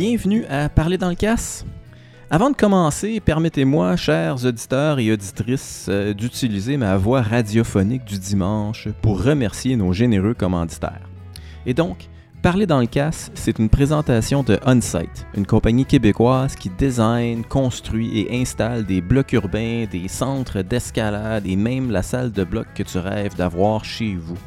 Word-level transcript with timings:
Bienvenue 0.00 0.44
à 0.48 0.68
Parler 0.68 0.96
dans 0.96 1.08
le 1.08 1.16
casse. 1.16 1.66
Avant 2.30 2.50
de 2.50 2.54
commencer, 2.54 3.18
permettez-moi, 3.18 3.96
chers 3.96 4.44
auditeurs 4.44 5.00
et 5.00 5.10
auditrices, 5.10 5.86
euh, 5.88 6.14
d'utiliser 6.14 6.76
ma 6.76 6.96
voix 6.96 7.20
radiophonique 7.20 8.04
du 8.04 8.16
dimanche 8.16 8.86
pour 9.02 9.20
remercier 9.20 9.74
nos 9.74 9.92
généreux 9.92 10.34
commanditaires. 10.34 11.10
Et 11.66 11.74
donc, 11.74 12.08
Parler 12.42 12.64
dans 12.64 12.78
le 12.78 12.86
casse, 12.86 13.32
c'est 13.34 13.58
une 13.58 13.68
présentation 13.68 14.44
de 14.44 14.60
Onsite, 14.64 15.26
une 15.36 15.46
compagnie 15.46 15.84
québécoise 15.84 16.54
qui 16.54 16.70
design, 16.70 17.42
construit 17.42 18.20
et 18.20 18.40
installe 18.40 18.86
des 18.86 19.00
blocs 19.00 19.32
urbains, 19.32 19.86
des 19.90 20.06
centres 20.06 20.62
d'escalade 20.62 21.44
et 21.44 21.56
même 21.56 21.90
la 21.90 22.04
salle 22.04 22.30
de 22.30 22.44
bloc 22.44 22.68
que 22.76 22.84
tu 22.84 22.98
rêves 22.98 23.34
d'avoir 23.34 23.84
chez 23.84 24.14
vous. 24.14 24.38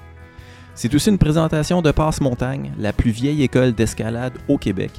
C'est 0.76 0.96
aussi 0.96 1.10
une 1.10 1.18
présentation 1.18 1.82
de 1.82 1.92
Passe-Montagne, 1.92 2.72
la 2.80 2.94
plus 2.94 3.12
vieille 3.12 3.44
école 3.44 3.74
d'escalade 3.74 4.34
au 4.48 4.58
Québec, 4.58 4.92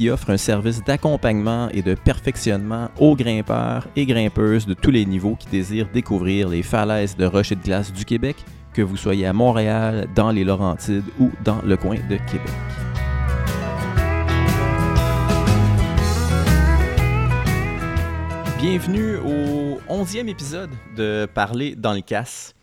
qui 0.00 0.08
offre 0.08 0.30
un 0.30 0.38
service 0.38 0.82
d'accompagnement 0.82 1.68
et 1.74 1.82
de 1.82 1.92
perfectionnement 1.92 2.88
aux 2.98 3.14
grimpeurs 3.14 3.86
et 3.96 4.06
grimpeuses 4.06 4.64
de 4.64 4.72
tous 4.72 4.90
les 4.90 5.04
niveaux 5.04 5.36
qui 5.36 5.46
désirent 5.48 5.90
découvrir 5.92 6.48
les 6.48 6.62
falaises 6.62 7.18
de 7.18 7.26
roches 7.26 7.52
et 7.52 7.54
de 7.54 7.62
glace 7.62 7.92
du 7.92 8.06
Québec, 8.06 8.36
que 8.72 8.80
vous 8.80 8.96
soyez 8.96 9.26
à 9.26 9.34
Montréal, 9.34 10.08
dans 10.14 10.30
les 10.30 10.42
Laurentides 10.42 11.04
ou 11.18 11.30
dans 11.44 11.60
le 11.66 11.76
coin 11.76 11.96
de 11.96 12.16
Québec. 12.16 12.50
Bienvenue 18.58 19.16
au 19.16 19.80
onzième 19.86 20.30
épisode 20.30 20.70
de 20.96 21.28
Parler 21.34 21.74
dans 21.76 21.92
le 21.92 22.00
casse 22.00 22.54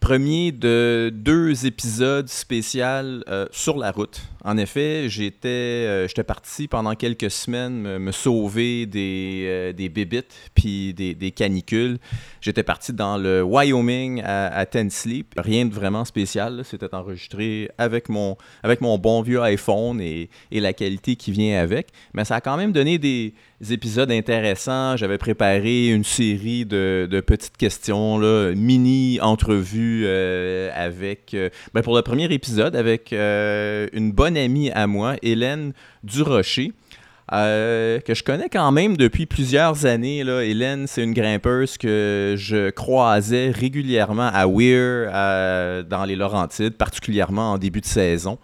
premier 0.00 0.52
de 0.52 1.10
deux 1.14 1.64
épisodes 1.64 2.28
spéciaux 2.28 2.82
euh, 2.84 3.46
sur 3.52 3.78
la 3.78 3.90
route. 3.90 4.20
En 4.46 4.58
effet, 4.58 5.08
j'étais 5.08 5.48
euh, 5.48 6.06
j'étais 6.06 6.22
parti 6.22 6.68
pendant 6.68 6.94
quelques 6.94 7.30
semaines 7.30 7.98
me, 7.98 8.12
sauver 8.12 8.84
des, 8.84 9.44
euh, 9.46 9.72
des 9.72 9.88
bébites 9.88 10.34
puis 10.54 10.92
des, 10.92 11.14
des 11.14 11.30
canicules. 11.30 11.96
J'étais 12.42 12.62
parti 12.62 12.92
dans 12.92 13.16
le 13.16 13.42
Wyoming 13.42 14.20
à, 14.22 14.48
à 14.48 14.66
Tensley. 14.66 15.24
Rien 15.38 15.64
de 15.64 15.72
vraiment 15.72 16.04
spécial. 16.04 16.60
C'était 16.64 16.94
enregistré 16.94 17.70
avec 17.78 18.10
mon, 18.10 18.36
avec 18.62 18.82
mon 18.82 18.98
bon 18.98 19.22
vieux 19.22 19.40
iPhone 19.40 19.98
et, 20.02 20.28
et 20.50 20.60
la 20.60 20.74
qualité 20.74 21.16
qui 21.16 21.32
vient 21.32 21.58
avec. 21.58 21.88
Mais 22.12 22.26
ça 22.26 22.36
a 22.36 22.40
quand 22.42 22.58
même 22.58 22.72
donné 22.72 22.98
des, 22.98 23.32
épisodes 23.70 24.10
intéressants. 24.10 24.96
J'avais 24.96 25.18
préparé 25.18 25.88
une 25.88 26.04
série 26.04 26.66
de, 26.66 27.08
de 27.10 27.20
petites 27.20 27.56
questions, 27.56 28.18
mini 28.54 29.18
entrevues 29.20 30.04
euh, 30.04 30.70
avec, 30.74 31.34
euh, 31.34 31.48
ben 31.72 31.82
pour 31.82 31.96
le 31.96 32.02
premier 32.02 32.24
épisode, 32.32 32.76
avec 32.76 33.12
une 33.12 34.12
bonne 34.12 34.33
amie 34.36 34.70
à 34.70 34.86
moi, 34.86 35.16
Hélène 35.22 35.72
Durocher. 36.02 36.72
que 37.30 38.02
je 38.06 38.22
connais 38.22 38.48
quand 38.48 38.70
même 38.72 38.96
depuis 38.96 39.26
plusieurs 39.26 39.86
années. 39.86 40.18
Hélène, 40.18 40.86
c'est 40.86 41.02
une 41.02 41.14
grimpeuse 41.14 41.78
que 41.78 42.34
je 42.36 42.70
croisais 42.70 43.50
régulièrement 43.50 44.30
à 44.32 44.46
Weir, 44.46 45.10
dans 45.84 46.04
les 46.04 46.16
Laurentides, 46.16 46.76
particulièrement 46.76 47.52
en 47.52 47.58
début 47.58 47.80
de 47.80 47.86
saison. 47.86 48.38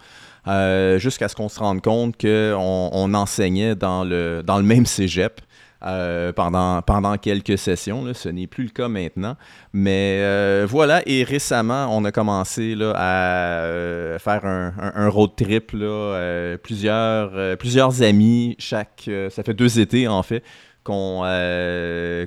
jusqu'à 0.97 1.27
ce 1.27 1.35
qu'on 1.35 1.49
se 1.49 1.59
rende 1.59 1.81
compte 1.81 2.19
qu'on 2.19 2.89
on 2.91 3.13
enseignait 3.13 3.75
dans 3.75 4.03
le, 4.03 4.41
dans 4.45 4.57
le 4.57 4.63
même 4.63 4.85
cégep. 4.85 5.41
Euh, 5.83 6.31
pendant, 6.31 7.17
quelques 7.17 7.57
sessions. 7.57 8.05
Là. 8.05 8.13
Ce 8.13 8.29
n'est 8.29 8.45
plus 8.45 8.65
le 8.65 8.69
cas 8.69 8.87
maintenant. 8.87 9.35
Mais 9.73 10.19
euh, 10.21 10.67
voilà, 10.69 11.01
et 11.07 11.23
récemment, 11.23 11.87
on 11.89 12.05
a 12.05 12.11
commencé 12.11 12.75
là, 12.75 12.93
à 12.95 13.63
euh, 13.63 14.19
faire 14.19 14.45
un, 14.45 15.09
road 15.09 15.31
trip. 15.35 15.71
Là, 15.73 16.57
plusieurs 16.61 18.01
amis, 18.03 18.55
chaque, 18.59 19.09
ça 19.29 19.43
fait 19.43 19.53
deux 19.53 19.79
étés 19.79 20.07
en 20.07 20.21
fait, 20.21 20.43
qu'on 20.83 21.21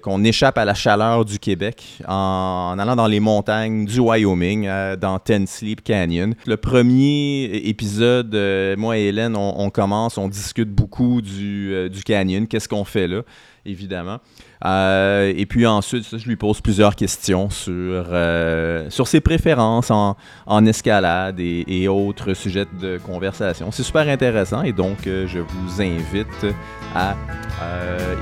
qu'on 0.03 0.25
échappe 0.25 0.59
à 0.59 0.65
la 0.65 0.75
chaleur 0.75 1.25
du 1.25 1.39
Québec 1.39 1.99
en, 2.07 2.77
allant 2.79 2.97
dans 2.97 3.07
les 3.07 3.21
montagnes 3.21 3.85
du 3.85 4.01
Wyoming, 4.01 4.69
dans 5.01 5.19
Ten 5.19 5.47
Sleep 5.47 5.83
Canyon. 5.83 6.35
Le 6.47 6.57
premier 6.57 7.45
épisode, 7.65 8.35
moi 8.79 8.99
et 8.99 9.07
Hélène, 9.07 9.37
on, 9.37 9.71
commence, 9.71 10.19
on 10.19 10.29
discute 10.29 10.71
beaucoup 10.71 11.21
du 11.21 12.03
canyon, 12.05 12.47
qu'est-ce 12.47 12.69
qu'on 12.69 12.85
fait 12.85 13.09
là 13.09 13.23
évidemment? 13.67 14.19
Euh, 14.65 15.33
et 15.37 15.45
puis 15.45 15.67
ensuite, 15.67 16.17
je 16.17 16.27
lui 16.27 16.37
pose 16.37 16.61
plusieurs 16.61 16.97
questions 16.97 17.51
sur, 17.51 17.73
euh, 17.75 18.89
sur 18.89 19.07
ses 19.09 19.21
préférences 19.21 19.91
en, 19.91 20.17
en 20.47 20.67
escalade 20.67 21.39
et, 21.39 21.89
autres 21.89 22.33
sujets 22.33 22.67
de 22.81 22.99
conversation. 22.99 23.71
C'est 23.71 23.83
super 23.83 24.09
intéressant 24.09 24.63
et 24.63 24.73
donc 24.73 25.07
euh, 25.07 25.27
je 25.27 25.41
vous 25.41 25.83
invite 25.83 26.47
à 26.95 27.15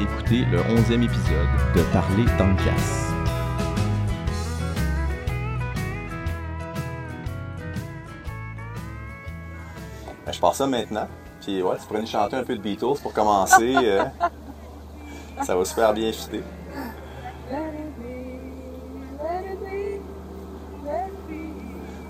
écouter 0.00 0.44
le 0.50 0.58
11e 0.58 1.04
épisode 1.04 1.48
de 1.76 1.82
Parler 1.92 2.24
dans 2.38 2.48
le 2.48 2.56
casse. 2.56 3.12
Ben, 10.26 10.32
je 10.32 10.40
pars 10.40 10.54
ça 10.54 10.66
maintenant. 10.66 11.08
Puis 11.40 11.62
ouais, 11.62 11.76
tu 11.80 11.86
pourrais 11.86 12.00
nous 12.00 12.06
chanter 12.06 12.36
un 12.36 12.44
peu 12.44 12.56
de 12.56 12.62
Beatles 12.62 13.00
pour 13.00 13.12
commencer. 13.12 13.76
Ça 15.40 15.56
va 15.56 15.64
super 15.64 15.92
bien 15.92 16.12
chuter. 16.12 16.42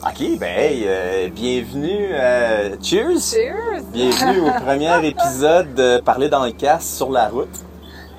Ok, 0.05 0.39
ben 0.39 0.59
hey, 0.59 0.83
euh, 0.85 1.29
bienvenue, 1.29 2.09
euh, 2.13 2.77
cheers! 2.83 3.21
Cheers! 3.21 3.83
Bienvenue 3.93 4.41
au 4.41 4.51
premier 4.61 5.07
épisode 5.07 5.75
de 5.75 6.01
Parler 6.01 6.29
dans 6.29 6.45
le 6.45 6.51
casse 6.51 6.97
sur 6.97 7.11
la 7.11 7.29
route. 7.29 7.49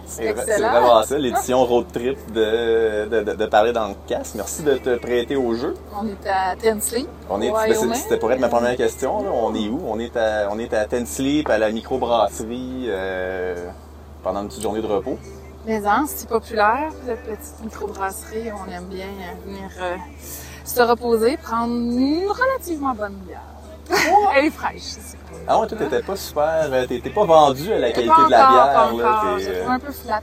C'est 0.05 0.31
vraiment 0.31 1.03
ça, 1.03 1.17
l'édition 1.17 1.65
road 1.65 1.85
trip 1.91 2.17
de, 2.31 3.05
de, 3.09 3.33
de, 3.33 3.45
Parler 3.47 3.73
dans 3.73 3.89
le 3.89 3.95
casse. 4.07 4.33
Merci 4.35 4.63
de 4.63 4.75
te 4.75 4.95
prêter 4.95 5.35
au 5.35 5.55
jeu. 5.55 5.73
On 5.99 6.07
est 6.07 6.29
à 6.29 6.55
Tensley. 6.55 7.05
On 7.29 7.41
est, 7.41 7.51
ben, 7.51 7.93
c'était 7.95 8.17
pour 8.17 8.31
être 8.31 8.39
ma 8.39 8.49
première 8.49 8.77
question. 8.77 9.21
Là. 9.23 9.29
On 9.33 9.53
est 9.53 9.67
où? 9.67 9.81
On 9.85 9.99
est 9.99 10.15
à, 10.15 10.47
on 10.51 10.59
est 10.59 10.73
à 10.73 10.85
Tensley, 10.85 11.43
à 11.49 11.57
la 11.57 11.71
microbrasserie. 11.71 12.85
Euh, 12.87 13.55
pendant 14.23 14.41
une 14.41 14.47
petite 14.47 14.63
journée 14.63 14.81
de 14.81 14.87
repos. 14.87 15.19
Mais 15.65 15.85
hein, 15.85 16.05
c'est 16.07 16.27
populaire, 16.27 16.91
cette 17.05 17.23
petite 17.23 17.63
microbrasserie. 17.63 18.51
On 18.51 18.71
aime 18.71 18.85
bien 18.85 19.07
venir 19.45 19.69
euh, 19.79 19.95
se 20.65 20.81
reposer, 20.81 21.37
prendre 21.37 21.73
une 21.73 22.27
relativement 22.27 22.93
bonne 22.93 23.15
bière. 23.25 23.41
Elle 24.35 24.45
est 24.45 24.49
fraîche. 24.49 24.95
Ah 25.47 25.59
ouais, 25.59 25.67
toi, 25.67 25.77
t'étais 25.77 26.01
pas 26.01 26.15
super. 26.15 26.69
Euh, 26.71 26.85
t'étais 26.87 27.09
pas 27.09 27.25
vendu 27.25 27.71
à 27.71 27.79
la 27.79 27.91
qualité 27.91 28.15
de 28.25 28.31
la 28.31 28.49
bière. 28.49 28.73
Pas 28.73 28.91
encore. 28.91 29.39
J'ai 29.39 29.59
trouvé 29.59 29.73
un 29.73 29.79
peu 29.79 29.91
flat. 29.91 30.21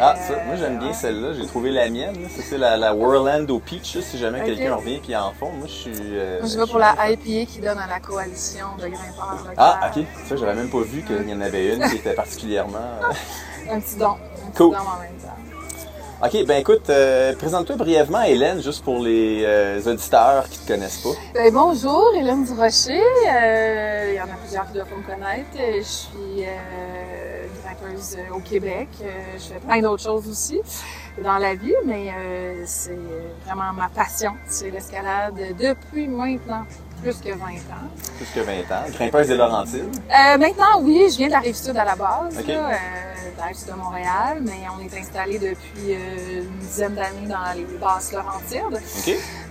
Ah, 0.00 0.14
ça, 0.16 0.34
moi 0.46 0.56
j'aime 0.56 0.78
bien 0.78 0.92
celle-là. 0.92 1.32
J'ai 1.34 1.46
trouvé 1.46 1.70
la 1.70 1.88
mienne. 1.88 2.16
C'est 2.30 2.58
la, 2.58 2.76
la 2.76 2.94
Whirlando 2.94 3.58
Peach, 3.58 3.98
si 4.00 4.18
jamais 4.18 4.42
quelqu'un 4.44 4.74
revient 4.74 5.00
et 5.08 5.16
en 5.16 5.32
fond. 5.32 5.50
Moi, 5.52 5.66
je 5.66 5.72
suis. 5.72 5.92
Euh, 5.94 6.40
moi, 6.40 6.48
je 6.48 6.58
vais 6.58 6.66
pour 6.66 6.78
la 6.78 6.94
IPA 7.10 7.50
qui 7.50 7.60
donne 7.60 7.78
à 7.78 7.86
la 7.86 8.00
coalition 8.00 8.66
de 8.78 8.88
grimpeurs. 8.88 9.52
Ah, 9.56 9.90
ok. 9.94 10.04
Ça, 10.26 10.36
j'avais 10.36 10.54
même 10.54 10.70
pas 10.70 10.80
vu 10.80 11.02
qu'il 11.02 11.28
y 11.28 11.34
en 11.34 11.40
avait 11.40 11.74
une 11.74 11.88
qui 11.88 11.96
était 11.96 12.14
particulièrement. 12.14 12.78
un 13.70 13.80
petit 13.80 13.96
don. 13.96 14.16
Un 14.46 14.50
petit 14.50 14.58
don 14.58 14.68
en 14.68 15.00
même 15.00 15.16
temps. 15.20 15.36
OK, 16.24 16.46
ben 16.46 16.60
écoute, 16.60 16.88
euh, 16.88 17.34
présente-toi 17.34 17.74
brièvement, 17.74 18.22
Hélène, 18.22 18.62
juste 18.62 18.84
pour 18.84 19.00
les 19.02 19.42
euh, 19.44 19.80
auditeurs 19.84 20.48
qui 20.48 20.60
ne 20.60 20.62
te 20.64 20.72
connaissent 20.72 20.98
pas. 20.98 21.08
Ben, 21.34 21.52
bonjour, 21.52 22.12
Hélène 22.16 22.44
Durocher. 22.44 23.02
Euh, 23.28 24.12
il 24.12 24.14
y 24.14 24.20
en 24.20 24.32
a 24.32 24.36
plusieurs 24.40 24.68
qui 24.68 24.74
doivent 24.74 24.86
me 24.96 25.02
connaître. 25.02 25.48
Je 25.56 25.82
suis 25.82 26.44
euh, 27.82 28.34
au 28.34 28.40
Québec. 28.40 28.88
je 29.00 29.42
fais 29.42 29.60
plein 29.60 29.80
d'autres 29.80 30.02
choses 30.02 30.28
aussi 30.28 30.60
dans 31.22 31.38
la 31.38 31.54
vie, 31.54 31.74
mais 31.84 32.10
c'est 32.64 32.98
vraiment 33.46 33.72
ma 33.72 33.88
passion. 33.88 34.32
C'est 34.46 34.70
l'escalade 34.70 35.34
depuis 35.58 36.08
maintenant 36.08 36.64
plus 37.02 37.18
que 37.20 37.30
20 37.30 37.34
ans. 37.36 37.88
Plus 38.16 38.26
que 38.34 38.40
20 38.40 38.52
ans. 38.52 38.90
Grimpeuse 38.92 39.26
des 39.28 39.36
Laurentides? 39.36 40.00
maintenant, 40.38 40.80
oui, 40.80 41.08
je 41.10 41.18
viens 41.18 41.26
de 41.26 41.32
la 41.32 41.40
Rive-Sud 41.40 41.76
à 41.76 41.84
la 41.84 41.96
base. 41.96 42.38
Okay 42.38 42.58
de 43.66 43.72
Montréal, 43.76 44.38
mais 44.40 44.62
on 44.74 44.80
est 44.80 44.98
installé 44.98 45.38
depuis 45.38 45.94
euh, 45.94 46.42
une 46.42 46.58
dizaine 46.58 46.94
d'années 46.94 47.28
dans 47.28 47.52
les 47.56 47.66
basses 47.78 48.12
Laurentides. 48.12 48.80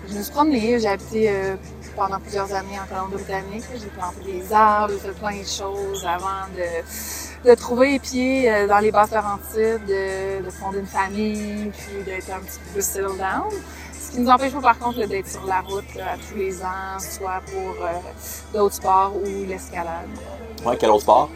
Je 0.08 0.18
me 0.18 0.24
suis 0.24 0.32
promenée, 0.32 0.80
j'ai 0.80 0.88
habité 0.88 1.30
euh, 1.30 1.56
pendant 1.96 2.20
plusieurs 2.20 2.54
années 2.54 2.80
en 2.80 2.88
Colombie-Britannique. 2.88 3.64
J'ai 3.74 3.88
planté 3.88 4.32
des 4.32 4.54
arbres, 4.54 4.94
j'ai 4.94 5.10
fait 5.10 5.20
plein 5.20 5.40
de 5.40 5.48
choses 5.48 6.06
avant 6.06 6.48
de, 6.56 7.50
de 7.50 7.56
trouver 7.56 7.92
les 7.92 8.00
pieds 8.00 8.52
euh, 8.52 8.68
dans 8.68 8.80
les 8.80 8.92
basses 8.92 9.12
Laurentides, 9.12 9.86
de, 9.88 10.44
de, 10.44 10.50
fonder 10.50 10.80
une 10.80 10.86
famille, 10.86 11.72
puis 11.78 12.04
d'être 12.04 12.30
un 12.32 12.40
petit 12.40 12.60
peu 12.60 12.74
plus 12.74 12.86
settle 12.86 13.18
down. 13.18 13.52
Ce 13.94 14.12
qui 14.12 14.20
nous 14.20 14.30
empêche 14.30 14.52
pas 14.54 14.62
par 14.62 14.80
contre 14.80 15.06
d'être 15.06 15.28
sur 15.28 15.46
la 15.46 15.62
route 15.62 15.86
à 15.98 16.18
tous 16.18 16.38
les 16.38 16.62
ans, 16.64 17.00
soit 17.00 17.42
pour 17.52 17.76
d'autres 18.54 18.76
sports 18.76 19.14
ou 19.16 19.46
l'escalade. 19.48 20.10
Ouais, 20.66 20.78
quel 20.78 20.90
autre 20.90 21.04
sport? 21.04 21.30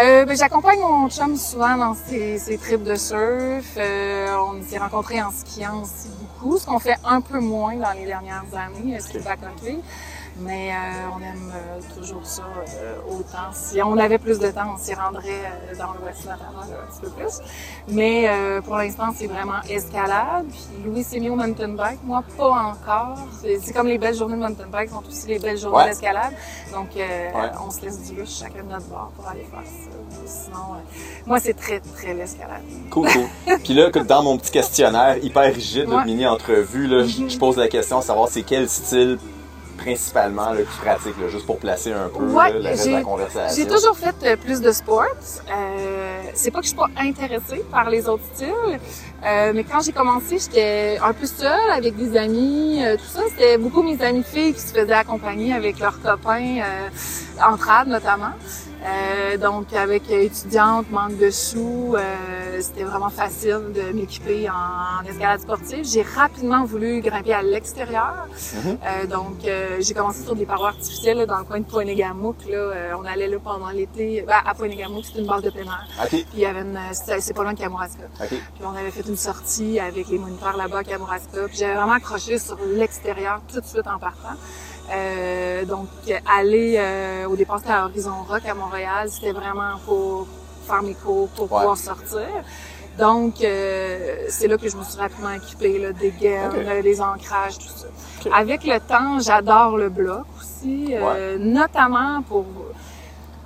Euh, 0.00 0.24
ben, 0.24 0.34
J'accompagne 0.34 0.80
mon 0.80 1.10
chum 1.10 1.36
souvent 1.36 1.76
dans 1.76 1.94
ses, 1.94 2.38
ses 2.38 2.56
trips 2.56 2.82
de 2.82 2.94
surf. 2.94 3.74
Euh, 3.76 4.34
on 4.38 4.62
s'est 4.62 4.78
rencontrés 4.78 5.22
en 5.22 5.30
skiant 5.30 5.82
aussi 5.82 6.08
beaucoup, 6.42 6.58
ce 6.58 6.66
qu'on 6.66 6.78
fait 6.78 6.96
un 7.04 7.20
peu 7.20 7.40
moins 7.40 7.74
dans 7.76 7.92
les 7.92 8.06
dernières 8.06 8.44
années, 8.54 8.96
euh, 8.96 9.00
ski 9.00 9.18
backcountry. 9.18 9.78
Mais 10.40 10.70
euh, 10.70 10.74
on 11.14 11.22
aime 11.22 11.52
euh, 11.54 11.98
toujours 11.98 12.24
ça 12.24 12.42
euh, 12.42 12.94
autant. 13.08 13.52
Si 13.52 13.82
on 13.82 13.96
avait 13.98 14.18
plus 14.18 14.38
de 14.38 14.48
temps, 14.48 14.74
on 14.74 14.78
s'y 14.78 14.94
rendrait 14.94 15.52
dans 15.78 15.92
l'Ouest 15.92 16.24
notamment 16.24 16.62
un 16.62 16.90
petit 16.90 17.00
peu 17.02 17.10
plus. 17.10 17.40
Mais 17.88 18.28
pour 18.64 18.76
l'instant, 18.76 19.12
c'est 19.14 19.26
vraiment 19.26 19.60
escalade. 19.68 20.46
Puis 20.48 20.84
Louis 20.84 21.04
s'est 21.04 21.20
mis 21.20 21.28
au 21.28 21.36
mountain 21.36 21.68
bike. 21.68 21.98
Moi, 22.04 22.22
pas 22.36 22.50
encore. 22.50 23.18
C'est 23.42 23.72
comme 23.72 23.88
les 23.88 23.98
belles 23.98 24.14
journées 24.14 24.36
de 24.36 24.40
mountain 24.40 24.66
bike 24.70 24.90
sont 24.90 25.02
aussi 25.06 25.28
les 25.28 25.38
belles 25.38 25.58
journées 25.58 25.86
d'escalade. 25.86 26.32
Donc, 26.72 26.88
on 27.64 27.70
se 27.70 27.82
laisse 27.82 28.10
du 28.10 28.16
luxe 28.16 28.38
chacun 28.38 28.62
de 28.64 28.70
notre 28.70 28.86
bord 28.86 29.10
pour 29.16 29.28
aller 29.28 29.46
faire 29.50 29.62
ça. 29.64 29.90
Sinon, 30.24 30.76
moi, 31.26 31.40
c'est 31.40 31.54
très, 31.54 31.80
très 31.80 32.14
l'escalade. 32.14 32.62
Cool, 32.90 33.08
cool. 33.08 33.58
Puis 33.64 33.74
là, 33.74 33.90
dans 33.90 34.22
mon 34.22 34.38
petit 34.38 34.52
questionnaire 34.52 35.16
hyper 35.22 35.52
rigide, 35.52 35.88
notre 35.88 36.06
mini-entrevue, 36.06 36.88
je, 36.88 37.28
je 37.28 37.38
pose 37.38 37.56
la 37.56 37.68
question 37.68 37.98
de 37.98 38.04
savoir 38.04 38.28
c'est 38.28 38.42
quel 38.42 38.68
style 38.68 39.18
principalement 39.82 40.52
là, 40.52 40.62
qui 40.62 40.78
pratique, 40.78 41.14
juste 41.28 41.46
pour 41.46 41.58
placer 41.58 41.92
un 41.92 42.08
peu 42.08 42.24
ouais, 42.24 42.52
le 42.52 42.60
reste 42.60 42.86
de 42.86 42.92
la 42.92 43.02
conversation? 43.02 43.56
J'ai 43.56 43.68
toujours 43.68 43.96
fait 43.96 44.14
euh, 44.24 44.36
plus 44.36 44.60
de 44.60 44.72
sport. 44.72 45.04
Euh, 45.04 46.22
c'est 46.34 46.50
pas 46.50 46.58
que 46.60 46.64
je 46.64 46.68
suis 46.68 46.76
pas 46.76 46.90
intéressée 46.98 47.64
par 47.70 47.90
les 47.90 48.08
autres 48.08 48.24
styles, 48.34 48.78
euh, 49.24 49.52
mais 49.54 49.64
quand 49.64 49.80
j'ai 49.80 49.92
commencé, 49.92 50.38
j'étais 50.38 50.98
un 51.02 51.12
peu 51.12 51.26
seule 51.26 51.70
avec 51.72 51.96
des 51.96 52.16
amis, 52.16 52.82
euh, 52.84 52.96
tout 52.96 53.10
ça. 53.16 53.22
C'était 53.30 53.58
beaucoup 53.58 53.82
mes 53.82 54.00
amis 54.02 54.24
filles 54.24 54.54
qui 54.54 54.60
se 54.60 54.72
faisaient 54.72 54.92
accompagner 54.92 55.52
avec 55.52 55.78
leurs 55.78 56.00
copains, 56.00 56.60
euh, 56.60 56.88
en 57.44 57.56
trad 57.56 57.88
notamment. 57.88 58.32
Euh, 58.84 59.36
donc, 59.36 59.72
avec 59.72 60.10
étudiante, 60.10 60.90
manque 60.90 61.16
de 61.16 61.30
sous, 61.30 61.94
euh, 61.94 62.60
c'était 62.60 62.82
vraiment 62.82 63.10
facile 63.10 63.72
de 63.74 63.92
m'équiper 63.92 64.48
en, 64.50 65.04
escalade 65.08 65.40
sportive. 65.40 65.84
J'ai 65.84 66.02
rapidement 66.02 66.64
voulu 66.64 67.00
grimper 67.00 67.32
à 67.32 67.42
l'extérieur. 67.42 68.26
Mhm. 68.54 68.78
euh, 68.84 69.06
donc, 69.06 69.44
euh, 69.46 69.76
j'ai 69.80 69.94
commencé 69.94 70.22
sur 70.22 70.34
des 70.34 70.46
parois 70.46 70.68
artificielles 70.68 71.26
dans 71.26 71.38
le 71.38 71.44
coin 71.44 71.60
de 71.60 71.64
Poinégamouk. 71.64 72.36
Là, 72.48 72.96
on 73.00 73.04
allait 73.04 73.28
là 73.28 73.38
pendant 73.42 73.70
l'été. 73.70 74.24
Ben, 74.26 74.36
à 74.44 74.54
Poinégamouk, 74.54 75.04
c'est 75.04 75.20
une 75.20 75.26
base 75.26 75.42
de 75.42 75.50
plein 75.50 75.64
air. 75.64 76.06
Puis 76.08 76.26
il 76.34 76.40
y 76.40 76.46
avait 76.46 76.62
une, 76.62 76.78
c'est 76.92 77.34
pas 77.34 77.42
loin 77.42 77.52
de 77.52 77.58
Kamouraska. 77.58 78.04
Puis 78.28 78.40
on 78.64 78.76
avait 78.76 78.90
fait 78.90 79.08
une 79.08 79.16
sortie 79.16 79.78
avec 79.78 80.08
les 80.08 80.18
moniteurs 80.18 80.56
là-bas 80.56 80.78
à 80.78 80.84
Kamouraska. 80.84 81.46
Puis 81.46 81.58
j'avais 81.58 81.74
vraiment 81.74 81.92
accroché 81.92 82.38
sur 82.38 82.58
l'extérieur 82.74 83.40
tout 83.52 83.60
de 83.60 83.66
suite 83.66 83.86
en 83.86 83.98
partant. 83.98 84.36
Euh, 84.92 85.64
donc, 85.64 85.88
aller 86.26 86.76
euh, 86.76 87.26
au 87.26 87.36
départ, 87.36 87.58
c'était 87.58 87.72
à 87.72 87.84
Horizon 87.86 88.22
Rock 88.28 88.42
à 88.48 88.54
Montréal. 88.54 89.08
C'était 89.08 89.32
vraiment 89.32 89.78
pour 89.84 90.26
faire 90.66 90.82
mes 90.82 90.94
cours, 90.94 91.28
pour 91.30 91.48
pouvoir 91.48 91.76
sortir. 91.76 92.28
Donc, 92.98 93.42
euh, 93.42 94.26
c'est 94.28 94.48
là 94.48 94.58
que 94.58 94.68
je 94.68 94.76
me 94.76 94.82
suis 94.82 94.98
rapidement 94.98 95.32
équipée, 95.32 95.78
là, 95.78 95.92
des 95.92 96.10
gaines, 96.10 96.82
des 96.82 97.00
ancrages, 97.00 97.58
tout 97.58 97.68
ça. 97.68 97.86
Avec 98.34 98.64
le 98.64 98.78
temps, 98.80 99.18
j'adore 99.18 99.78
le 99.78 99.88
bloc 99.88 100.26
aussi, 100.38 100.94
notamment 101.38 102.22
pour 102.22 102.44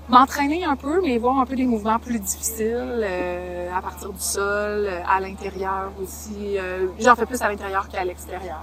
m'entraîner 0.08 0.64
un 0.64 0.76
peu, 0.76 1.00
mais 1.00 1.16
voir 1.18 1.38
un 1.38 1.46
peu 1.46 1.54
des 1.54 1.64
mouvements 1.64 1.98
plus 1.98 2.18
difficiles 2.18 3.06
à 3.74 3.80
partir 3.80 4.12
du 4.12 4.20
sol, 4.20 4.90
à 5.08 5.20
l'intérieur 5.20 5.92
aussi. 6.02 6.58
J'en 6.98 7.14
fais 7.14 7.24
plus 7.24 7.40
à 7.40 7.48
l'intérieur 7.48 7.88
qu'à 7.88 8.04
l'extérieur 8.04 8.58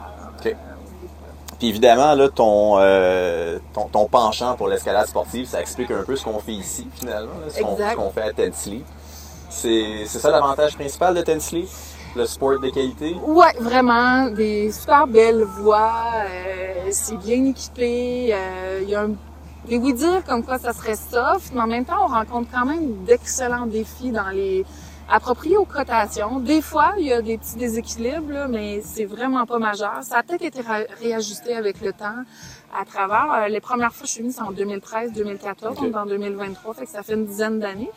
évidemment, 1.63 2.13
là, 2.15 2.29
euh, 2.39 3.59
ton, 3.73 3.87
ton, 3.87 4.05
penchant 4.05 4.55
pour 4.55 4.67
l'escalade 4.67 5.07
sportive, 5.07 5.47
ça 5.47 5.61
explique 5.61 5.91
un 5.91 6.03
peu 6.03 6.15
ce 6.15 6.23
qu'on 6.23 6.39
fait 6.39 6.53
ici, 6.53 6.87
finalement, 6.93 7.31
ce 7.49 7.95
qu'on 7.95 8.09
fait 8.11 8.21
à 8.21 8.33
Tensley. 8.33 8.81
C'est 9.49 10.05
ça 10.05 10.31
l'avantage 10.31 10.75
principal 10.75 11.15
de 11.15 11.21
Tensley? 11.21 11.65
Le 12.15 12.27
sport 12.27 12.59
de 12.59 12.69
qualité? 12.69 13.15
Ouais, 13.25 13.53
vraiment. 13.59 14.27
Des 14.27 14.71
super 14.71 15.07
belles 15.07 15.43
voies. 15.43 15.93
Euh, 16.27 16.89
c'est 16.91 17.17
bien 17.17 17.45
équipé. 17.45 18.29
Euh, 18.31 18.81
il 18.83 18.89
y 18.89 18.95
a 18.95 19.01
un 19.01 19.11
des 19.67 19.77
oui-dire 19.77 20.23
comme 20.27 20.43
quoi 20.43 20.59
ça 20.59 20.73
serait 20.73 20.95
soft, 20.95 21.53
mais 21.53 21.61
en 21.61 21.67
même 21.67 21.85
temps, 21.85 22.03
on 22.03 22.07
rencontre 22.07 22.49
quand 22.53 22.65
même 22.65 23.03
d'excellents 23.05 23.65
défis 23.65 24.11
dans 24.11 24.29
les 24.29 24.65
approprié 25.09 25.57
aux 25.57 25.65
cotations. 25.65 26.39
Des 26.39 26.61
fois, 26.61 26.93
il 26.97 27.05
y 27.05 27.13
a 27.13 27.21
des 27.21 27.37
petits 27.37 27.57
déséquilibres, 27.57 28.47
mais 28.49 28.81
c'est 28.83 29.05
vraiment 29.05 29.45
pas 29.45 29.59
majeur. 29.59 29.99
Ça 30.03 30.17
a 30.17 30.23
peut-être 30.23 30.43
été 30.43 30.61
réajusté 31.01 31.55
avec 31.55 31.81
le 31.81 31.93
temps 31.93 32.23
à 32.77 32.85
travers. 32.85 33.31
Euh, 33.33 33.47
les 33.47 33.59
premières 33.59 33.93
fois, 33.93 34.05
je 34.05 34.11
suis 34.11 34.23
mise 34.23 34.39
en 34.39 34.51
2013-2014, 34.51 35.81
donc 35.81 35.95
en 35.95 36.05
2023, 36.05 36.73
fait 36.73 36.85
que 36.85 36.91
ça 36.91 37.03
fait 37.03 37.13
une 37.13 37.25
dizaine 37.25 37.59
d'années. 37.59 37.91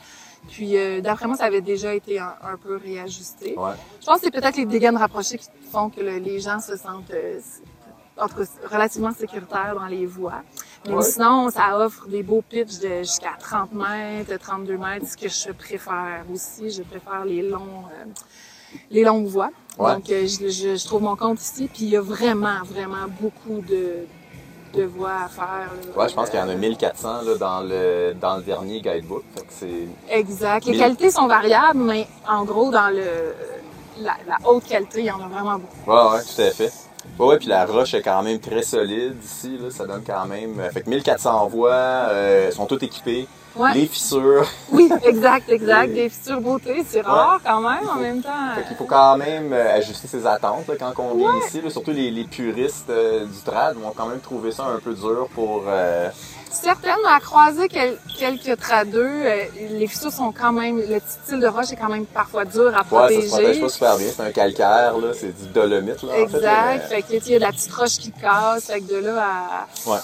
Puis 0.49 0.77
euh, 0.77 1.01
d'après 1.01 1.27
moi, 1.27 1.37
ça 1.37 1.45
avait 1.45 1.61
déjà 1.61 1.95
été 1.95 2.19
un, 2.19 2.57
peu 2.63 2.77
réajusté. 2.77 3.57
Je 4.01 4.07
pense 4.07 4.19
que 4.19 4.25
c'est 4.25 4.31
peut-être 4.31 4.57
les 4.57 4.67
dégâts 4.67 4.95
rapprochés 4.95 5.39
qui 5.39 5.49
font 5.73 5.91
que 5.91 6.01
les 6.01 6.41
gens 6.41 6.61
se 6.61 6.77
sentent 6.77 7.11
euh, 7.13 7.41
relativement 8.71 9.13
sécuritaires 9.13 9.75
dans 9.75 9.87
les 9.87 10.07
voies. 10.07 10.43
Mais 10.89 11.03
sinon, 11.03 11.51
ça 11.51 11.79
offre 11.79 12.07
des 12.09 12.23
beaux 12.23 12.43
pitchs 12.49 12.79
de 12.79 12.99
jusqu'à 12.99 13.37
30 13.39 13.73
mètres, 13.73 14.33
32 14.39 14.77
mètres, 14.77 15.07
ce 15.07 15.17
que 15.17 15.29
je 15.29 15.53
préfère 15.53 16.25
aussi. 16.33 16.71
Je 16.71 16.83
préfère 16.83 17.25
les 17.25 17.43
longs, 17.43 17.85
euh, 17.91 18.05
les 18.91 19.05
longues 19.05 19.27
voies. 19.27 19.51
Donc, 19.79 20.09
euh, 20.11 20.27
je, 20.27 20.49
je, 20.49 20.87
trouve 20.87 21.03
mon 21.03 21.17
compte 21.17 21.41
ici. 21.41 21.69
Puis 21.73 21.85
il 21.85 21.91
y 21.91 21.97
a 21.97 22.01
vraiment, 22.01 22.63
vraiment 22.65 23.07
beaucoup 23.21 23.61
de, 23.61 24.07
de 24.75 24.85
voies 24.85 25.25
à 25.25 25.29
faire. 25.29 25.71
ouais, 25.97 26.09
je 26.09 26.15
pense 26.15 26.31
qu'il 26.31 26.39
y 26.39 26.43
en 26.43 26.49
a 26.49 26.55
1400 26.55 27.23
là, 27.23 27.35
dans, 27.37 27.61
le, 27.61 28.15
dans 28.21 28.37
le 28.37 28.43
dernier 28.43 28.81
guidebook. 28.81 29.25
exact. 30.09 30.67
Les 30.67 30.79
qualités 30.79 31.11
sont 31.11 31.27
variables, 31.27 31.81
mais 31.81 32.07
en 32.29 32.45
gros, 32.45 32.71
dans 32.71 32.89
le, 32.89 33.35
la, 33.99 34.17
la 34.27 34.39
haute 34.49 34.65
qualité, 34.65 35.01
il 35.01 35.07
y 35.07 35.11
en 35.11 35.21
a 35.21 35.29
vraiment 35.29 35.59
beaucoup. 35.59 35.91
Ouais, 35.91 36.17
ouais, 36.17 36.23
tout 36.25 36.43
à 36.43 36.51
fait. 36.51 36.73
Ouais, 37.19 37.39
puis 37.39 37.49
la 37.49 37.65
roche 37.65 37.95
est 37.95 38.03
quand 38.03 38.23
même 38.23 38.39
très 38.39 38.63
solide 38.63 39.17
ici. 39.25 39.57
Là, 39.59 39.71
ça 39.71 39.87
donne 39.87 40.03
quand 40.07 40.27
même. 40.27 40.61
Euh, 40.61 40.71
fait 40.71 40.83
que 40.83 40.91
1400 40.91 41.47
voix, 41.49 41.73
euh, 41.73 42.51
sont 42.51 42.67
toutes 42.67 42.83
équipées. 42.83 43.27
Les 43.73 43.87
fissures. 43.87 44.47
Oui, 44.71 44.91
exact, 45.03 45.49
exact. 45.49 45.95
Des 45.95 46.11
fissures 46.11 46.43
beauté, 46.43 46.85
c'est 46.87 47.01
rare 47.01 47.41
quand 47.43 47.63
même 47.63 47.89
en 47.89 47.95
même 47.95 48.23
temps. 48.23 48.55
Fait 48.55 48.65
qu'il 48.65 48.77
faut 48.77 48.85
quand 48.85 49.17
même 49.17 49.51
euh, 49.51 49.77
ajuster 49.77 50.07
ses 50.07 50.27
attentes 50.27 50.71
quand 50.79 50.93
on 50.99 51.15
vient 51.17 51.39
ici. 51.39 51.63
surtout 51.71 51.93
les, 51.93 52.11
les 52.11 52.25
puristes 52.25 52.91
du 52.91 53.43
trad 53.47 53.77
vont 53.77 53.93
quand 53.97 54.09
même 54.09 54.21
trouver 54.21 54.53
ça 54.53 54.67
un 54.67 54.79
peu 54.79 54.93
dur 54.93 55.29
pour 55.35 55.63
Certaines, 56.51 56.93
à 57.09 57.21
croiser 57.21 57.69
quelques 57.69 58.59
tradeux, 58.59 59.05
euh, 59.05 59.45
les 59.73 59.87
fissures 59.87 60.13
sont 60.13 60.33
quand 60.33 60.53
même, 60.53 60.79
le 60.79 61.01
petit 61.01 61.19
style 61.25 61.41
de 61.41 61.47
roche 61.47 61.73
est 61.73 61.77
quand 61.77 61.89
même 61.89 62.07
parfois 62.07 62.45
dur 62.45 62.73
à 62.77 62.85
protéger. 62.85 63.21
Ouais, 63.21 63.29
ça 63.29 63.37
se 63.37 63.43
protège 63.43 63.61
pas 63.61 63.69
super 63.69 63.97
bien. 63.99 64.07
C'est 64.15 64.23
un 64.23 64.31
calcaire, 64.31 64.99
là. 64.99 65.09
C'est 65.13 65.37
du 65.37 65.49
dolomite, 65.53 66.03
là. 66.03 66.19
Exact. 66.19 66.47
En 66.47 66.89
fait, 66.89 67.03
fait 67.03 67.21
qu'il 67.21 67.33
y 67.33 67.35
a 67.35 67.39
de 67.39 67.45
la 67.45 67.53
petite 67.53 67.73
roche 67.73 67.99
qui 67.99 68.13
casse. 68.13 68.67
Fait 68.67 68.81
que 68.81 68.93
de 68.93 68.97
là 69.07 69.25
à, 69.25 69.91
ouais. 69.91 69.99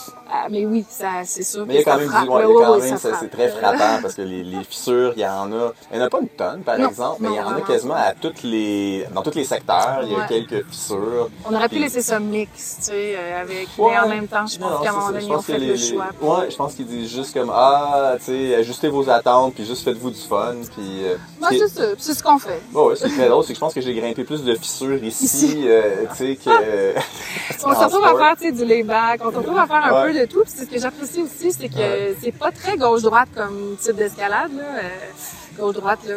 mais 0.51 0.67
oui, 0.67 0.85
ça, 0.89 1.23
c'est 1.25 1.43
sûr. 1.43 1.65
Mais 1.67 1.75
il 1.75 1.79
y 1.79 1.81
a 1.81 1.85
quand 1.85 1.99
même 1.99 2.09
du, 2.09 2.15
ouais, 2.15 2.43
il 2.45 2.51
y 2.51 2.63
a 2.63 2.67
quand 2.67 2.79
même, 2.79 2.97
c'est 2.99 3.31
très 3.31 3.49
frappant 3.49 4.03
parce 4.03 4.15
que 4.15 4.23
les, 4.23 4.43
les, 4.43 4.65
fissures, 4.65 5.13
il 5.17 5.23
y 5.23 5.27
en 5.27 5.53
a, 5.53 5.73
il 5.91 5.97
n'y 5.97 6.03
en 6.03 6.07
a 6.07 6.11
pas 6.11 6.21
une 6.21 6.29
tonne, 6.29 6.63
par 6.63 6.81
exemple, 6.81 7.17
mais 7.21 7.29
il 7.31 7.37
y 7.37 7.41
en 7.41 7.57
a 7.57 7.61
quasiment 7.61 7.95
à 7.95 8.13
toutes 8.13 8.43
les, 8.43 9.07
dans 9.15 9.23
tous 9.23 9.35
les 9.35 9.45
secteurs, 9.45 10.01
il 10.03 10.13
y 10.13 10.17
a 10.17 10.27
quelques 10.27 10.67
fissures. 10.69 11.29
On 11.45 11.55
aurait 11.55 11.69
pu 11.69 11.79
laisser 11.79 12.03
ça 12.03 12.19
mix, 12.21 12.77
tu 12.79 12.85
sais, 12.85 13.15
euh, 13.17 13.41
avec, 13.41 13.69
mais 13.79 13.99
en 13.99 14.09
même 14.09 14.29
temps, 14.29 14.47
je 14.47 14.59
pense 14.59 14.83
qu'à 14.83 14.91
un 14.91 14.93
moment 14.93 15.11
donné, 15.13 15.31
on 15.31 15.43
fait 15.43 15.59
le 15.59 15.77
choix 15.77 16.09
je 16.49 16.57
pense 16.57 16.75
qu'ils 16.75 16.87
disent 16.87 17.11
juste 17.11 17.35
comme 17.35 17.51
ah, 17.53 18.15
tu 18.19 18.25
sais, 18.25 18.55
ajustez 18.55 18.89
vos 18.89 19.09
attentes, 19.09 19.55
puis 19.55 19.65
juste 19.65 19.85
faites-vous 19.85 20.11
du 20.11 20.21
fun, 20.21 20.55
puis. 20.75 21.05
Euh, 21.05 21.17
c'est 21.51 21.69
ça, 21.69 21.83
c'est 21.99 22.15
ce 22.15 22.23
qu'on 22.23 22.39
fait. 22.39 22.61
Bon, 22.71 22.89
ouais, 22.89 22.97
c'est 22.97 23.09
très 23.09 23.29
drôle, 23.29 23.45
c'est 23.45 23.53
que 23.53 23.57
je 23.57 23.61
pense 23.61 23.75
que 23.75 23.81
j'ai 23.81 23.95
grimpé 23.95 24.25
plus 24.25 24.45
de 24.45 24.55
fissures 24.55 25.03
ici, 25.03 25.65
euh, 25.67 26.05
tu 26.11 26.17
sais, 26.17 26.37
que. 26.37 26.95
on 27.65 27.75
se 27.75 27.85
retrouve 27.85 28.05
à 28.05 28.17
faire, 28.17 28.37
tu 28.37 28.45
sais, 28.45 28.53
du 28.53 28.65
layback, 28.65 29.21
on 29.25 29.31
se 29.31 29.37
retrouve 29.37 29.59
à 29.59 29.67
faire 29.67 29.85
un 29.85 30.07
peu 30.07 30.13
de 30.13 30.25
tout, 30.27 30.43
puis 30.43 30.53
ce 30.53 30.65
que 30.65 30.79
j'apprécie 30.79 31.23
aussi, 31.23 31.53
c'est 31.53 31.69
que 31.69 32.15
c'est 32.23 32.33
pas 32.33 32.51
très 32.51 32.77
gauche-droite 32.77 33.29
comme 33.35 33.77
type 33.81 33.97
d'escalade, 33.97 34.53
là. 34.57 34.65
Gauche-droite, 35.59 36.01
là, 36.09 36.15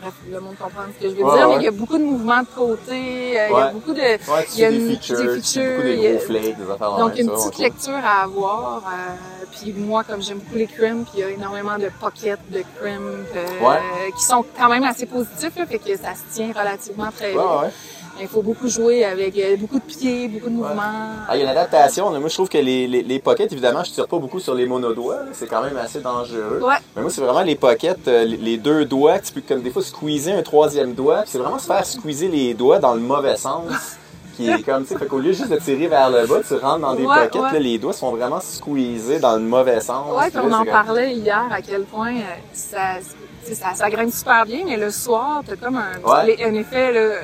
bref, 0.00 0.14
le 0.30 0.40
monde 0.40 0.56
comprend 0.58 0.82
ce 0.94 1.02
que 1.02 1.10
je 1.10 1.14
veux 1.14 1.36
dire, 1.36 1.48
mais 1.48 1.56
il 1.56 1.62
y 1.62 1.68
a 1.68 1.70
beaucoup 1.70 1.98
de 1.98 2.02
mouvements 2.02 2.40
de 2.40 2.46
côté, 2.54 3.40
euh, 3.40 3.48
il 3.50 3.56
y 3.56 3.60
a 3.60 3.70
beaucoup 3.72 3.92
de... 3.94 4.00
il 4.54 4.60
y 4.60 4.64
a 4.64 4.70
des 4.70 4.90
features, 4.96 5.18
des 5.18 5.40
features 5.40 5.76
beaucoup 5.76 5.88
des 5.88 6.18
flakes, 6.18 6.56
des 6.56 6.70
affaires 6.70 6.96
Donc, 6.96 7.18
une 7.18 7.30
petite 7.30 7.58
lecture 7.58 7.94
à 8.04 8.22
avoir. 8.24 8.82
Euh, 8.86 9.44
puis 9.52 9.72
moi, 9.72 10.02
comme 10.04 10.20
j'aime 10.20 10.38
beaucoup 10.38 10.56
les 10.56 10.66
crimps, 10.66 11.06
il 11.14 11.20
y 11.20 11.22
a 11.22 11.30
énormément 11.30 11.78
de 11.78 11.90
pockets 12.00 12.40
de 12.50 12.62
crimps 12.78 13.36
euh, 13.36 13.76
qui 14.16 14.24
sont 14.24 14.44
quand 14.58 14.68
même 14.68 14.84
assez 14.84 15.06
positifs, 15.06 15.56
là, 15.56 15.66
fait 15.66 15.78
que 15.78 15.96
ça 15.96 16.14
se 16.14 16.34
tient 16.34 16.48
relativement 16.48 17.10
très 17.16 17.32
bien. 17.32 17.70
Il 18.20 18.28
faut 18.28 18.42
beaucoup 18.42 18.68
jouer 18.68 19.04
avec 19.04 19.36
euh, 19.38 19.56
beaucoup 19.56 19.78
de 19.78 19.84
pieds, 19.84 20.28
beaucoup 20.28 20.48
de 20.48 20.54
mouvements. 20.54 20.82
Ah, 21.28 21.34
il 21.34 21.38
y 21.38 21.40
a 21.40 21.44
une 21.44 21.50
adaptation. 21.50 22.10
Moi, 22.10 22.28
je 22.28 22.34
trouve 22.34 22.48
que 22.48 22.58
les, 22.58 22.86
les, 22.86 23.02
les 23.02 23.18
pockets, 23.18 23.52
évidemment, 23.52 23.84
je 23.84 23.90
tire 23.90 24.08
pas 24.08 24.18
beaucoup 24.18 24.40
sur 24.40 24.54
les 24.54 24.66
monodoigts. 24.66 25.20
C'est 25.32 25.46
quand 25.46 25.62
même 25.62 25.76
assez 25.76 26.00
dangereux. 26.00 26.60
Ouais. 26.62 26.76
Mais 26.94 27.02
moi, 27.02 27.10
c'est 27.10 27.20
vraiment 27.20 27.42
les 27.42 27.56
pockets, 27.56 28.08
euh, 28.08 28.24
les 28.24 28.56
deux 28.56 28.84
doigts. 28.84 29.18
Tu 29.18 29.32
peux 29.32 29.42
comme 29.46 29.62
des 29.62 29.70
fois 29.70 29.82
squeezer 29.82 30.36
un 30.36 30.42
troisième 30.42 30.94
doigt. 30.94 31.22
C'est 31.26 31.38
vraiment 31.38 31.58
se 31.58 31.66
faire 31.66 31.84
squeezer 31.84 32.28
les 32.28 32.54
doigts 32.54 32.78
dans 32.78 32.94
le 32.94 33.00
mauvais 33.00 33.36
sens. 33.36 33.64
qui 34.36 34.50
est 34.50 34.62
comme, 34.62 34.84
tu 34.84 34.92
sais, 34.92 34.98
fait 34.98 35.06
qu'au 35.06 35.18
lieu 35.18 35.32
juste 35.32 35.48
de 35.48 35.56
tirer 35.56 35.88
vers 35.88 36.10
le 36.10 36.26
bas, 36.26 36.40
tu 36.46 36.54
rentres 36.56 36.80
dans 36.80 36.94
des 36.94 37.04
pockets, 37.04 37.52
là, 37.52 37.58
les 37.58 37.78
doigts 37.78 37.94
sont 37.94 38.10
vraiment 38.10 38.40
squeezés 38.40 39.18
dans 39.18 39.36
le 39.36 39.42
mauvais 39.42 39.80
sens. 39.80 40.14
Ouais, 40.14 40.28
puis 40.30 40.40
on 40.42 40.52
en 40.52 40.64
parlait 40.64 41.14
hier 41.14 41.46
à 41.50 41.62
quel 41.62 41.84
point 41.84 42.16
euh, 42.16 42.36
ça, 42.52 42.98
ça, 43.50 43.74
ça 43.74 43.88
grimpe 43.88 44.12
super 44.12 44.44
bien, 44.44 44.60
mais 44.66 44.76
le 44.76 44.90
soir, 44.90 45.40
t'as 45.46 45.56
comme 45.56 45.76
un, 45.76 45.92
un 46.06 46.54
effet, 46.54 46.92
là, 46.92 47.14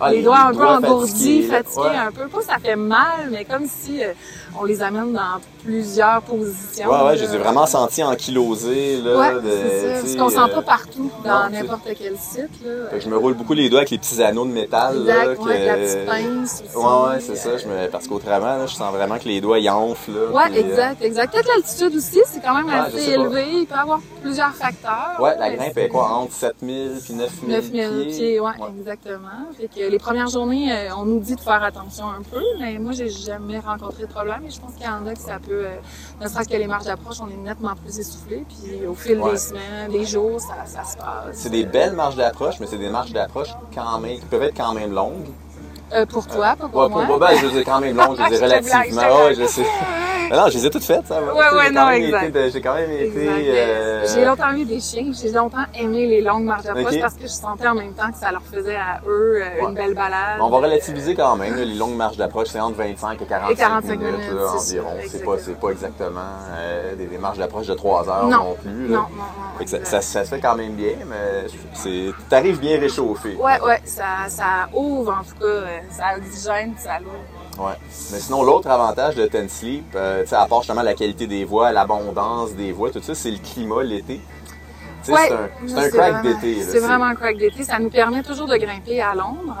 ah, 0.00 0.12
les, 0.12 0.22
doigts 0.22 0.40
un 0.40 0.52
peu 0.52 0.66
engourdis, 0.66 1.42
fatigués, 1.44 1.96
un 1.96 2.12
peu. 2.12 2.28
Pas 2.28 2.42
ça 2.42 2.58
fait 2.58 2.76
mal, 2.76 3.30
mais 3.30 3.44
comme 3.44 3.66
si 3.66 4.02
euh, 4.02 4.12
on 4.60 4.64
les 4.64 4.82
amène 4.82 5.12
dans 5.12 5.40
plusieurs 5.64 6.22
positions. 6.22 6.88
Ouais, 6.88 7.04
ouais, 7.04 7.16
je 7.16 7.24
les 7.24 7.34
ai 7.34 7.38
vraiment 7.38 7.66
sentis 7.66 8.02
ankylosés. 8.02 9.00
Là, 9.02 9.18
ouais, 9.18 9.40
c'est 9.42 9.80
ça. 9.80 10.00
Parce 10.00 10.16
qu'on 10.16 10.28
sent 10.30 10.54
pas 10.54 10.62
partout 10.62 11.10
dans 11.24 11.50
n'importe 11.50 11.88
quel 11.98 12.16
site. 12.16 12.48
Là. 12.64 12.98
je 12.98 13.08
me 13.08 13.16
roule 13.16 13.34
beaucoup 13.34 13.54
les 13.54 13.68
doigts 13.68 13.80
avec 13.80 13.90
les 13.90 13.98
petits 13.98 14.22
anneaux 14.22 14.46
de 14.46 14.52
métal. 14.52 15.00
Exact, 15.00 15.26
là, 15.26 15.34
que... 15.34 15.66
la 15.66 15.74
petite 15.74 16.06
pince 16.06 16.62
aussi. 16.64 16.76
Ouais, 16.76 17.08
ouais, 17.08 17.20
c'est 17.20 17.36
ça. 17.36 17.56
Je 17.56 17.66
me... 17.66 17.88
Parce 17.88 18.08
qu'autrement, 18.08 18.66
je 18.66 18.74
sens 18.74 18.92
vraiment 18.94 19.18
que 19.18 19.28
les 19.28 19.40
doigts 19.40 19.58
y 19.58 19.68
enflent. 19.68 20.12
Là, 20.12 20.30
ouais, 20.30 20.56
euh, 20.56 20.60
exact, 20.60 21.02
exact. 21.02 21.32
Peut-être 21.32 21.48
l'altitude 21.48 21.96
aussi, 21.96 22.20
c'est 22.26 22.40
quand 22.40 22.54
même 22.54 22.70
assez 22.70 23.10
élevé. 23.10 23.44
Il 23.52 23.66
peut 23.66 23.74
y 23.74 23.78
avoir 23.78 24.00
plusieurs 24.22 24.54
facteurs. 24.54 25.16
Ouais, 25.20 25.36
la 25.38 25.50
grimpe 25.50 25.76
est 25.76 25.88
quoi, 25.88 26.10
entre 26.10 26.32
7000 26.32 26.76
et 26.76 27.12
9000 27.12 27.48
9000 27.48 27.70
pieds? 27.70 28.06
pieds 28.06 28.40
ouais, 28.40 28.50
exactement. 28.78 29.28
Fait 29.58 29.68
que 29.68 29.90
les 29.90 29.98
premières 29.98 30.28
journées, 30.28 30.72
euh, 30.72 30.96
on 30.96 31.04
nous 31.04 31.20
dit 31.20 31.34
de 31.34 31.40
faire 31.40 31.62
attention 31.62 32.06
un 32.06 32.22
peu, 32.22 32.42
mais 32.60 32.78
moi, 32.78 32.92
j'ai 32.92 33.08
jamais 33.08 33.58
rencontré 33.58 34.04
de 34.04 34.08
problème 34.08 34.47
je 34.50 34.60
pense 34.60 34.74
qu'il 34.74 34.84
y 34.84 34.88
en 34.88 35.06
a 35.06 35.14
que 35.14 35.20
ça 35.20 35.38
peut, 35.38 35.66
euh, 35.66 35.76
ne 36.20 36.28
serait-ce 36.28 36.48
que 36.48 36.56
les 36.56 36.66
marches 36.66 36.84
d'approche, 36.84 37.16
on 37.20 37.28
est 37.28 37.36
nettement 37.36 37.74
plus 37.74 37.98
essoufflé, 37.98 38.44
puis 38.48 38.86
au 38.86 38.94
fil 38.94 39.20
des 39.20 39.36
semaines, 39.36 39.90
des 39.90 40.04
jours, 40.04 40.40
ça, 40.40 40.64
ça 40.66 40.84
se 40.84 40.96
passe. 40.96 41.34
C'est 41.34 41.50
des 41.50 41.64
belles 41.64 41.94
marches 41.94 42.16
d'approche, 42.16 42.60
mais 42.60 42.66
c'est 42.66 42.78
des 42.78 42.90
marches 42.90 43.12
d'approche 43.12 43.48
quand 43.74 43.98
même, 44.00 44.18
qui 44.18 44.26
peuvent 44.26 44.42
être 44.42 44.56
quand 44.56 44.74
même 44.74 44.92
longues. 44.92 45.26
Euh, 45.92 46.06
pour 46.06 46.26
toi, 46.26 46.54
pas 46.58 46.68
pour 46.68 46.82
ouais, 46.82 46.88
moi. 46.88 47.04
Pour 47.06 47.18
ben, 47.18 47.30
je 47.40 47.46
les 47.46 47.58
ai 47.58 47.64
quand 47.64 47.80
même 47.80 47.96
longues, 47.96 48.16
je 48.18 48.30
les 48.30 48.40
ai 48.40 48.44
relativement. 48.44 49.24
Ouais, 49.24 49.34
je 49.34 49.46
sais. 49.46 49.64
non, 50.30 50.48
je 50.48 50.58
les 50.58 50.66
ai 50.66 50.70
toutes 50.70 50.84
faites, 50.84 51.06
ça. 51.06 51.22
Ouais, 51.22 51.56
ouais, 51.56 51.70
non, 51.70 51.88
exact. 51.90 52.50
J'ai 52.52 52.60
quand 52.60 52.74
même 52.74 52.92
été. 52.92 53.28
Euh... 53.28 54.06
J'ai 54.14 54.24
longtemps 54.24 54.52
eu 54.52 54.64
des 54.64 54.80
chiens. 54.80 55.10
J'ai 55.12 55.32
longtemps 55.32 55.64
aimé 55.78 56.06
les 56.06 56.20
longues 56.20 56.44
marches 56.44 56.64
d'approche 56.64 57.00
parce 57.00 57.14
que 57.14 57.22
je 57.22 57.28
sentais 57.28 57.68
en 57.68 57.74
même 57.74 57.94
temps 57.94 58.10
que 58.10 58.18
ça 58.18 58.30
leur 58.30 58.42
faisait 58.42 58.76
à 58.76 59.00
eux 59.06 59.42
euh, 59.42 59.68
une 59.68 59.74
belle 59.74 59.94
balade. 59.94 60.38
On 60.40 60.50
va 60.50 60.58
relativiser 60.58 61.14
quand 61.14 61.36
même. 61.36 61.54
les 61.56 61.74
longues 61.74 61.96
marches 61.96 62.16
d'approche, 62.16 62.48
c'est 62.48 62.60
entre 62.60 62.76
25 62.76 63.22
et 63.22 63.24
45, 63.24 63.52
et 63.52 63.56
45 63.56 63.98
minutes, 63.98 64.18
minutes 64.18 64.32
là, 64.34 64.52
environ. 64.52 64.96
C'est 65.06 65.24
pas, 65.24 65.36
pas 65.60 65.70
exactement 65.70 66.20
euh, 66.52 66.94
des, 66.96 67.06
des, 67.06 67.18
marches 67.18 67.38
d'approche 67.38 67.66
de 67.66 67.74
3 67.74 68.08
heures 68.08 68.26
non, 68.26 68.30
non 68.30 68.56
plus. 68.60 68.88
Là. 68.88 68.96
Non, 68.96 69.02
non, 69.02 69.24
non. 69.60 69.66
Ça, 69.66 69.84
ça, 69.84 70.00
ça, 70.00 70.24
se 70.24 70.30
fait 70.30 70.40
quand 70.40 70.54
même 70.54 70.72
bien, 70.72 70.92
mais 71.06 71.46
t'arrives 72.28 72.60
bien 72.60 72.78
réchauffé. 72.78 73.34
Ouais, 73.34 73.60
ouais, 73.60 73.80
ça, 73.84 74.28
ça 74.28 74.68
ouvre 74.72 75.12
en 75.12 75.24
tout 75.24 75.44
cas, 75.44 75.77
ça 75.90 76.16
oxygène, 76.16 76.74
ça 76.78 76.98
l'ouvre. 76.98 77.66
Ouais. 77.66 77.74
Mais 78.12 78.18
sinon, 78.20 78.42
l'autre 78.42 78.70
avantage 78.70 79.16
de 79.16 79.26
Ten 79.26 79.48
Sleep, 79.48 79.84
euh, 79.94 80.24
à 80.30 80.46
part 80.46 80.62
justement 80.62 80.82
la 80.82 80.94
qualité 80.94 81.26
des 81.26 81.44
voies, 81.44 81.72
l'abondance 81.72 82.52
des 82.52 82.72
voies, 82.72 82.90
tout 82.90 83.02
ça, 83.02 83.14
c'est 83.14 83.30
le 83.30 83.38
climat 83.38 83.82
l'été. 83.82 84.20
Ouais, 85.08 85.32
c'est 85.66 85.74
un, 85.74 85.78
un 85.78 85.90
crack 85.90 86.22
d'été. 86.22 86.62
C'est 86.62 86.80
vraiment 86.80 87.06
un 87.06 87.14
crack 87.14 87.38
d'été. 87.38 87.64
Ça 87.64 87.78
nous 87.78 87.88
permet 87.88 88.22
toujours 88.22 88.46
de 88.46 88.56
grimper 88.56 89.00
à 89.00 89.14
l'ombre. 89.14 89.56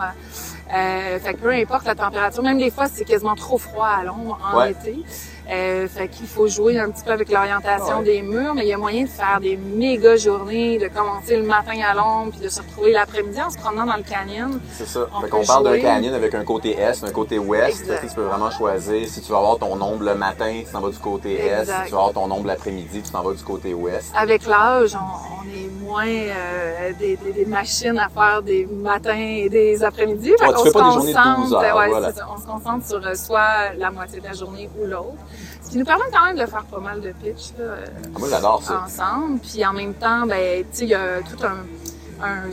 Euh, 0.74 1.18
fait 1.18 1.32
que 1.34 1.38
peu 1.38 1.50
importe 1.50 1.86
la 1.86 1.94
température, 1.94 2.42
même 2.42 2.58
des 2.58 2.70
fois 2.70 2.86
c'est 2.92 3.04
quasiment 3.04 3.34
trop 3.34 3.56
froid 3.56 3.86
à 3.86 4.04
l'ombre 4.04 4.38
en 4.52 4.58
ouais. 4.58 4.72
été. 4.72 5.02
Euh, 5.50 5.88
fait 5.88 6.08
qu'il 6.08 6.26
faut 6.26 6.46
jouer 6.46 6.78
un 6.78 6.90
petit 6.90 7.02
peu 7.02 7.10
avec 7.10 7.30
l'orientation 7.30 8.00
ouais. 8.00 8.04
des 8.04 8.22
murs, 8.22 8.54
mais 8.54 8.64
il 8.64 8.68
y 8.68 8.72
a 8.74 8.76
moyen 8.76 9.04
de 9.04 9.08
faire 9.08 9.40
des 9.40 9.56
méga 9.56 10.16
journées, 10.16 10.76
de 10.78 10.88
commencer 10.88 11.38
le 11.38 11.44
matin 11.44 11.72
à 11.88 11.94
l'ombre, 11.94 12.32
puis 12.32 12.40
de 12.40 12.48
se 12.50 12.60
retrouver 12.60 12.92
l'après-midi 12.92 13.40
en 13.40 13.48
se 13.48 13.56
promenant 13.56 13.86
dans 13.86 13.96
le 13.96 14.02
canyon. 14.02 14.60
C'est 14.72 14.86
ça. 14.86 15.08
On 15.14 15.22
fait 15.22 15.30
qu'on 15.30 15.44
parle 15.44 15.64
d'un 15.64 15.80
canyon 15.80 16.12
avec 16.12 16.34
un 16.34 16.44
côté 16.44 16.78
est, 16.78 17.02
un 17.02 17.10
côté 17.10 17.38
ouest. 17.38 17.86
Fait 17.86 17.96
que 17.96 18.06
tu 18.08 18.14
peux 18.14 18.22
vraiment 18.22 18.50
choisir 18.50 19.08
si 19.08 19.22
tu 19.22 19.32
vas 19.32 19.38
avoir 19.38 19.58
ton 19.58 19.80
ombre 19.80 20.04
le 20.04 20.14
matin, 20.14 20.60
tu 20.66 20.70
t'en 20.70 20.80
vas 20.80 20.90
du 20.90 20.98
côté 20.98 21.34
est. 21.40 21.64
Si 21.64 21.72
tu 21.86 21.92
vas 21.92 21.98
avoir 21.98 22.12
ton 22.12 22.30
ombre 22.30 22.46
l'après-midi, 22.46 23.00
tu 23.02 23.10
t'en 23.10 23.22
vas 23.22 23.32
du 23.32 23.42
côté 23.42 23.72
ouest. 23.72 24.12
Avec 24.14 24.46
l'âge, 24.46 24.94
on, 24.94 24.98
on, 24.98 25.48
est 25.56 25.68
moins 25.82 26.06
euh, 26.06 26.92
des, 26.98 27.16
des, 27.16 27.32
des, 27.32 27.46
machines 27.46 27.98
à 27.98 28.10
faire 28.10 28.42
des 28.42 28.66
matins 28.66 29.16
et 29.16 29.48
des 29.48 29.82
après-midi. 29.82 30.32
Ouais, 30.32 30.36
tu 30.56 30.64
fais 30.64 30.72
pas 30.72 30.88
des 30.88 30.92
journées 30.92 31.12
de 31.14 31.42
12 31.42 31.54
heures. 31.54 31.60
Ouais, 31.76 31.88
voilà. 31.88 32.12
ça. 32.12 32.28
On 32.30 32.38
se 32.38 32.46
concentre 32.46 32.86
sur 32.86 33.06
euh, 33.06 33.14
soit 33.14 33.72
la 33.78 33.90
moitié 33.90 34.20
de 34.20 34.26
la 34.26 34.34
journée 34.34 34.68
ou 34.78 34.84
l'autre. 34.84 35.14
Ce 35.62 35.70
qui 35.70 35.78
nous 35.78 35.84
permet 35.84 36.04
quand 36.12 36.24
même 36.24 36.38
de 36.38 36.46
faire 36.46 36.64
pas 36.64 36.80
mal 36.80 37.00
de 37.00 37.12
pitch 37.12 37.52
là, 37.58 37.64
ah, 37.86 38.18
moi, 38.18 38.28
j'adore 38.30 38.62
ça. 38.62 38.82
ensemble. 38.84 39.38
Puis 39.40 39.64
en 39.64 39.72
même 39.72 39.94
temps, 39.94 40.26
ben, 40.26 40.64
tu 40.70 40.78
sais, 40.78 40.84
il 40.84 40.90
y 40.90 40.94
a 40.94 41.20
tout 41.20 41.44
un, 41.44 42.24
un 42.24 42.50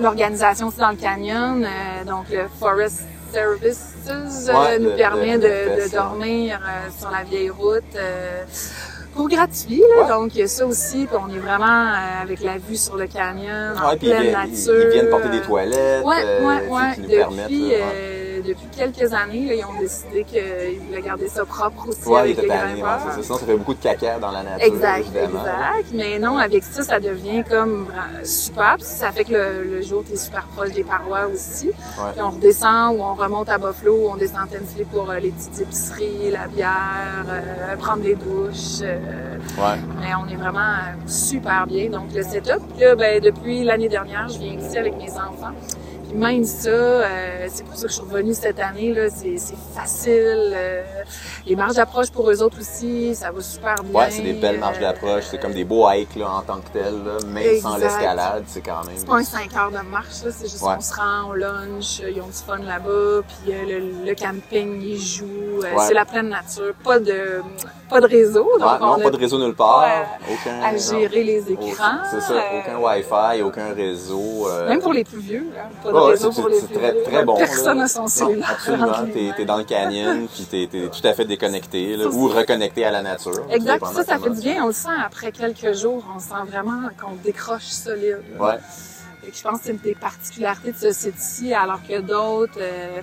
l'organisation 0.00 0.68
aussi 0.68 0.78
dans 0.78 0.90
le 0.90 0.96
canyon, 0.96 1.64
euh, 1.64 2.04
donc 2.04 2.26
le 2.30 2.46
Forest 2.58 3.04
Services 3.32 3.94
euh, 4.08 4.26
ouais, 4.52 4.78
nous 4.78 4.90
le, 4.90 4.96
permet 4.96 5.36
le, 5.36 5.42
de, 5.42 5.84
de, 5.84 5.92
dormir 5.92 6.60
euh, 6.62 6.90
sur 6.98 7.10
la 7.10 7.24
vieille 7.24 7.50
route. 7.50 7.82
Pour 9.14 9.28
gratuit, 9.28 9.82
là. 9.96 10.02
Ouais. 10.02 10.08
donc 10.08 10.34
il 10.34 10.40
y 10.40 10.42
a 10.42 10.48
ça 10.48 10.66
aussi, 10.66 11.06
puis 11.06 11.16
on 11.20 11.32
est 11.34 11.38
vraiment 11.38 11.66
euh, 11.66 12.22
avec 12.22 12.40
la 12.42 12.58
vue 12.58 12.76
sur 12.76 12.96
le 12.96 13.06
canyon, 13.06 13.74
en 13.82 13.90
ouais, 13.90 13.96
pleine 13.96 14.32
nature. 14.32 14.74
Ils 14.84 14.90
viennent 14.90 15.08
porter 15.10 15.28
des 15.28 15.40
toilettes, 15.40 16.04
ouais, 16.04 16.16
euh, 16.24 16.46
ouais, 16.46 16.68
ouais. 16.68 16.94
qui 16.94 17.00
nous 17.00 17.06
depuis, 17.06 17.16
permettent. 17.18 17.50
Là, 17.50 17.76
euh, 17.94 18.40
depuis 18.42 18.66
quelques 18.76 19.12
années, 19.12 19.46
là, 19.46 19.54
ils 19.54 19.64
ont 19.64 19.80
décidé 19.80 20.24
qu'ils 20.24 20.80
voulaient 20.86 21.02
garder 21.02 21.28
ça 21.28 21.44
propre 21.44 21.88
aussi 21.88 22.08
ouais, 22.08 22.20
avec 22.20 22.42
les 22.42 22.48
grimpeurs. 22.48 23.00
ouais, 23.16 23.22
Sinon, 23.22 23.38
ça 23.38 23.46
fait 23.46 23.56
beaucoup 23.56 23.74
de 23.74 23.82
caca 23.82 24.18
dans 24.18 24.30
la 24.32 24.42
nature, 24.42 24.66
Exact, 24.66 25.06
exact. 25.14 25.86
Mais 25.94 26.18
non, 26.18 26.38
avec 26.38 26.64
ça, 26.64 26.82
ça 26.82 26.98
devient 26.98 27.44
comme 27.48 27.86
super. 28.24 28.74
Puis 28.78 28.86
ça 28.86 29.12
fait 29.12 29.24
que 29.24 29.32
le, 29.32 29.62
le 29.64 29.82
jour, 29.82 30.02
tu 30.04 30.14
es 30.14 30.16
super 30.16 30.44
proche 30.56 30.70
des 30.72 30.82
parois 30.84 31.26
aussi. 31.32 31.68
Ouais. 31.68 32.12
Puis 32.14 32.22
on 32.22 32.30
redescend 32.30 32.96
ou 32.96 33.02
on 33.02 33.14
remonte 33.14 33.48
à 33.48 33.58
Buffalo, 33.58 33.94
ou 33.94 34.08
on 34.10 34.16
descend 34.16 34.40
à 34.44 34.46
Tennessee 34.46 34.86
pour 34.92 35.10
euh, 35.10 35.18
les 35.18 35.30
petites 35.30 35.60
épiceries, 35.60 36.30
la 36.32 36.46
bière, 36.48 37.26
euh, 37.28 37.76
prendre 37.76 38.02
des 38.02 38.14
douches. 38.16 38.80
Euh, 38.82 38.98
ouais. 39.58 39.78
Mais 40.00 40.14
on 40.14 40.26
est 40.28 40.36
vraiment 40.36 40.60
euh, 40.60 41.06
super 41.06 41.66
bien. 41.66 41.90
Donc 41.90 42.12
le 42.14 42.22
setup, 42.22 42.60
là, 42.78 42.94
ben, 42.94 43.20
depuis 43.20 43.64
l'année 43.64 43.88
dernière, 43.88 44.28
je 44.28 44.38
viens 44.38 44.54
ici 44.54 44.78
avec 44.78 44.96
mes 44.96 45.10
enfants. 45.10 45.52
Même 46.14 46.44
ça, 46.44 46.68
euh, 46.68 47.46
c'est 47.50 47.64
pour 47.64 47.74
ça 47.74 47.82
que 47.84 47.88
je 47.88 47.94
suis 47.94 48.02
revenue 48.02 48.34
cette 48.34 48.60
année, 48.60 48.92
là, 48.92 49.08
c'est, 49.08 49.38
c'est 49.38 49.56
facile. 49.74 50.52
Euh, 50.54 50.82
les 51.46 51.56
marches 51.56 51.74
d'approche 51.76 52.10
pour 52.10 52.30
eux 52.30 52.42
autres 52.42 52.60
aussi, 52.60 53.14
ça 53.14 53.30
va 53.30 53.40
super 53.40 53.76
bien. 53.82 54.00
Ouais, 54.00 54.10
c'est 54.10 54.22
des 54.22 54.34
belles 54.34 54.58
marches 54.60 54.78
d'approche. 54.78 55.24
C'est 55.30 55.38
comme 55.40 55.52
des 55.54 55.64
beaux 55.64 55.88
hikes 55.90 56.16
là, 56.16 56.30
en 56.30 56.42
tant 56.42 56.58
que 56.60 56.68
tel, 56.72 57.02
là, 57.04 57.18
même 57.26 57.38
Exact. 57.42 57.62
sans 57.62 57.76
l'escalade, 57.78 58.44
c'est 58.46 58.60
quand 58.60 58.84
même. 58.84 58.94
C'est 58.96 59.06
pas 59.06 59.16
un 59.16 59.24
5 59.24 59.56
heures 59.56 59.70
de 59.70 59.88
marche, 59.90 60.22
là, 60.24 60.30
c'est 60.30 60.48
juste 60.50 60.62
Ouais. 60.62 60.74
qu'on 60.74 60.80
se 60.82 60.94
rend, 60.94 61.30
on 61.30 61.32
lunch, 61.32 62.00
ils 62.00 62.20
ont 62.20 62.26
du 62.26 62.32
fun 62.32 62.58
là-bas, 62.58 63.22
puis 63.26 63.54
euh, 63.54 63.62
le, 63.80 64.06
le 64.10 64.14
camping, 64.14 64.80
ils 64.82 65.00
jouent, 65.00 65.62
euh, 65.64 65.74
Ouais. 65.76 65.84
c'est 65.88 65.94
la 65.94 66.04
pleine 66.04 66.28
nature, 66.28 66.74
pas 66.84 66.98
de 66.98 67.40
pas 67.88 68.00
de 68.00 68.06
réseau, 68.06 68.48
donc 68.58 68.72
Ouais, 68.72 68.78
non, 68.80 68.94
on 68.96 69.00
pas 69.02 69.10
de 69.10 69.16
réseau 69.18 69.38
nulle 69.38 69.54
part. 69.54 69.84
Aucun, 70.30 70.62
à 70.62 70.72
non. 70.72 70.78
gérer 70.78 71.24
les 71.24 71.52
écrans. 71.52 71.98
C'est 72.10 72.22
ça, 72.22 72.32
euh, 72.32 72.60
aucun 72.60 72.78
Wi-Fi, 72.78 73.42
aucun 73.42 73.74
réseau. 73.74 74.48
euh, 74.48 74.66
Même 74.70 74.80
pour 74.80 74.94
les 74.94 75.04
plus 75.04 75.18
vieux, 75.18 75.46
hein, 75.58 75.68
pas 75.82 75.90
de 75.90 75.94
C'est- 76.16 77.04
très- 77.10 77.24
bon, 77.24 77.36
Personne 77.36 77.78
n'a 77.78 77.88
son 77.88 78.06
cellulaire. 78.06 78.50
absolument, 78.50 78.92
t'es, 79.36 79.44
dans 79.44 79.56
le 79.58 79.64
canyon, 79.64 80.26
puis 80.28 80.44
t'es, 80.50 80.68
tout 80.68 81.06
à 81.06 81.12
fait 81.14 81.24
déconnecté, 81.24 81.96
là, 81.96 82.06
ou 82.08 82.28
reconnecté 82.28 82.84
à 82.84 82.90
la 82.90 83.02
nature. 83.02 83.32
Exact, 83.50 83.84
ça, 83.86 84.04
ça 84.04 84.18
fait 84.18 84.30
du 84.30 84.40
bien. 84.40 84.64
On 84.64 84.68
le 84.68 84.72
sent 84.72 84.88
après 85.04 85.32
quelques 85.32 85.72
jours. 85.74 86.04
On 86.14 86.18
sent 86.18 86.34
vraiment 86.50 86.88
qu'on 87.00 87.14
décroche 87.22 87.64
solide. 87.64 88.18
là. 88.38 88.44
Ouais. 88.44 88.58
Que 89.22 89.36
je 89.36 89.42
pense 89.42 89.58
que 89.60 89.64
c'est 89.66 89.70
une 89.72 89.78
des 89.78 89.94
particularités 89.94 90.72
de 90.72 90.76
ce 90.76 90.92
site-ci, 90.92 91.54
alors 91.54 91.78
que 91.86 92.00
d'autres, 92.00 92.58
euh, 92.60 93.00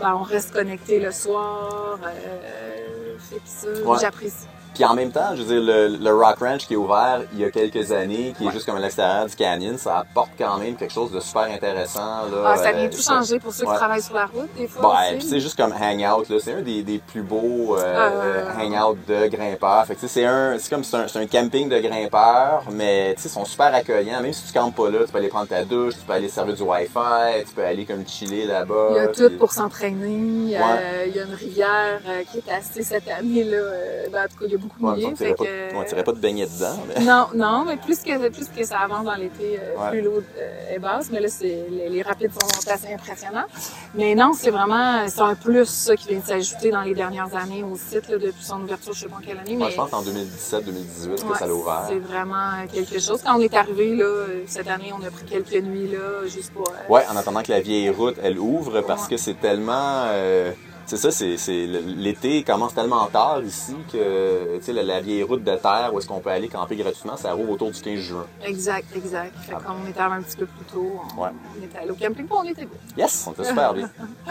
ben, 0.00 0.14
on 0.18 0.22
reste 0.22 0.52
connecté 0.52 0.98
le 0.98 1.12
soir. 1.12 1.98
Euh, 2.02 3.16
fait 3.18 3.36
que 3.36 3.40
ça, 3.44 3.88
Ouais. 3.88 3.98
j'apprécie. 4.00 4.46
Puis 4.78 4.84
en 4.84 4.94
même 4.94 5.10
temps, 5.10 5.34
je 5.34 5.42
veux 5.42 5.48
dire, 5.60 5.60
le, 5.60 5.88
le 5.96 6.14
Rock 6.14 6.38
Ranch 6.38 6.64
qui 6.68 6.74
est 6.74 6.76
ouvert 6.76 7.22
il 7.32 7.40
y 7.40 7.44
a 7.44 7.50
quelques 7.50 7.90
années, 7.90 8.32
qui 8.38 8.44
Ouais. 8.44 8.50
est 8.50 8.52
juste 8.52 8.64
comme 8.64 8.76
à 8.76 8.78
l'extérieur 8.80 9.26
du 9.26 9.34
canyon, 9.34 9.76
ça 9.76 9.98
apporte 9.98 10.30
quand 10.38 10.56
même 10.58 10.76
quelque 10.76 10.92
chose 10.92 11.10
de 11.10 11.18
super 11.18 11.42
intéressant. 11.50 11.98
Là, 12.30 12.44
Ah, 12.46 12.56
ça 12.56 12.70
vient 12.70 12.84
Euh, 12.84 12.88
tout 12.88 13.02
changer 13.02 13.40
pour 13.40 13.52
ceux 13.52 13.64
ouais. 13.66 13.72
qui 13.72 13.76
travaillent 13.76 14.00
sur 14.02 14.14
la 14.14 14.26
route, 14.26 14.48
des 14.56 14.68
fois. 14.68 14.82
Bon, 14.82 14.88
aussi. 14.90 15.14
puis 15.18 15.26
c'est 15.30 15.40
juste 15.40 15.56
comme 15.56 15.72
hangout 15.72 16.28
là, 16.30 16.36
c'est 16.40 16.52
un 16.54 16.62
des, 16.62 16.84
des 16.84 16.98
plus 17.00 17.22
beaux 17.22 17.76
euh, 17.76 17.82
Euh. 17.82 18.44
hangout 18.56 18.98
de 19.08 19.26
grimpeurs. 19.26 19.84
Fait 19.84 19.96
que 19.96 20.00
tu 20.00 20.06
sais, 20.06 20.20
c'est 20.20 20.24
un 20.26 20.56
c'est 20.60 20.70
comme 20.70 20.84
c'est 20.84 20.96
un, 20.96 21.08
c'est 21.08 21.18
un 21.18 21.26
camping 21.26 21.68
de 21.68 21.80
grimpeurs, 21.80 22.62
mais 22.70 23.14
tu 23.16 23.22
sais 23.22 23.28
ils 23.28 23.32
sont 23.32 23.44
super 23.44 23.74
accueillants. 23.74 24.20
Même 24.20 24.32
si 24.32 24.46
tu 24.46 24.52
campes 24.52 24.76
pas 24.76 24.90
là, 24.90 25.00
tu 25.04 25.10
peux 25.10 25.18
aller 25.18 25.26
prendre 25.26 25.48
ta 25.48 25.64
douche, 25.64 25.94
tu 25.94 26.02
peux 26.06 26.12
aller 26.12 26.28
servir 26.28 26.54
du 26.54 26.62
Wi-Fi, 26.62 27.44
tu 27.48 27.52
peux 27.52 27.64
aller 27.64 27.84
comme 27.84 28.06
chiller 28.06 28.46
là-bas. 28.46 28.74
Il 28.90 28.96
y 28.96 29.00
a 29.00 29.08
puis- 29.08 29.22
tout 29.24 29.38
pour 29.38 29.50
s'entraîner. 29.52 30.56
Euh, 30.56 31.04
il 31.08 31.16
y 31.16 31.18
a 31.18 31.24
une 31.24 31.34
rivière 31.34 32.00
euh, 32.06 32.22
qui 32.30 32.38
est 32.38 32.52
assez 32.52 32.84
cette 32.84 33.08
année. 33.08 33.42
Là. 33.42 33.56
Euh, 33.56 34.06
ben, 34.12 34.20
en 34.24 34.28
tout 34.28 34.38
cas, 34.38 34.44
il 34.46 34.52
y 34.52 34.54
a 34.54 34.58
beaucoup 34.58 34.67
On 34.80 34.94
fait 34.96 35.14
tirait 35.14 35.34
pas, 35.34 35.44
que- 35.44 35.74
on 35.76 35.84
tirait 35.84 36.04
pas 36.04 36.12
de 36.12 36.18
baigner 36.18 36.46
dedans. 36.46 36.76
Mais... 36.88 37.04
Non, 37.04 37.26
non, 37.34 37.64
mais 37.64 37.76
plus 37.76 37.98
que, 38.00 38.28
plus 38.28 38.48
que 38.48 38.64
ça 38.64 38.78
avance 38.80 39.04
dans 39.04 39.14
l'été, 39.14 39.58
euh, 39.58 39.76
Ouais. 39.80 39.90
plus 39.90 40.02
l'eau 40.02 40.22
euh, 40.38 40.74
est 40.74 40.78
basse. 40.78 41.08
Mais 41.12 41.20
là, 41.20 41.28
c'est, 41.28 41.66
les, 41.70 41.88
les 41.88 42.02
rapides 42.02 42.30
sont 42.32 42.70
assez 42.70 42.92
impressionnants. 42.92 43.46
Mais 43.94 44.14
non, 44.14 44.32
c'est 44.34 44.50
vraiment, 44.50 45.06
c'est 45.08 45.20
un 45.20 45.34
plus, 45.34 45.66
ça, 45.68 45.96
qui 45.96 46.08
vient 46.08 46.18
de 46.20 46.24
s'ajouter 46.24 46.70
dans 46.70 46.82
les 46.82 46.94
dernières 46.94 47.34
années 47.36 47.62
au 47.62 47.76
site, 47.76 48.08
là, 48.08 48.18
depuis 48.18 48.44
son 48.44 48.60
ouverture, 48.62 48.92
je 48.92 49.00
sais 49.00 49.06
pas 49.08 49.16
quelle 49.24 49.38
année, 49.38 49.56
Moi, 49.56 49.66
mais. 49.66 49.72
je 49.72 49.76
pense 49.76 49.92
en 49.92 50.02
2017-2018 50.02 51.28
que 51.30 51.38
ça 51.38 51.46
l'a 51.46 51.54
ouvert. 51.54 51.84
C'est 51.88 51.98
vraiment 51.98 52.66
quelque 52.72 52.98
chose. 53.00 53.20
Quand 53.24 53.36
on 53.38 53.40
est 53.40 53.54
arrivé, 53.54 53.94
là, 53.96 54.24
cette 54.46 54.68
année, 54.68 54.92
on 54.92 55.04
a 55.06 55.10
pris 55.10 55.24
quelques 55.24 55.62
nuits, 55.64 55.88
là, 55.88 56.26
juste 56.26 56.52
pour. 56.52 56.68
euh, 56.68 56.92
Ouais, 56.92 57.02
en 57.10 57.16
attendant 57.16 57.42
que 57.42 57.50
la 57.52 57.60
vieille 57.60 57.90
route, 57.90 58.16
elle 58.22 58.38
ouvre, 58.38 58.80
parce 58.82 59.08
que 59.08 59.16
c'est 59.16 59.34
tellement... 59.40 60.04
euh, 60.08 60.52
c'est 60.88 60.96
ça, 60.96 61.10
c'est, 61.10 61.66
l'été 61.66 62.42
commence 62.42 62.74
tellement 62.74 63.06
tard 63.06 63.42
ici 63.42 63.74
que 63.92 64.56
tu 64.56 64.62
sais, 64.62 64.72
la, 64.72 65.00
vieille 65.00 65.22
route 65.22 65.44
de 65.44 65.54
terre 65.56 65.90
où 65.92 65.98
est-ce 65.98 66.08
qu'on 66.08 66.20
peut 66.20 66.30
aller 66.30 66.48
camper 66.48 66.76
gratuitement, 66.76 67.18
ça 67.18 67.34
roule 67.34 67.50
autour 67.50 67.70
du 67.70 67.78
15 67.78 67.98
juin. 67.98 68.26
Exact, 68.42 68.86
exact. 68.96 69.34
Fait 69.38 69.52
ah. 69.54 69.60
qu'on 69.66 69.86
était 69.86 70.00
un 70.00 70.22
petit 70.22 70.38
peu 70.38 70.46
plus 70.46 70.64
tôt, 70.64 70.90
on, 71.14 71.22
ouais. 71.22 71.28
on 71.28 71.62
était 71.62 71.78
allé 71.78 71.90
au 71.90 71.94
camping, 71.94 72.26
on 72.30 72.42
était 72.44 72.64
bien. 72.64 72.78
Yes, 72.96 73.26
on 73.28 73.32
était 73.32 73.44
super 73.44 73.74
bien. 73.74 73.90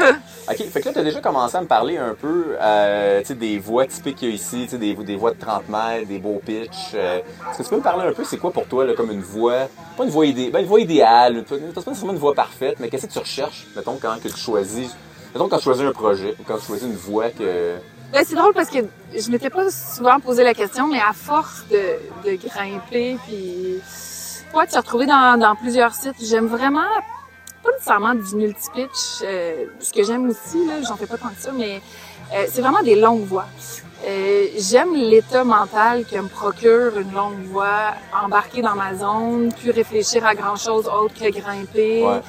OK, 0.50 0.58
fait 0.58 0.82
que 0.82 0.86
là, 0.86 0.94
tu 0.94 1.00
as 1.00 1.04
déjà 1.04 1.22
commencé 1.22 1.56
à 1.58 1.62
me 1.62 1.68
parler 1.68 1.98
un 1.98 2.16
peu 2.16 2.56
euh, 2.60 3.22
des 3.30 3.60
voies 3.60 3.86
typiques 3.86 4.16
qu'il 4.16 4.30
y 4.30 4.32
a 4.32 4.34
ici, 4.34 4.66
des, 4.66 4.96
des 4.96 5.16
voies 5.16 5.34
de 5.34 5.40
30 5.40 5.70
mètres, 5.70 6.08
des 6.08 6.18
beaux 6.18 6.42
pitchs. 6.44 6.94
Euh, 6.96 7.20
est-ce 7.52 7.60
que 7.60 7.64
tu 7.64 7.70
peux 7.70 7.78
me 7.78 7.82
parler 7.82 8.08
un 8.08 8.14
peu, 8.14 8.24
c'est 8.24 8.38
quoi 8.38 8.52
pour 8.52 8.66
toi 8.66 8.84
là, 8.84 8.94
comme 8.96 9.12
une 9.12 9.22
voie, 9.22 9.68
pas 9.96 10.06
une 10.06 10.10
voie, 10.10 10.26
idée, 10.26 10.50
ben, 10.50 10.62
une 10.62 10.66
voie 10.66 10.80
idéale, 10.80 11.44
pas 11.44 11.58
nécessairement 11.58 12.14
une 12.14 12.20
voie 12.20 12.34
parfaite, 12.34 12.78
mais 12.80 12.90
qu'est-ce 12.90 13.06
que 13.06 13.14
tu 13.14 13.20
recherches, 13.20 13.68
mettons, 13.76 14.00
quand 14.02 14.20
que 14.20 14.30
tu 14.30 14.38
choisis 14.38 14.96
donc, 15.38 15.52
quand 15.52 15.58
tu 15.58 15.64
choisis 15.64 15.84
un 15.84 15.92
projet 15.92 16.36
ou 16.40 16.44
quand 16.44 16.58
tu 16.58 16.66
choisis 16.66 16.88
une 16.88 16.96
voie 16.96 17.30
que. 17.30 17.76
Ben, 18.12 18.24
c'est 18.26 18.36
drôle 18.36 18.54
parce 18.54 18.70
que 18.70 18.80
je 19.14 19.30
m'étais 19.32 19.50
pas 19.50 19.70
souvent 19.70 20.20
posé 20.20 20.44
la 20.44 20.54
question, 20.54 20.88
mais 20.88 21.00
à 21.00 21.14
force 21.14 21.66
de, 21.70 22.30
de 22.30 22.38
grimper, 22.38 23.18
puis 23.28 23.82
ouais, 24.54 24.66
de 24.66 24.72
se 24.72 24.78
retrouver 24.78 25.06
dans, 25.06 25.38
dans 25.38 25.56
plusieurs 25.56 25.94
sites, 25.94 26.16
j'aime 26.22 26.48
vraiment 26.48 26.88
pas 27.64 27.72
nécessairement 27.72 28.16
du 28.16 28.36
multi-pitch. 28.36 29.24
Euh, 29.24 29.66
ce 29.80 29.92
que 29.92 30.04
j'aime 30.04 30.30
aussi, 30.30 30.66
là, 30.66 30.76
j'en 30.88 30.96
fais 30.96 31.06
pas 31.06 31.18
tant 31.18 31.30
que 31.30 31.42
ça, 31.42 31.52
mais 31.52 31.82
euh, 32.34 32.46
c'est 32.50 32.62
vraiment 32.62 32.82
des 32.82 32.96
longues 32.96 33.26
voies. 33.26 33.48
Euh, 34.06 34.46
j'aime 34.58 34.94
l'état 34.94 35.44
mental 35.44 36.06
que 36.06 36.18
me 36.18 36.28
procure 36.28 36.98
une 36.98 37.12
longue 37.12 37.44
voie, 37.46 37.94
embarquer 38.24 38.62
dans 38.62 38.76
ma 38.76 38.96
zone, 38.96 39.52
puis 39.52 39.72
réfléchir 39.72 40.26
à 40.26 40.36
grand 40.36 40.56
chose 40.56 40.88
autre 40.88 41.14
que 41.16 41.30
grimper. 41.30 42.04
Ouais. 42.04 42.22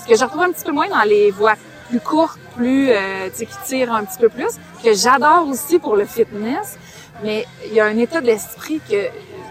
Ce 0.00 0.06
que 0.06 0.16
je 0.16 0.22
retrouve 0.22 0.42
un 0.42 0.52
petit 0.52 0.64
peu 0.64 0.72
moins 0.72 0.88
dans 0.88 1.02
les 1.02 1.30
voies 1.30 1.54
plus 1.88 2.00
courte, 2.00 2.38
plus 2.56 2.90
euh, 2.90 3.28
qui 3.30 3.46
tire 3.64 3.92
un 3.92 4.04
petit 4.04 4.18
peu 4.18 4.28
plus, 4.28 4.58
que 4.82 4.94
j'adore 4.94 5.48
aussi 5.48 5.78
pour 5.78 5.96
le 5.96 6.04
fitness. 6.04 6.78
Mais 7.22 7.46
il 7.66 7.74
y 7.74 7.80
a 7.80 7.86
un 7.86 7.96
état 7.96 8.20
d'esprit 8.20 8.80
que, 8.88 9.06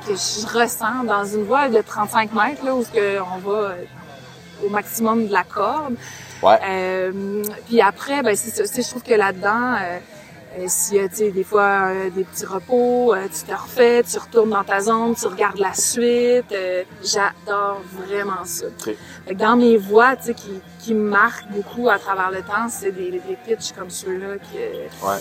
que 0.08 0.16
je 0.16 0.60
ressens 0.60 1.04
dans 1.06 1.26
une 1.26 1.44
voie 1.44 1.70
de 1.70 1.82
35 1.82 2.34
mètres, 2.34 2.66
là, 2.66 2.76
où 2.76 2.84
on 2.84 3.38
va 3.38 3.58
euh, 3.58 3.76
au 4.66 4.70
maximum 4.70 5.28
de 5.28 5.34
la 5.34 5.44
corde. 5.44 5.96
Ouais. 6.42 6.60
Euh, 6.66 7.44
puis 7.68 7.82
après, 7.82 8.22
ben, 8.22 8.36
c'est, 8.36 8.82
je 8.82 8.90
trouve 8.90 9.04
que 9.04 9.14
là-dedans, 9.14 9.76
euh, 9.82 10.00
euh, 10.58 10.66
s'il 10.68 10.98
y 10.98 11.00
a 11.00 11.08
des 11.08 11.44
fois 11.44 11.88
euh, 11.88 12.10
des 12.10 12.24
petits 12.24 12.46
repos, 12.46 13.14
euh, 13.14 13.28
tu 13.28 13.44
te 13.44 13.56
refais, 13.56 14.04
tu 14.04 14.18
retournes 14.18 14.52
dans 14.52 14.64
ta 14.64 14.82
zone, 14.82 15.16
tu 15.16 15.28
regardes 15.28 15.58
la 15.58 15.74
suite. 15.74 16.54
J'adore 17.04 17.82
vraiment 18.06 18.46
ça. 18.46 18.66
Dans 19.34 19.56
mes 19.56 19.78
voix, 19.78 20.16
tu 20.16 20.26
sais, 20.26 20.34
qui, 20.34 20.62
qui 20.80 20.94
me 20.94 21.10
marquent 21.10 21.50
beaucoup 21.50 21.90
à 21.90 21.98
travers 21.98 22.30
le 22.30 22.42
temps, 22.42 22.70
c'est 22.70 22.92
des, 22.92 23.12
des 23.12 23.38
pitchs 23.46 23.72
comme 23.72 23.90
ceux-là 23.90 24.38
qui. 24.38 24.58
Ouais. 25.06 25.20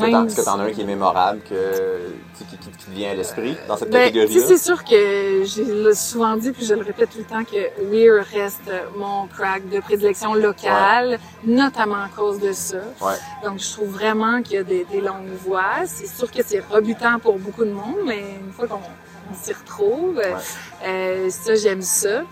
Est-ce 0.00 0.36
que 0.36 0.44
t'en 0.44 0.58
as 0.58 0.64
un 0.64 0.70
qui 0.70 0.80
est 0.80 0.84
mémorable, 0.84 1.40
que, 1.48 2.12
qui, 2.38 2.44
qui, 2.44 2.56
qui 2.56 2.84
te 2.86 2.90
vient 2.90 3.10
à 3.10 3.14
l'esprit 3.14 3.56
dans 3.68 3.76
cette 3.76 3.90
ben, 3.90 4.06
catégorie-là? 4.06 4.44
C'est 4.46 4.58
sûr 4.58 4.84
que 4.84 5.42
j'ai 5.44 5.94
souvent 5.94 6.36
dit, 6.36 6.52
puis 6.52 6.64
je 6.64 6.74
le 6.74 6.82
répète 6.82 7.10
tout 7.10 7.18
le 7.18 7.24
temps, 7.24 7.44
que 7.44 7.84
Weir 7.90 8.24
reste 8.32 8.70
mon 8.96 9.26
crack 9.26 9.68
de 9.68 9.80
prédilection 9.80 10.34
locale, 10.34 11.18
notamment 11.44 12.02
à 12.02 12.08
cause 12.16 12.38
de 12.40 12.52
ça. 12.52 12.78
Ouais. 13.00 13.14
Donc, 13.44 13.58
je 13.58 13.70
trouve 13.72 13.90
vraiment 13.90 14.42
qu'il 14.42 14.54
y 14.54 14.58
a 14.58 14.64
des, 14.64 14.84
des 14.90 15.00
longues 15.00 15.30
voies. 15.44 15.86
C'est 15.86 16.06
sûr 16.06 16.30
que 16.30 16.42
c'est 16.44 16.62
rebutant 16.70 17.18
pour 17.18 17.38
beaucoup 17.38 17.64
de 17.64 17.72
monde, 17.72 17.98
mais 18.06 18.20
une 18.44 18.52
fois 18.52 18.66
qu'on 18.66 18.80
s'y 19.34 19.52
retrouve, 19.52 20.20
euh, 20.84 21.30
ça, 21.30 21.54
j'aime 21.54 21.82
ça. 21.82 22.22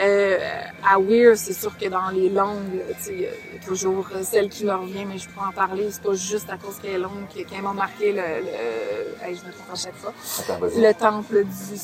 Euh, 0.00 0.38
à 0.84 0.98
Weir, 1.00 1.36
c'est 1.36 1.52
sûr 1.52 1.76
que 1.76 1.88
dans 1.88 2.10
les 2.10 2.28
langues, 2.28 2.82
il 3.08 3.20
y 3.20 3.26
a 3.26 3.30
toujours 3.66 4.06
celle 4.22 4.48
qui 4.48 4.64
me 4.64 4.74
revient, 4.74 5.04
mais 5.04 5.18
je 5.18 5.28
peux 5.28 5.40
en 5.40 5.52
parler. 5.52 5.88
C'est 5.90 6.02
pas 6.02 6.14
juste 6.14 6.50
à 6.50 6.56
cause 6.56 6.78
qu'elle 6.78 6.92
est 6.94 6.98
longue 6.98 7.26
qu'elle 7.28 7.62
m'a 7.62 7.72
marqué 7.72 8.12
le, 8.12 8.18
le 8.18 9.34
je 9.34 9.44
me 9.46 9.52
trompe 9.52 9.72
à 9.72 9.76
chaque 9.76 9.96
fois. 9.96 10.12
le 10.76 10.92
temple 10.92 11.44
du 11.44 11.78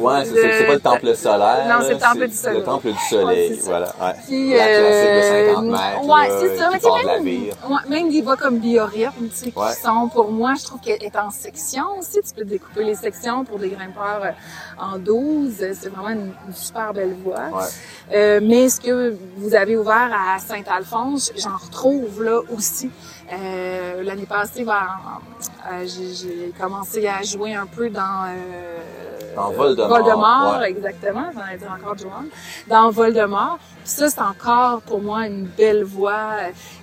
Ouais, 0.00 0.24
c'est 0.24 0.66
pas 0.66 0.74
le 0.74 0.80
temple 0.80 1.14
solaire. 1.14 1.66
Non, 1.68 1.84
c'est 1.86 1.94
le 1.94 2.00
temple 2.00 2.28
du 2.28 2.34
soleil. 2.34 2.58
Le 2.58 2.64
temple 2.64 2.88
du 2.92 2.98
soleil, 3.08 3.60
voilà. 3.64 3.86
Ouais. 4.00 4.12
Puis, 4.26 4.50
la 4.50 4.66
classique 4.66 5.14
de 5.16 5.52
50 5.52 5.64
euh, 5.64 5.70
mètres. 5.70 6.06
Ouais, 6.06 6.28
c'est 6.40 6.56
ça. 6.56 6.70
Qui 6.78 6.84
de. 6.84 7.72
Ouais, 7.72 7.80
même 7.88 8.10
des 8.10 8.22
voies 8.22 8.36
comme 8.36 8.58
biorhythme, 8.58 9.28
tu 9.28 9.36
sais, 9.36 9.50
qui 9.50 9.82
sont, 9.82 10.08
pour 10.08 10.30
moi, 10.30 10.54
je 10.58 10.64
trouve 10.64 10.80
qu'elle 10.80 11.02
est 11.02 11.16
en 11.16 11.30
section 11.30 11.84
aussi. 11.98 12.20
Tu 12.22 12.34
peux 12.34 12.44
découper 12.44 12.84
les 12.84 12.94
sections 12.94 13.44
pour 13.44 13.58
des 13.58 13.68
grimpeurs 13.68 14.22
euh, 14.22 14.30
en 14.78 14.98
12. 14.98 15.54
C'est 15.58 15.88
vraiment 15.88 16.10
une, 16.10 16.32
super 16.54 16.92
belle 16.92 17.14
voie. 17.22 17.48
Ouais. 17.52 17.64
Euh, 18.12 18.40
mais 18.42 18.68
ce 18.68 18.80
que 18.80 19.16
vous 19.36 19.54
avez 19.54 19.76
ouvert 19.76 20.10
à 20.12 20.38
Saint-Alphonse, 20.38 21.32
j'en 21.36 21.56
retrouve 21.56 22.22
là 22.22 22.40
aussi. 22.54 22.90
Euh, 23.32 24.02
L'année 24.02 24.26
passée, 24.26 24.64
ben, 24.64 24.88
euh, 25.70 25.86
j'ai 25.86 26.52
commencé 26.58 27.06
à 27.06 27.22
jouer 27.22 27.54
un 27.54 27.66
peu 27.66 27.90
dans... 27.90 28.34
Dans 29.34 29.50
Voldemort. 29.50 29.88
Voldemort, 29.88 30.62
exactement. 30.62 31.24
J'en 31.34 31.54
ai 31.54 31.56
dit 31.56 31.64
encore 31.64 31.96
Joanne. 31.96 32.28
Dans 32.68 32.90
Voldemort. 32.90 33.58
Puis 33.84 33.92
ça, 33.92 34.10
c'est 34.10 34.20
encore 34.20 34.82
pour 34.82 35.00
moi 35.00 35.26
une 35.26 35.46
belle 35.46 35.84
voix. 35.84 36.32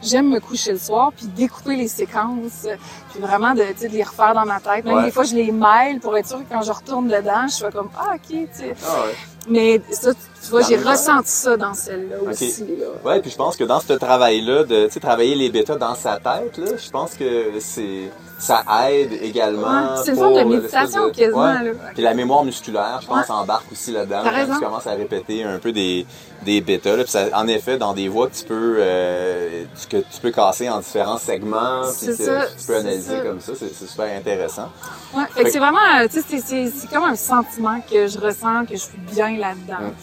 J'aime 0.01 0.29
me 0.29 0.39
coucher 0.39 0.71
le 0.73 0.77
soir 0.79 1.12
puis 1.15 1.27
découper 1.27 1.75
les 1.75 1.88
séquences. 1.88 2.67
Puis 3.12 3.19
vraiment 3.19 3.53
de, 3.53 3.62
de 3.62 3.88
les 3.88 4.03
refaire 4.03 4.33
dans 4.33 4.45
ma 4.45 4.60
tête. 4.60 4.86
Même 4.86 5.03
des 5.03 5.12
fois, 5.12 5.23
je 5.23 5.36
les 5.36 5.51
mêle 5.51 5.99
pour 5.99 6.17
être 6.17 6.27
sûr 6.27 6.39
que 6.39 6.53
quand 6.53 6.62
je 6.62 6.71
retourne 6.71 7.07
dedans, 7.07 7.47
je 7.47 7.53
suis 7.53 7.65
comme, 7.71 7.89
ah, 7.97 8.15
OK, 8.15 8.27
tu 8.27 8.47
sais. 8.51 8.75
Ah, 8.86 9.01
ouais. 9.05 9.15
Mais 9.49 9.81
ça, 9.91 10.13
tu 10.13 10.49
vois, 10.49 10.62
j'ai 10.62 10.77
ressenti 10.77 11.31
ça 11.31 11.57
dans 11.57 11.73
celle-là 11.73 12.17
aussi. 12.29 12.65
Là. 12.79 12.86
Ouais, 13.03 13.21
puis 13.21 13.31
je 13.31 13.36
pense 13.36 13.55
que 13.55 13.63
dans 13.63 13.79
ce 13.79 13.93
travail-là, 13.93 14.63
de 14.63 14.88
travailler 14.99 15.36
les 15.36 15.49
bêtas 15.49 15.75
dans 15.75 15.95
sa 15.95 16.17
tête, 16.17 16.57
là, 16.57 16.71
je 16.77 16.89
pense 16.89 17.13
que 17.15 17.51
c'est 17.60 18.10
ça 18.39 18.63
aide 18.89 19.13
également. 19.21 19.97
c'est 19.97 20.12
une 20.12 20.17
forme 20.17 20.36
de 20.36 20.43
méditation 20.43 21.10
quasiment. 21.12 21.53
Ouais. 21.53 21.73
Puis 21.93 22.03
la 22.03 22.13
mémoire 22.13 22.43
musculaire, 22.43 22.99
je 23.01 23.07
pense, 23.07 23.29
embarque 23.29 23.71
aussi 23.71 23.91
là-dedans. 23.91 24.21
Quand 24.23 24.53
tu 24.53 24.60
commences 24.60 24.88
à 24.88 24.91
répéter 24.91 25.43
un 25.43 25.57
peu 25.57 25.71
des, 25.71 26.05
des 26.43 26.62
bêtas. 26.62 26.95
Là, 26.95 27.04
ça, 27.06 27.28
en 27.34 27.47
effet, 27.47 27.78
dans 27.78 27.93
des 27.93 28.08
voix 28.08 28.28
que 28.28 28.36
tu 28.36 28.45
peux, 28.45 28.78
euh, 28.80 29.65
que 29.89 29.97
tu 29.97 30.21
peux 30.21 30.32
casser 30.32 30.69
en 30.69 30.80
différents 30.80 31.17
segments, 31.17 31.84
puis 31.97 32.08
que 32.08 32.58
tu 32.58 32.67
peux 32.67 32.76
analyser 32.76 33.21
comme 33.21 33.39
ça, 33.39 33.54
c'est 33.56 33.73
super 33.73 34.17
intéressant. 34.17 34.69
Ouais, 35.13 35.23
fait, 35.34 35.43
que 35.43 35.52
c'est 35.52 35.60
vraiment, 35.60 35.80
euh, 36.00 36.08
tu 36.12 36.21
sais, 36.21 36.69
c'est 36.69 36.89
comme 36.89 37.04
un 37.04 37.15
sentiment 37.15 37.80
que 37.82 38.08
je 38.08 38.19
ressens, 38.19 38.65
que 38.65 38.76
je 38.76 38.82
suis 38.82 38.97
bien 39.13 39.38
là-dedans. 39.38 39.93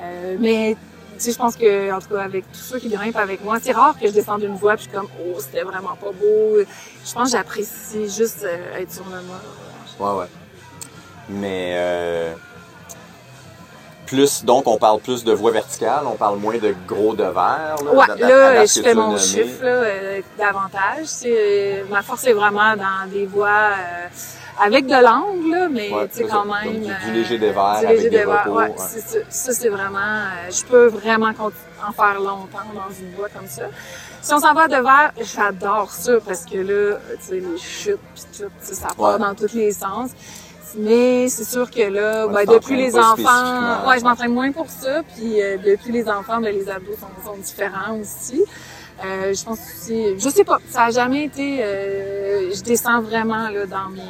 Euh, 0.00 0.36
mais 0.38 0.76
tu 1.16 1.24
sais, 1.24 1.32
je 1.32 1.38
pense 1.38 1.56
que, 1.56 1.92
en 1.92 2.00
tout 2.00 2.08
cas, 2.08 2.22
avec 2.22 2.50
tous 2.52 2.60
ceux 2.60 2.78
qui 2.78 2.88
grimpent 2.88 3.16
avec 3.16 3.44
moi, 3.44 3.58
c'est 3.60 3.72
rare 3.72 3.98
que 3.98 4.06
je 4.06 4.12
descende 4.12 4.42
une 4.42 4.54
voie 4.54 4.76
puis 4.76 4.84
je 4.84 4.90
suis 4.90 4.98
comme, 4.98 5.08
oh, 5.20 5.38
c'était 5.40 5.62
vraiment 5.62 5.96
pas 5.96 6.12
beau. 6.12 6.58
Je 7.04 7.12
pense 7.12 7.32
que 7.32 7.36
j'apprécie 7.36 8.08
juste 8.08 8.44
euh, 8.44 8.78
être 8.78 8.92
sur 8.92 9.04
le 9.04 9.16
mât. 9.22 9.42
Ouais, 9.98 10.20
ouais. 10.20 10.26
Mais, 11.28 11.72
euh, 11.74 12.34
plus, 14.08 14.44
donc, 14.44 14.66
on 14.66 14.78
parle 14.78 15.00
plus 15.00 15.22
de 15.24 15.32
voie 15.32 15.50
verticale, 15.52 16.04
on 16.06 16.16
parle 16.16 16.38
moins 16.38 16.58
de 16.58 16.74
gros 16.86 17.14
de 17.14 17.24
verre. 17.24 17.76
Là, 17.84 17.92
ouais, 17.92 18.20
là, 18.20 18.66
je 18.66 18.80
fais 18.80 18.94
mon 18.94 19.16
chiffre, 19.16 19.62
là, 19.62 19.68
euh, 19.68 20.20
davantage. 20.38 21.04
C'est, 21.04 21.84
ma 21.90 22.02
force 22.02 22.24
est 22.26 22.32
vraiment 22.32 22.74
dans 22.76 23.10
des 23.10 23.26
voies, 23.26 23.70
avec 24.60 24.86
de 24.86 24.94
l'angle, 24.94 25.68
mais 25.70 25.90
tu 26.12 26.18
sais, 26.18 26.24
quand 26.24 26.44
même. 26.44 26.80
du, 26.80 27.06
du, 27.06 27.12
léger 27.12 27.38
dévers 27.38 27.78
avec 27.78 28.10
des 28.10 28.24
repos. 28.24 28.58
Ouais, 28.58 28.72
ça, 28.76 29.18
ça 29.28 29.52
c'est 29.52 29.68
vraiment. 29.68 29.98
Euh, 29.98 30.50
je 30.50 30.64
peux 30.64 30.86
vraiment 30.86 31.30
en 31.86 31.92
faire 31.92 32.20
longtemps 32.20 32.66
dans 32.74 32.92
une 32.98 33.14
voie 33.14 33.28
comme 33.28 33.46
ça. 33.46 33.64
Si 34.20 34.34
on 34.34 34.40
s'en 34.40 34.52
va 34.52 34.66
de 34.66 34.74
verre, 34.74 35.12
j'adore 35.20 35.90
ça 35.90 36.14
parce 36.26 36.44
que 36.44 36.58
là, 36.58 36.98
tu 37.20 37.28
sais, 37.28 37.40
les 37.40 37.58
chutes 37.58 38.00
pis 38.14 38.22
tout, 38.38 38.50
ça 38.60 38.88
part 38.96 39.18
dans 39.18 39.34
tous 39.34 39.54
les 39.54 39.72
sens. 39.72 40.10
Mais 40.76 41.28
c'est 41.28 41.44
sûr 41.44 41.70
que 41.70 41.80
là, 41.80 42.26
ben, 42.28 42.44
depuis 42.44 42.76
les 42.76 42.96
enfants, 42.96 43.88
ouais, 43.88 43.98
je 43.98 44.04
m'entraîne 44.04 44.34
moins 44.34 44.52
pour 44.52 44.68
ça. 44.68 45.02
Puis 45.14 45.40
euh, 45.40 45.56
depuis 45.56 45.92
les 45.92 46.08
enfants, 46.08 46.40
ben, 46.40 46.54
les 46.54 46.68
abdos 46.68 46.96
sont, 47.00 47.30
sont 47.30 47.38
différents 47.38 47.96
aussi. 47.98 48.44
Euh, 49.04 49.32
je 49.32 49.44
pense 49.44 49.60
aussi, 49.60 50.18
je 50.18 50.28
sais 50.28 50.42
pas, 50.42 50.58
ça 50.70 50.86
a 50.86 50.90
jamais 50.90 51.24
été, 51.24 51.62
euh, 51.62 52.50
je 52.52 52.62
descends 52.62 53.00
vraiment 53.00 53.48
là 53.48 53.64
dans 53.64 53.88
mes, 53.90 54.02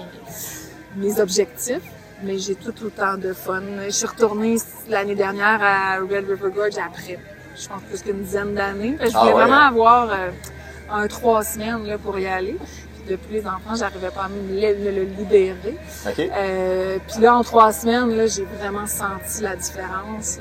mes 0.97 1.21
objectifs, 1.21 1.83
mais 2.23 2.39
j'ai 2.39 2.55
tout 2.55 2.73
autant 2.83 3.19
de 3.19 3.35
fun. 3.35 3.61
Je 3.85 3.91
suis 3.91 4.07
retournée 4.07 4.57
l'année 4.89 5.15
dernière 5.15 5.61
à 5.63 5.99
Red 5.99 6.27
River 6.27 6.51
Gorge 6.55 6.79
après, 6.79 7.19
je 7.55 7.69
pense 7.69 7.83
plus 7.83 8.03
qu'une 8.03 8.23
dizaine 8.23 8.55
d'années. 8.55 8.97
Je 9.01 9.11
ah 9.15 9.21
voulais 9.21 9.33
vraiment 9.33 9.57
hein? 9.57 9.69
avoir 9.69 10.11
euh, 10.11 10.31
un 10.91 11.07
trois 11.07 11.45
semaines 11.45 11.85
là 11.87 11.99
pour 11.99 12.19
y 12.19 12.27
aller. 12.27 12.57
Puis 13.09 13.17
depuis 13.17 13.35
les 13.35 13.47
enfants, 13.47 13.75
j'arrivais 13.75 14.11
pas 14.11 14.25
à 14.25 14.29
me 14.29 14.61
le, 14.61 15.05
libérer. 15.05 15.77
Euh, 16.19 16.99
puis 17.09 17.23
là, 17.23 17.37
en 17.37 17.43
trois 17.43 17.73
semaines, 17.73 18.15
là, 18.17 18.27
j'ai 18.27 18.45
vraiment 18.45 18.87
senti 18.87 19.43
la 19.43 19.57
différence. 19.57 20.39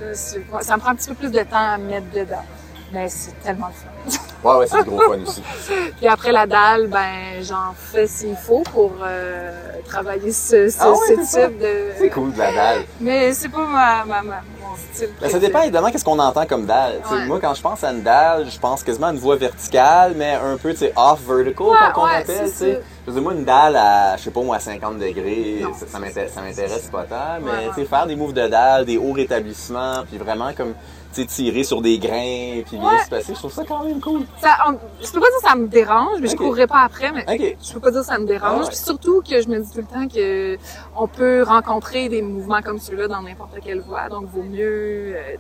Ça 0.62 0.75
me 0.75 0.82
prend 0.82 0.91
un 0.91 0.95
petit 0.95 1.10
peu 1.10 1.15
plus 1.15 1.32
de 1.32 1.39
temps 1.39 1.47
à 1.51 1.77
me 1.77 1.88
mettre 1.88 2.10
dedans. 2.13 2.43
Mais 2.91 3.10
c'est 3.10 3.38
tellement 3.43 3.67
fun. 3.69 4.17
Ouais, 4.43 4.56
ouais, 4.60 4.67
c'est 4.67 4.84
gros 4.86 5.00
fun 5.02 5.19
aussi. 5.26 5.41
Puis 5.97 6.08
après 6.08 6.32
la 6.32 6.45
dalle, 6.45 6.88
ben 6.88 7.41
j'en 7.41 7.73
fais 7.76 8.08
s'il 8.08 8.36
faut 8.36 8.62
pour 8.71 8.93
euh, 9.02 9.52
travailler 9.86 10.32
ce, 10.32 10.69
ce, 10.69 10.78
Ah 10.80 10.91
ouais, 10.91 10.97
ce 11.08 11.15
c'est 11.15 11.23
ça. 11.26 11.47
type 11.47 11.60
de. 11.60 11.73
C'est 11.97 12.10
cool 12.10 12.32
de 12.32 12.38
la 12.38 12.54
dalle. 12.54 12.82
Mais 13.02 13.34
c'est 13.34 13.50
pas 13.50 13.65
ma, 13.65 14.06
ma, 14.06 14.21
ma- 14.21 14.41
mon 14.62 14.76
style. 14.93 15.10
Ben, 15.19 15.30
ça 15.30 15.39
dépend 15.39 15.62
évidemment 15.63 15.89
qu'est-ce 15.91 16.06
qu'on 16.06 16.19
entend 16.19 16.45
comme 16.45 16.65
dalle. 16.65 17.02
Ouais. 17.12 17.26
Moi, 17.26 17.39
quand 17.41 17.54
je 17.56 17.62
pense 17.62 17.84
à 17.84 17.91
une 17.91 18.04
dalle, 18.04 18.50
je 18.50 18.60
pense 18.60 18.84
quasiment 18.84 19.08
à 19.08 19.12
une 19.12 19.19
voie 19.19 19.36
verticale, 19.36 20.13
mais 20.15 20.36
un 20.36 20.56
peu, 20.58 20.71
tu 20.71 20.78
sais, 20.78 20.93
off-vertical, 20.95 21.67
Ouais, 21.67 21.76
comme 21.93 22.04
on 22.04 22.08
ouais, 22.08 22.15
appelle. 22.17 22.50
Je 22.60 23.12
veux 23.12 23.13
dire, 23.13 23.21
moi, 23.21 23.34
une 23.34 23.43
dalle 23.45 23.76
à, 23.76 24.17
je 24.17 24.23
sais 24.23 24.32
pas 24.32 24.41
moi, 24.41 24.58
à 24.58 24.60
50 24.60 24.97
degrés, 25.00 25.62
Non, 25.63 25.71
ça, 25.73 25.97
m'intéresse, 26.00 26.34
ça 26.34 26.41
m'intéresse 26.41 26.89
pas 26.91 27.04
tant, 27.04 27.39
mais, 27.41 27.86
faire 27.86 28.06
des 28.06 28.15
moves 28.15 28.34
de 28.34 28.47
dalle, 28.47 28.86
des 28.86 28.97
hauts 28.97 29.13
rétablissements, 29.13 30.04
puis 30.08 30.17
vraiment 30.17 30.52
comme, 30.54 30.73
tirer 31.21 31.63
sur 31.63 31.82
des 31.82 31.97
grains, 31.99 32.62
puis 32.65 32.77
bien 32.77 33.03
se 33.03 33.10
passer, 33.10 33.34
je 33.34 33.39
trouve 33.39 33.51
ça 33.53 33.63
quand 33.67 33.84
même 33.84 33.99
cool. 33.99 34.21
Ça, 34.41 34.58
on- 34.67 34.77
je 35.03 35.12
peux 35.12 35.19
pas 35.19 35.27
dire 35.27 35.38
que 35.41 35.47
ça 35.49 35.56
me 35.56 35.67
dérange, 35.67 36.19
mais 36.19 36.27
Ok. 36.27 36.32
je 36.34 36.36
courrais 36.38 36.67
pas 36.67 36.82
après, 36.84 37.12
mais 37.12 37.23
OK. 37.27 37.58
je 37.62 37.73
peux 37.73 37.80
pas 37.80 37.91
dire 37.91 38.01
que 38.01 38.06
ça 38.08 38.17
me 38.19 38.25
dérange. 38.25 38.63
Ah. 38.65 38.67
Puis 38.67 38.77
surtout 38.77 39.21
que 39.21 39.41
je 39.41 39.47
me 39.47 39.60
dis 39.60 39.71
tout 39.71 39.80
le 39.80 39.84
temps 39.86 40.08
que 40.08 40.58
on 40.95 41.08
peut 41.08 41.43
rencontrer 41.43 42.10
des 42.10 42.21
mouvements 42.21 42.62
comme 42.62 42.80
ceux-là 42.80 43.08
dans 43.08 43.21
n'importe 43.21 43.60
quelle 43.63 43.82
voie, 43.82 44.10
donc 44.10 44.25
vaut 44.34 44.43
mieux 44.43 45.15
euh, 45.15 45.36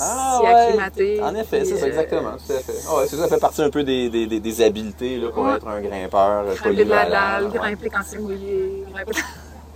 Ah, 0.00 0.38
s'y 0.40 0.46
acclimater. 0.46 1.22
En 1.22 1.34
effet, 1.34 1.64
c'est 1.64 1.76
ça, 1.76 1.84
euh, 1.84 1.88
exactement, 1.88 2.32
tout 2.32 2.52
à 2.52 2.58
fait. 2.58 2.72
C'est 3.08 3.16
ça, 3.16 3.28
fait 3.28 3.40
partie 3.40 3.62
un 3.62 3.70
peu 3.70 3.82
des, 3.84 4.08
des, 4.08 4.26
des, 4.26 4.40
des 4.40 4.62
habiletés, 4.62 5.18
là, 5.18 5.28
pour 5.30 5.48
être 5.50 5.66
un 5.66 5.80
grimpeur 5.80 6.44
euh, 6.46 6.54
Grimper 6.54 6.84
de 6.84 6.90
la 6.90 7.08
dalle, 7.10 7.50
grimper 7.52 7.88
quand 7.90 8.00
c'est 8.04 8.18
mouillé, 8.18 8.84
grimper... 8.92 9.12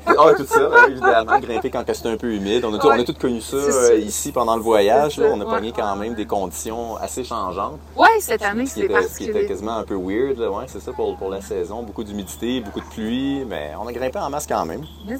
Ah, 0.07 0.33
tout 0.37 0.45
ça, 0.47 0.69
ouais, 0.69 0.91
évidemment. 0.91 1.39
Grimper 1.41 1.71
quand 1.71 1.85
c'est 1.93 2.07
un 2.07 2.17
peu 2.17 2.33
humide. 2.33 2.65
On 2.65 2.75
a, 2.75 2.79
tout- 2.79 2.87
Ouais. 2.89 2.97
on 2.99 3.01
a 3.01 3.05
tous 3.05 3.15
connu 3.15 3.41
ça 3.41 3.57
euh, 3.57 3.99
ici 3.99 4.33
pendant 4.33 4.57
le 4.57 4.63
voyage. 4.63 5.17
Là, 5.19 5.29
on 5.33 5.41
a 5.41 5.45
ouais. 5.45 5.51
pogné 5.55 5.73
quand 5.73 5.97
même 5.97 6.15
des 6.15 6.27
conditions 6.27 6.97
assez 6.97 7.25
changeantes. 7.25 7.79
Ouais, 7.97 8.07
cette 8.21 8.43
année, 8.43 8.67
Ce 8.67 8.75
qui 8.75 8.81
c'est 8.81 8.87
était, 8.87 9.03
ce 9.09 9.19
qui 9.19 9.25
était 9.31 9.47
quasiment 9.47 9.77
un 9.79 9.83
peu 9.85 9.95
weird. 9.97 10.39
Là, 10.39 10.51
ouais, 10.51 10.65
c'est 10.67 10.81
ça 10.81 10.93
pour, 10.93 11.17
pour 11.17 11.31
la 11.31 11.41
saison. 11.41 11.83
Beaucoup 11.83 12.05
d'humidité, 12.05 12.61
beaucoup 12.61 12.81
de 12.81 12.87
pluie, 12.87 13.45
mais 13.49 13.73
on 13.81 13.87
a 13.87 13.93
grimpé 13.93 14.19
en 14.19 14.31
masse 14.31 14.47
quand 14.47 14.65
même. 14.67 14.85
Mais. 15.07 15.17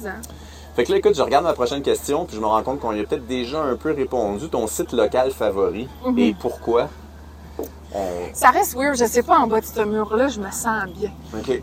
Fait 0.75 0.83
que 0.83 0.91
là, 0.91 0.97
écoute, 0.97 1.15
je 1.15 1.21
regarde 1.21 1.45
ma 1.45 1.53
prochaine 1.53 1.81
question, 1.81 2.25
puis 2.25 2.35
je 2.35 2.41
me 2.41 2.45
rends 2.47 2.61
compte 2.61 2.81
qu'on 2.81 2.91
y 2.91 2.99
a 2.99 3.03
peut-être 3.05 3.25
déjà 3.25 3.61
un 3.61 3.77
peu 3.77 3.93
répondu. 3.93 4.49
Ton 4.49 4.67
site 4.67 4.91
local 4.91 5.31
favori 5.31 5.87
Mhm. 6.05 6.19
et 6.19 6.35
pourquoi? 6.37 6.89
On- 7.97 8.33
Ça 8.33 8.49
reste 8.49 8.75
weird, 8.75 8.97
je 8.97 9.05
sais 9.05 9.23
pas, 9.23 9.37
en 9.37 9.47
bas 9.47 9.61
de 9.61 9.65
ce 9.65 9.79
mur-là, 9.81 10.27
je 10.27 10.41
me 10.41 10.51
sens 10.51 10.83
bien. 10.97 11.11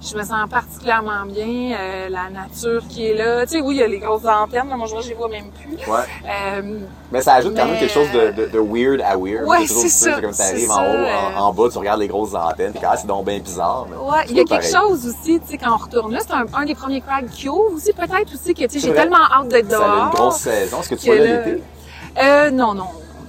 Je 0.00 0.16
me 0.16 0.22
sens 0.24 0.48
particulièrement 0.50 1.26
bien, 1.26 1.76
euh, 1.78 2.08
la 2.08 2.30
nature 2.30 2.82
qui 2.88 3.06
est 3.08 3.14
là. 3.14 3.44
Tu 3.44 3.52
sais, 3.52 3.60
oui, 3.60 3.74
il 3.74 3.80
y 3.80 3.82
a 3.82 3.86
les 3.86 3.98
grosses 3.98 4.24
antennes, 4.24 4.68
là, 4.70 4.76
moi, 4.76 4.86
je 5.02 5.08
les 5.08 5.14
vois 5.14 5.28
même 5.28 5.50
plus. 5.50 5.76
Ouais. 5.90 5.98
Euh, 6.26 6.78
Mais 7.10 7.20
ça 7.20 7.34
ajoute 7.34 7.54
quand 7.54 7.66
même 7.66 7.78
quelque 7.78 7.92
chose 7.92 8.10
de, 8.12 8.30
de, 8.30 8.46
de 8.46 8.58
weird 8.58 9.02
à 9.02 9.16
weird. 9.18 9.46
Ouais, 9.46 9.66
c'est 9.66 9.88
ça. 9.90 10.14
ça, 10.14 10.20
Comme 10.22 10.32
c'est 10.32 10.42
arrives 10.54 10.70
en 10.70 10.74
ça, 10.76 10.80
haut, 10.82 10.84
euh. 10.86 11.36
en, 11.36 11.40
en 11.48 11.52
bas, 11.52 11.68
tu 11.70 11.78
regardes 11.78 12.00
les 12.00 12.08
grosses 12.08 12.34
antennes, 12.34 12.72
puis 12.72 12.82
ah, 12.88 12.96
c'est 12.96 13.06
donc 13.06 13.26
bien 13.26 13.38
bizarre. 13.38 13.86
mais 13.90 13.96
Ouais, 13.96 14.22
c'est 14.24 14.30
il 14.30 14.36
y 14.38 14.40
a 14.40 14.44
quelque 14.44 14.66
chose 14.74 15.06
aussi, 15.06 15.38
tu 15.40 15.46
sais, 15.48 15.58
quand 15.58 15.74
on 15.74 15.76
retourne 15.76 16.12
là, 16.12 16.20
c'est 16.26 16.32
un, 16.32 16.46
un 16.54 16.64
des 16.64 16.74
premiers 16.74 17.02
crags 17.02 17.28
qui 17.28 17.50
ouvre 17.50 17.74
aussi, 17.76 17.92
peut-être 17.92 18.32
aussi, 18.32 18.54
que, 18.54 18.62
tu 18.62 18.70
sais, 18.70 18.80
C'est 18.80 18.86
j'ai 18.88 18.94
tellement 18.94 19.16
hâte 19.30 19.48
d'être 19.48 19.70
Ça 19.70 19.76
a 19.76 19.80
dehors. 19.80 20.04
une 20.04 20.10
grosse 20.10 20.36
saison. 20.38 20.80
Est-ce 20.80 20.88
que 20.88 20.94
tu 20.94 21.08
là- 21.14 21.44
l'été? 21.44 21.62
Euh, 22.22 22.50
non, 22.50 22.72
non, 22.74 22.86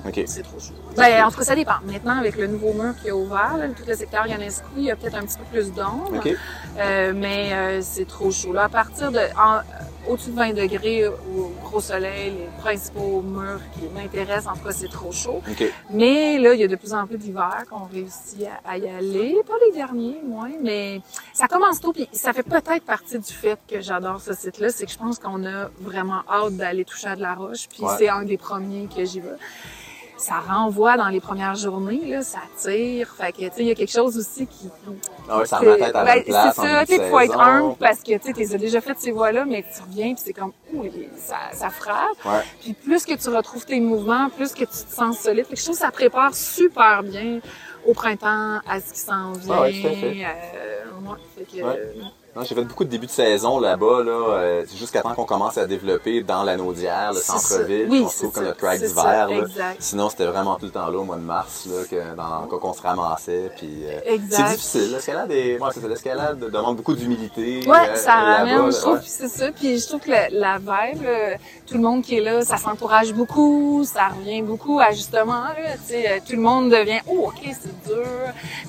OK. 0.07 0.23
c'est 0.25 0.43
trop 0.43 0.59
chaud. 0.59 0.73
Ben, 0.95 1.23
en 1.25 1.31
tout 1.31 1.37
cas, 1.37 1.43
ça 1.43 1.55
dépend. 1.55 1.75
Maintenant, 1.85 2.17
avec 2.19 2.35
le 2.37 2.47
nouveau 2.47 2.73
mur 2.73 2.93
qui 3.01 3.07
est 3.07 3.11
ouvert, 3.11 3.57
là, 3.57 3.67
tout 3.69 3.83
le 3.87 3.95
secteur 3.95 4.27
Yanescu, 4.27 4.63
il 4.77 4.83
y 4.83 4.91
a 4.91 4.95
peut-être 4.95 5.15
un 5.15 5.21
petit 5.25 5.37
peu 5.37 5.45
plus 5.51 5.71
d'ombre. 5.73 6.11
OK. 6.15 6.29
Euh, 6.77 7.13
mais 7.15 7.51
euh, 7.53 7.81
c'est 7.81 8.07
trop 8.07 8.31
chaud. 8.31 8.53
Là, 8.53 8.63
à 8.65 8.69
partir 8.69 9.11
de 9.11 9.19
en- 9.37 9.57
euh, 9.57 9.61
au-dessus 10.07 10.31
de 10.31 10.35
20 10.35 10.53
degrés 10.53 11.07
au 11.07 11.51
gros 11.63 11.79
soleil, 11.79 12.31
les 12.37 12.49
principaux 12.61 13.21
murs 13.21 13.61
qui 13.73 13.87
m'intéressent, 13.95 14.47
en 14.53 14.57
tout 14.57 14.65
cas, 14.65 14.71
c'est 14.73 14.89
trop 14.89 15.11
chaud. 15.11 15.41
OK. 15.49 15.63
Mais 15.91 16.37
là, 16.39 16.53
il 16.53 16.59
y 16.59 16.63
a 16.63 16.67
de 16.67 16.75
plus 16.75 16.93
en 16.93 17.05
plus 17.07 17.17
d'hiver 17.17 17.63
qu'on 17.69 17.85
réussit 17.85 18.45
à, 18.65 18.71
à 18.71 18.77
y 18.77 18.89
aller. 18.89 19.37
Pas 19.47 19.53
les 19.65 19.71
derniers, 19.77 20.19
moins, 20.25 20.51
mais 20.61 21.01
ça 21.33 21.47
commence 21.47 21.79
tôt. 21.79 21.93
Puis 21.93 22.07
ça 22.11 22.33
fait 22.33 22.43
peut-être 22.43 22.83
partie 22.85 23.17
du 23.19 23.31
fait 23.33 23.57
que 23.67 23.79
j'adore 23.81 24.19
ce 24.21 24.33
site-là, 24.33 24.69
c'est 24.69 24.85
que 24.85 24.91
je 24.91 24.97
pense 24.97 25.19
qu'on 25.19 25.45
a 25.45 25.69
vraiment 25.79 26.21
hâte 26.29 26.57
d'aller 26.57 26.85
toucher 26.85 27.07
à 27.07 27.15
de 27.15 27.21
la 27.21 27.33
roche. 27.35 27.67
Puis 27.69 27.83
Ouais. 27.83 27.91
c'est 27.97 28.09
un 28.09 28.23
des 28.23 28.37
premiers 28.37 28.87
que 28.93 29.05
j'y 29.05 29.19
vais. 29.21 29.29
Ça 30.23 30.39
renvoie 30.39 30.95
dans 30.95 31.09
les 31.09 31.19
premières 31.19 31.55
journées, 31.55 31.99
là, 32.05 32.21
ça 32.21 32.39
tire. 32.57 33.13
Fait 33.17 33.33
que, 33.33 33.39
tu 33.39 33.45
sais, 33.47 33.51
il 33.57 33.67
y 33.67 33.71
a 33.71 33.75
quelque 33.75 33.91
chose 33.91 34.17
aussi 34.17 34.47
qui... 34.47 34.69
Ah 35.27 35.39
ouais, 35.39 35.45
ça 35.45 35.57
remet 35.57 35.77
la 35.77 35.85
tête 35.87 35.95
à 35.97 36.03
la 36.05 36.15
Ben, 36.15 36.23
place. 36.23 36.55
C'est 36.55 36.61
ça, 36.61 36.85
tu 36.85 36.95
sais, 36.95 37.09
faut 37.09 37.19
être 37.19 37.37
humble 37.37 37.75
parce 37.77 37.99
que, 37.99 38.17
tu 38.17 38.27
sais, 38.27 38.33
t'es 38.33 38.57
déjà 38.57 38.79
fait 38.79 38.97
ces 38.97 39.11
voies-là, 39.11 39.43
mais 39.43 39.63
tu 39.63 39.81
reviens 39.81 40.13
puis 40.13 40.23
c'est 40.25 40.31
comme, 40.31 40.53
ouh, 40.73 40.85
ça, 41.17 41.35
ça 41.51 41.69
frappe. 41.69 42.23
Ouais. 42.23 42.39
Puis 42.61 42.71
plus 42.71 43.05
que 43.05 43.15
tu 43.15 43.27
retrouves 43.27 43.65
tes 43.65 43.81
mouvements, 43.81 44.29
plus 44.29 44.53
que 44.53 44.59
tu 44.63 44.65
te 44.67 44.93
sens 44.95 45.19
solide. 45.19 45.45
Fait 45.45 45.55
que 45.55 45.59
je 45.59 45.65
trouve 45.65 45.75
que 45.75 45.81
ça 45.81 45.91
prépare 45.91 46.33
super 46.33 47.03
bien 47.03 47.41
au 47.85 47.93
printemps, 47.93 48.59
à 48.65 48.79
ce 48.79 48.93
qui 48.93 48.99
s'en 48.99 49.33
vient. 49.33 49.55
Ah 49.57 49.61
ouais, 49.63 49.73
tout 49.73 49.87
à 49.87 49.91
fait. 49.91 50.23
Euh, 50.23 51.11
ouais, 51.11 51.17
fait 51.35 51.43
que, 51.57 51.63
Ouais. 51.65 51.75
euh, 51.77 51.93
j'ai 52.41 52.55
fait 52.55 52.63
beaucoup 52.63 52.83
de 52.83 52.89
débuts 52.89 53.05
de 53.05 53.11
saison 53.11 53.59
là-bas, 53.59 54.03
là, 54.03 54.11
euh, 54.11 54.63
c'est 54.67 54.77
jusqu'à 54.77 55.01
temps 55.01 55.13
qu'on 55.13 55.25
commence 55.25 55.57
à 55.57 55.67
développer 55.67 56.23
dans 56.23 56.43
la 56.43 56.57
Naudière, 56.57 57.13
le 57.13 57.19
centre-ville, 57.19 57.87
Oui, 57.89 58.01
on 58.03 58.09
se 58.09 58.17
trouve 58.19 58.31
comme 58.31 58.45
notre 58.45 58.57
crack 58.57 58.79
C'est 58.79 58.87
d'hiver. 58.87 59.29
Sinon, 59.77 60.09
c'était 60.09 60.25
vraiment 60.25 60.55
tout 60.55 60.65
le 60.65 60.71
temps 60.71 60.87
là 60.89 60.97
au 60.97 61.03
mois 61.03 61.17
de 61.17 61.21
mars, 61.21 61.67
là, 61.67 61.83
que 61.89 62.15
dans 62.15 62.47
quoi 62.47 62.59
qu'on 62.59 62.73
se 62.73 62.81
ramassait. 62.81 63.51
Puis, 63.55 63.83
euh, 63.85 63.99
Exact. 64.15 64.47
c'est 64.47 64.53
difficile. 64.55 64.91
L'escalade, 64.93 65.31
est... 65.31 65.59
ouais, 65.59 65.69
c'est 65.73 65.81
ça, 65.81 65.87
l'escalade 65.87 66.39
demande 66.39 66.77
beaucoup 66.77 66.95
d'humilité. 66.95 67.67
Ouais, 67.67 67.89
euh, 67.89 67.95
ça 67.95 68.15
ramène, 68.15 68.71
je 68.71 68.77
trouve, 68.77 68.93
ouais. 68.95 68.99
c'est 69.05 69.27
ça. 69.27 69.51
Puis 69.51 69.79
je 69.79 69.87
trouve 69.87 70.01
que 70.01 70.09
la, 70.09 70.29
la 70.29 70.57
vibe, 70.57 71.03
là, 71.03 71.37
tout 71.67 71.75
le 71.75 71.81
monde 71.81 72.01
qui 72.01 72.17
est 72.17 72.21
là, 72.21 72.41
ça 72.41 72.57
s'encourage 72.57 73.13
beaucoup, 73.13 73.83
ça 73.85 74.07
revient 74.07 74.41
beaucoup 74.41 74.79
à 74.79 74.91
justement, 74.91 75.43
là, 75.43 75.73
tu 75.87 75.93
sais, 75.93 76.09
euh, 76.09 76.19
tout 76.27 76.35
le 76.35 76.41
monde 76.41 76.71
devient, 76.71 76.99
oh, 77.07 77.27
ok, 77.27 77.41
c'est 77.43 77.87
dur, 77.87 78.07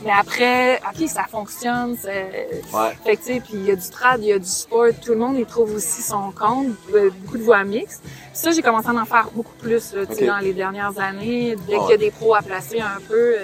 mais 0.04 0.12
après, 0.12 0.80
ok, 0.80 1.08
ça 1.08 1.24
fonctionne, 1.30 1.96
c'est... 2.00 2.62
Ouais. 2.72 2.92
Fait 3.04 3.16
que, 3.16 3.53
puis 3.54 3.62
il 3.62 3.68
y 3.68 3.70
a 3.70 3.76
du 3.76 3.88
trad, 3.88 4.20
il 4.20 4.28
y 4.28 4.32
a 4.32 4.38
du 4.38 4.48
sport, 4.48 4.88
tout 5.00 5.12
le 5.12 5.18
monde 5.18 5.38
y 5.38 5.46
trouve 5.46 5.74
aussi 5.74 6.02
son 6.02 6.32
compte, 6.32 6.74
euh, 6.92 7.10
beaucoup 7.22 7.38
de 7.38 7.42
voix 7.42 7.62
mixtes. 7.62 8.02
Ça, 8.32 8.50
j'ai 8.50 8.62
commencé 8.62 8.88
à 8.88 8.94
en 8.94 9.04
faire 9.04 9.28
beaucoup 9.32 9.54
plus, 9.60 9.94
là, 9.94 10.04
dans 10.06 10.38
les 10.38 10.52
dernières 10.52 10.98
années. 10.98 11.56
Dès 11.68 11.78
qu'il 11.78 11.90
y 11.90 11.92
a 11.92 11.96
des 11.96 12.10
pros 12.10 12.34
à 12.34 12.42
placer 12.42 12.80
un 12.80 13.00
peu, 13.08 13.36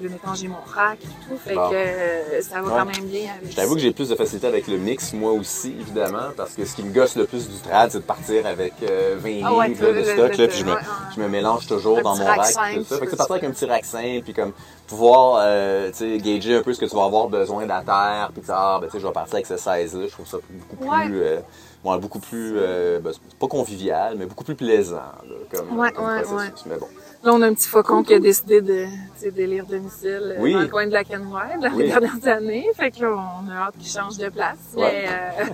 euh, 0.00 0.04
là, 0.04 0.10
maintenant 0.10 0.34
j'ai 0.34 0.48
mon 0.48 0.56
rack 0.66 0.98
et 1.02 1.06
tout, 1.28 1.36
fait 1.38 1.54
Bon. 1.54 1.70
que 1.70 1.74
euh, 1.74 2.40
ça 2.42 2.60
va 2.62 2.68
Ouais. 2.68 2.78
quand 2.78 2.84
même 3.00 3.06
bien 3.10 3.32
avec 3.36 3.50
Je 3.50 3.56
t'avoue 3.56 3.74
que 3.74 3.80
j'ai 3.80 3.92
plus 3.92 4.08
de 4.08 4.14
facilité 4.14 4.46
avec 4.46 4.66
le 4.68 4.76
mix, 4.78 5.12
moi 5.12 5.32
aussi, 5.32 5.74
évidemment, 5.80 6.30
parce 6.36 6.54
que 6.54 6.64
ce 6.64 6.74
qui 6.74 6.82
me 6.82 6.92
gosse 6.92 7.16
le 7.16 7.26
plus 7.26 7.48
du 7.48 7.56
trad, 7.60 7.90
c'est 7.90 7.98
de 7.98 8.02
partir 8.04 8.46
avec 8.46 8.74
euh, 8.82 9.16
20 9.18 9.40
Ah 9.44 9.54
ouais, 9.54 9.68
livres 9.68 9.86
là, 9.86 9.92
de 9.92 9.96
le- 9.98 10.04
stock, 10.04 10.36
le- 10.36 10.42
là, 10.44 10.48
puis 10.48 10.58
je 10.58 10.64
me, 10.64 10.74
je 11.16 11.20
me 11.20 11.28
mélange 11.28 11.66
toujours 11.66 12.00
dans 12.02 12.16
mon 12.16 12.24
rack 12.24 12.44
simple, 12.46 12.78
tout 12.78 12.84
ça. 12.84 12.98
Fait 12.98 13.04
que 13.04 13.10
c'est 13.10 13.16
partir 13.16 13.34
avec 13.36 13.44
un 13.44 13.50
petit 13.52 13.66
rack 13.66 13.84
simple, 13.84 14.22
puis 14.24 14.32
comme 14.34 14.52
pouvoir, 14.86 15.40
euh, 15.44 15.90
gager 16.18 16.56
un 16.56 16.62
peu 16.62 16.72
ce 16.72 16.80
que 16.80 16.86
tu 16.86 16.96
vas 16.96 17.04
avoir 17.04 17.28
besoin 17.28 17.62
de 17.64 17.68
la 17.68 17.82
terre, 17.82 18.30
puis 18.32 18.42
que 18.42 18.46
ah, 18.50 18.78
ben, 18.80 18.86
tu 18.88 18.92
sais, 18.94 19.00
je 19.00 19.06
vais 19.06 19.12
partir 19.12 19.34
avec 19.34 19.46
ce 19.46 19.56
size-là. 19.56 20.06
Je 20.06 20.12
trouve 20.12 20.26
ça 20.26 20.38
beaucoup 20.48 20.76
plus, 20.76 21.22
euh, 21.22 21.40
ouais, 21.84 21.98
beaucoup 21.98 22.18
plus, 22.20 22.54
euh, 22.56 23.00
ben, 23.00 23.12
c'est 23.12 23.38
pas 23.38 23.48
convivial, 23.48 24.16
mais 24.18 24.26
beaucoup 24.26 24.44
plus 24.44 24.54
plaisant, 24.54 24.96
là, 24.96 25.34
comme, 25.52 25.78
Ouais, 25.78 25.92
comme 25.92 26.04
ouais, 26.06 26.22
processus. 26.22 26.66
Mais 26.66 26.76
bon. 26.76 26.86
Là, 27.22 27.32
on 27.34 27.42
a 27.42 27.48
un 27.48 27.52
petit 27.54 27.68
faucon 27.68 28.02
qui 28.02 28.14
a 28.14 28.18
décidé 28.18 28.62
de 28.62 28.86
sais, 29.16 29.30
d'élire 29.30 29.66
domicile 29.66 30.36
euh, 30.36 30.36
Oui. 30.38 30.54
dans 30.54 30.60
le 30.60 30.68
coin 30.68 30.86
de 30.86 30.92
la 30.92 31.04
Kenway 31.04 31.58
dans 31.60 31.68
Oui. 31.74 31.82
les 31.82 31.88
dernières 32.00 32.26
années. 32.28 32.66
Fait 32.74 32.90
que 32.90 33.02
là, 33.02 33.10
on 33.44 33.50
a 33.50 33.54
hâte 33.66 33.74
qu'il 33.78 33.90
change 33.90 34.16
de 34.16 34.30
place. 34.30 34.56
Ouais. 34.74 35.06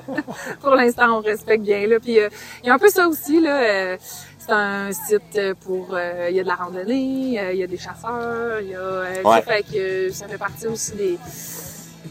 Mais 0.09 0.15
euh, 0.17 0.21
pour 0.61 0.77
l'instant, 0.77 1.19
on 1.19 1.21
respecte 1.23 1.65
bien. 1.65 1.85
Là. 1.89 1.99
Puis 1.99 2.21
euh, 2.21 2.29
il 2.63 2.69
y 2.69 2.71
a 2.71 2.75
un 2.75 2.79
peu 2.79 2.89
ça 2.89 3.09
aussi. 3.09 3.41
Là, 3.41 3.57
euh, 3.63 3.97
c'est 4.39 4.53
un 4.53 4.93
site 4.93 5.41
pour... 5.65 5.89
euh, 5.93 6.29
Il 6.31 6.37
y 6.37 6.41
a 6.41 6.45
de 6.45 6.49
la 6.49 6.55
randonnée, 6.55 7.41
euh, 7.41 7.53
il 7.53 7.59
y 7.59 7.65
a 7.65 7.67
des 7.67 7.79
chasseurs, 7.79 8.61
il 8.61 8.69
y 8.69 8.75
a... 8.77 8.79
euh, 8.79 9.23
Ouais. 9.25 9.43
Fait 9.43 9.65
que 9.65 9.77
euh, 10.09 10.13
ça 10.13 10.29
fait 10.29 10.39
partie 10.39 10.69
aussi 10.69 10.93
des 10.93 11.19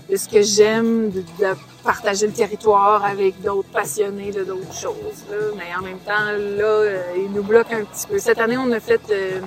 de 0.09 0.17
ce 0.17 0.27
que 0.27 0.41
j'aime, 0.41 1.11
de, 1.11 1.21
de 1.21 1.45
partager 1.85 2.25
le 2.25 2.33
territoire 2.33 3.05
avec 3.05 3.39
d'autres 3.41 3.69
passionnés 3.69 4.31
de 4.31 4.43
d'autres 4.43 4.73
choses. 4.73 5.23
Mais 5.55 5.73
en 5.77 5.83
même 5.83 5.99
temps, 5.99 6.31
là, 6.31 6.63
euh, 6.63 7.01
il 7.15 7.31
nous 7.31 7.43
bloque 7.43 7.71
un 7.71 7.85
petit 7.85 8.07
peu. 8.07 8.17
Cette 8.17 8.39
année, 8.39 8.57
on 8.57 8.71
a 8.71 8.79
fait 8.79 9.01
euh, 9.11 9.39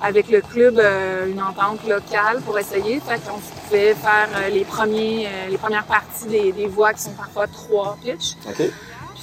avec 0.00 0.30
le 0.30 0.40
club 0.40 0.78
euh, 0.78 1.26
une 1.26 1.42
entente 1.42 1.86
locale 1.86 2.40
pour 2.46 2.58
essayer. 2.58 3.00
Fait 3.00 3.20
qu'on 3.26 3.40
pouvait 3.40 3.94
faire 3.94 4.28
les 4.50 4.64
premiers, 4.64 5.28
les 5.50 5.58
premières 5.58 5.84
parties 5.84 6.26
des, 6.28 6.66
voies 6.66 6.94
qui 6.94 7.02
sont 7.02 7.12
parfois 7.12 7.46
trois 7.48 7.98
pitch. 8.02 8.36
OK? 8.48 8.70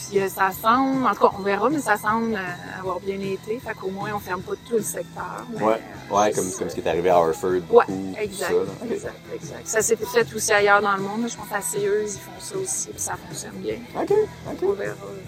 Puis 0.10 0.20
euh, 0.20 0.28
ça 0.28 0.50
semble, 0.52 1.06
en 1.06 1.14
tout 1.14 1.20
cas, 1.28 1.30
on 1.38 1.42
verra, 1.44 1.70
mais 1.70 1.80
ça 1.80 1.96
semble 1.98 2.34
euh, 2.36 2.80
avoir 2.80 3.00
bien 3.00 3.20
été. 3.20 3.60
Fait 3.60 3.74
qu'au 3.76 3.90
moins, 3.92 4.10
on 4.16 4.20
ferme 4.20 4.42
pas 4.42 4.54
tout 4.68 4.76
le 4.78 4.82
secteur. 4.82 5.46
mais, 5.56 5.64
Ouais. 5.64 5.74
euh, 6.12 6.16
Ouais, 6.16 6.32
comme, 6.32 6.52
comme 6.52 6.70
ce 6.70 6.74
qui 6.76 6.82
est 6.82 6.88
arrivé 6.90 7.10
à 7.10 7.18
Harford, 7.18 7.62
Ouais, 7.70 7.86
exact, 8.18 8.48
ça, 8.50 8.86
exact, 8.92 9.16
exact. 9.36 9.68
Ça 9.68 9.82
s'est 9.84 9.96
fait 9.96 10.34
aussi 10.34 10.52
ailleurs 10.52 10.82
dans 10.82 10.96
le 10.96 11.04
monde. 11.04 11.28
Je 11.30 11.36
pense 11.38 11.52
à 11.54 11.62
CEUS, 11.62 12.16
ils 12.16 12.20
font 12.20 12.32
ça 12.40 12.58
aussi, 12.58 12.90
puis 12.90 13.00
ça 13.00 13.14
fonctionne 13.28 13.56
bien. 13.58 13.76
OK, 13.96 14.12
OK. 14.48 14.58
On 14.64 14.72
verra 14.74 14.94
euh, 14.94 15.20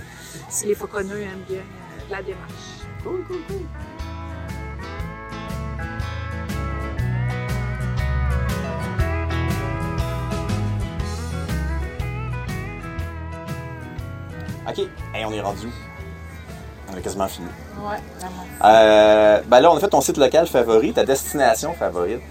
si 0.50 0.66
les 0.66 0.76
fauconneux 0.76 1.22
aiment 1.22 1.46
bien 1.48 1.62
la 2.10 2.24
démarche. 2.24 2.52
Cool, 3.04 3.24
cool, 3.28 3.38
cool. 3.48 3.66
OK. 14.68 14.80
Hey, 15.14 15.26
on 15.26 15.32
est 15.32 15.42
rendu 15.42 15.68
où? 15.68 15.72
On 16.94 16.98
a 16.98 17.02
quasiment 17.02 17.28
fini. 17.28 17.48
Ouais, 17.78 17.98
vraiment. 18.20 18.44
Euh, 18.64 19.42
ben 19.48 19.60
là, 19.60 19.72
on 19.72 19.78
a 19.78 19.80
fait 19.80 19.88
ton 19.88 20.02
site 20.02 20.18
local 20.18 20.46
favori, 20.48 20.94
ta 20.94 21.06
destination 21.06 21.74
favorite. 21.74 22.22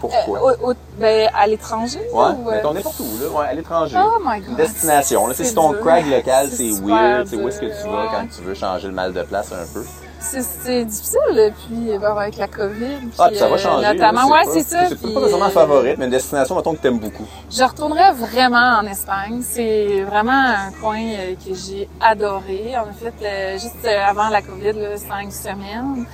Pourquoi? 0.00 0.52
Euh, 0.52 0.74
ben, 0.98 1.30
à 1.34 1.46
l'étranger? 1.46 2.00
Ouais, 2.12 2.24
ou, 2.38 2.50
euh... 2.50 2.72
n'importe 2.72 3.00
où, 3.00 3.18
là. 3.20 3.28
Ouais, 3.28 3.46
à 3.46 3.54
l'étranger. 3.54 3.96
Oh 3.98 4.18
my 4.24 4.40
God. 4.40 4.56
Destination. 4.56 5.26
Là, 5.26 5.34
si 5.34 5.54
ton 5.54 5.72
crag 5.72 6.06
local, 6.06 6.48
c'est 6.50 6.70
weird. 6.82 7.32
Où 7.32 7.48
est-ce 7.48 7.60
que 7.60 7.66
tu 7.66 7.88
vas 7.88 8.08
quand 8.10 8.26
tu 8.34 8.42
veux 8.42 8.54
changer 8.54 8.88
le 8.88 8.94
mal 8.94 9.12
de 9.12 9.22
place 9.22 9.52
un 9.52 9.66
peu? 9.72 9.84
C'est 10.18 10.84
difficile, 10.84 11.52
puis 11.66 11.98
ben, 11.98 12.16
avec 12.16 12.36
la 12.36 12.48
COVID. 12.48 12.96
Puis, 13.00 13.10
ah, 13.18 13.28
puis 13.28 13.36
ça 13.36 13.48
va 13.48 13.56
changer. 13.56 13.86
Notamment, 13.86 14.28
ouais, 14.28 14.44
c'est 14.52 14.62
ça. 14.62 14.88
C'est 14.88 15.00
pas 15.00 15.20
nécessairement 15.20 15.50
favorite, 15.50 15.98
mais 15.98 16.06
une 16.06 16.10
destination, 16.10 16.56
mettons, 16.56 16.74
que 16.74 16.80
t'aimes 16.80 16.98
beaucoup. 16.98 17.26
Je 17.50 17.62
retournerais 17.62 18.12
vraiment 18.12 18.80
en 18.80 18.86
Espagne. 18.86 19.40
C'est 19.42 20.02
vraiment 20.02 20.32
un 20.32 20.72
coin 20.80 21.00
que 21.44 21.54
j'ai 21.54 21.88
adoré. 22.00 22.74
En 22.76 22.92
fait, 22.92 23.58
juste 23.58 23.86
avant 23.86 24.28
la 24.28 24.42
COVID, 24.42 24.72
là, 24.72 24.96
cinq 24.96 25.32
semaines 25.32 26.06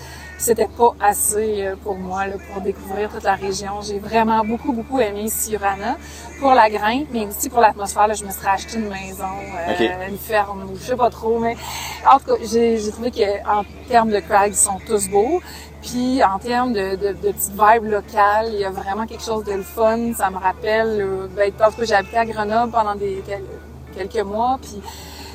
c'était 0.43 0.67
pas 0.67 0.93
assez 1.01 1.65
euh, 1.65 1.77
pour 1.83 1.95
moi 1.95 2.27
là, 2.27 2.35
pour 2.53 2.61
découvrir 2.63 3.09
toute 3.11 3.23
la 3.23 3.37
région. 3.37 3.81
J'ai 3.81 4.01
vraiment 4.01 4.45
beaucoup, 4.45 4.73
beaucoup 4.73 4.99
aimé 5.01 5.29
Siurana 5.29 5.97
pour 6.41 6.53
la 6.53 6.69
grimpe, 6.69 7.09
mais 7.13 7.27
aussi 7.27 7.49
pour 7.49 7.61
l'atmosphère. 7.61 8.13
Je 8.13 8.25
me 8.25 8.31
serais 8.31 8.51
acheté 8.51 8.79
une 8.79 8.89
maison, 8.89 9.25
euh, 9.69 10.09
une 10.09 10.19
ferme, 10.19 10.69
je 10.75 10.81
sais 10.81 10.97
pas 10.97 11.11
trop, 11.11 11.39
mais 11.39 11.57
en 12.13 12.19
tout 12.19 12.27
cas, 12.27 12.33
j'ai 12.43 12.91
trouvé 12.91 13.13
qu'en 13.13 13.63
termes 13.89 14.11
de 14.11 14.19
crags, 14.19 14.53
ils 14.53 14.57
sont 14.57 14.81
tous 14.87 15.09
beaux. 15.09 15.41
Puis 15.81 16.23
en 16.25 16.39
termes 16.39 16.73
de, 16.73 16.97
de, 16.97 17.09
de 17.09 17.33
petites 17.33 17.53
vibes 17.53 17.91
locales, 17.91 18.51
il 18.53 18.61
y 18.61 18.65
a 18.65 18.71
vraiment 18.71 19.07
quelque 19.07 19.25
chose 19.25 19.45
de 19.45 19.53
le 19.53 19.63
fun. 19.63 20.13
Ça 20.17 20.31
me 20.31 20.39
rappelle, 20.39 21.01
euh, 21.01 21.27
ben, 21.37 21.53
parce 21.57 21.77
que 21.77 21.85
j'ai 21.85 21.95
habité 21.95 22.19
à 22.19 22.27
Grenoble 22.27 22.73
pendant 22.73 22.97
des 22.97 23.23
quelques 23.97 24.27
mois, 24.27 24.59
puis 24.61 24.81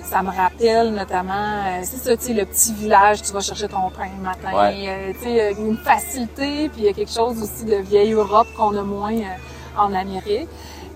ça 0.08 0.24
me 0.24 0.32
rappelle 0.32 0.94
notamment, 0.94 1.34
euh, 1.34 1.82
c'est 1.84 1.98
ça, 1.98 2.16
tu 2.16 2.28
sais, 2.28 2.34
le 2.34 2.46
petit 2.46 2.74
village, 2.74 3.22
tu 3.22 3.34
vas 3.34 3.42
chercher 3.42 3.68
ton 3.68 3.90
pain 3.90 4.08
le 4.18 4.24
matin, 4.24 4.52
euh, 4.56 5.12
tu 5.14 5.24
sais, 5.24 5.52
une 5.60 5.78
facilité, 5.78 6.70
puis 6.70 6.82
il 6.82 6.86
y 6.86 6.88
a 6.88 6.94
quelque 6.94 7.12
chose 7.12 7.42
aussi 7.44 7.66
de 7.66 7.76
vieille 7.76 8.14
Europe 8.14 8.48
qu'on 8.56 8.76
a 8.78 8.84
moins 8.84 9.18
euh, 9.18 9.78
en 9.78 9.94
Amérique. 9.94 10.48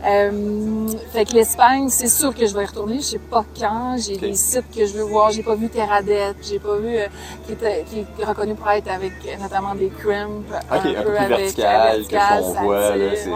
Euh, 0.04 0.88
fait 1.12 1.26
que 1.26 1.34
l'Espagne, 1.34 1.90
c'est 1.90 2.08
sûr 2.08 2.34
que 2.34 2.46
je 2.48 2.56
vais 2.56 2.64
y 2.64 2.66
retourner. 2.66 2.96
Je 2.96 3.02
sais 3.02 3.20
pas 3.20 3.46
quand. 3.60 3.98
J'ai 3.98 4.18
des 4.18 4.34
sites 4.34 4.72
que 4.76 4.86
je 4.86 4.94
veux 4.94 5.04
voir. 5.04 5.32
J'ai 5.32 5.44
pas 5.44 5.56
vu 5.56 5.70
Terradette. 5.70 6.38
J'ai 6.42 6.60
pas 6.60 6.76
vu 6.78 6.96
euh, 6.96 7.08
qui, 7.46 7.54
est, 7.54 7.86
qui, 7.86 8.00
est, 8.00 8.26
reconnu 8.26 8.56
pour 8.56 8.70
être 8.70 8.90
avec 8.90 9.14
notamment 9.40 9.76
des 9.76 9.90
crimps. 9.90 10.44
un, 10.72 10.80
peu, 10.80 10.94
plus 10.94 11.28
vertical, 11.28 12.04
que 12.08 12.40
qu'on 12.40 12.64
voit. 12.64 12.94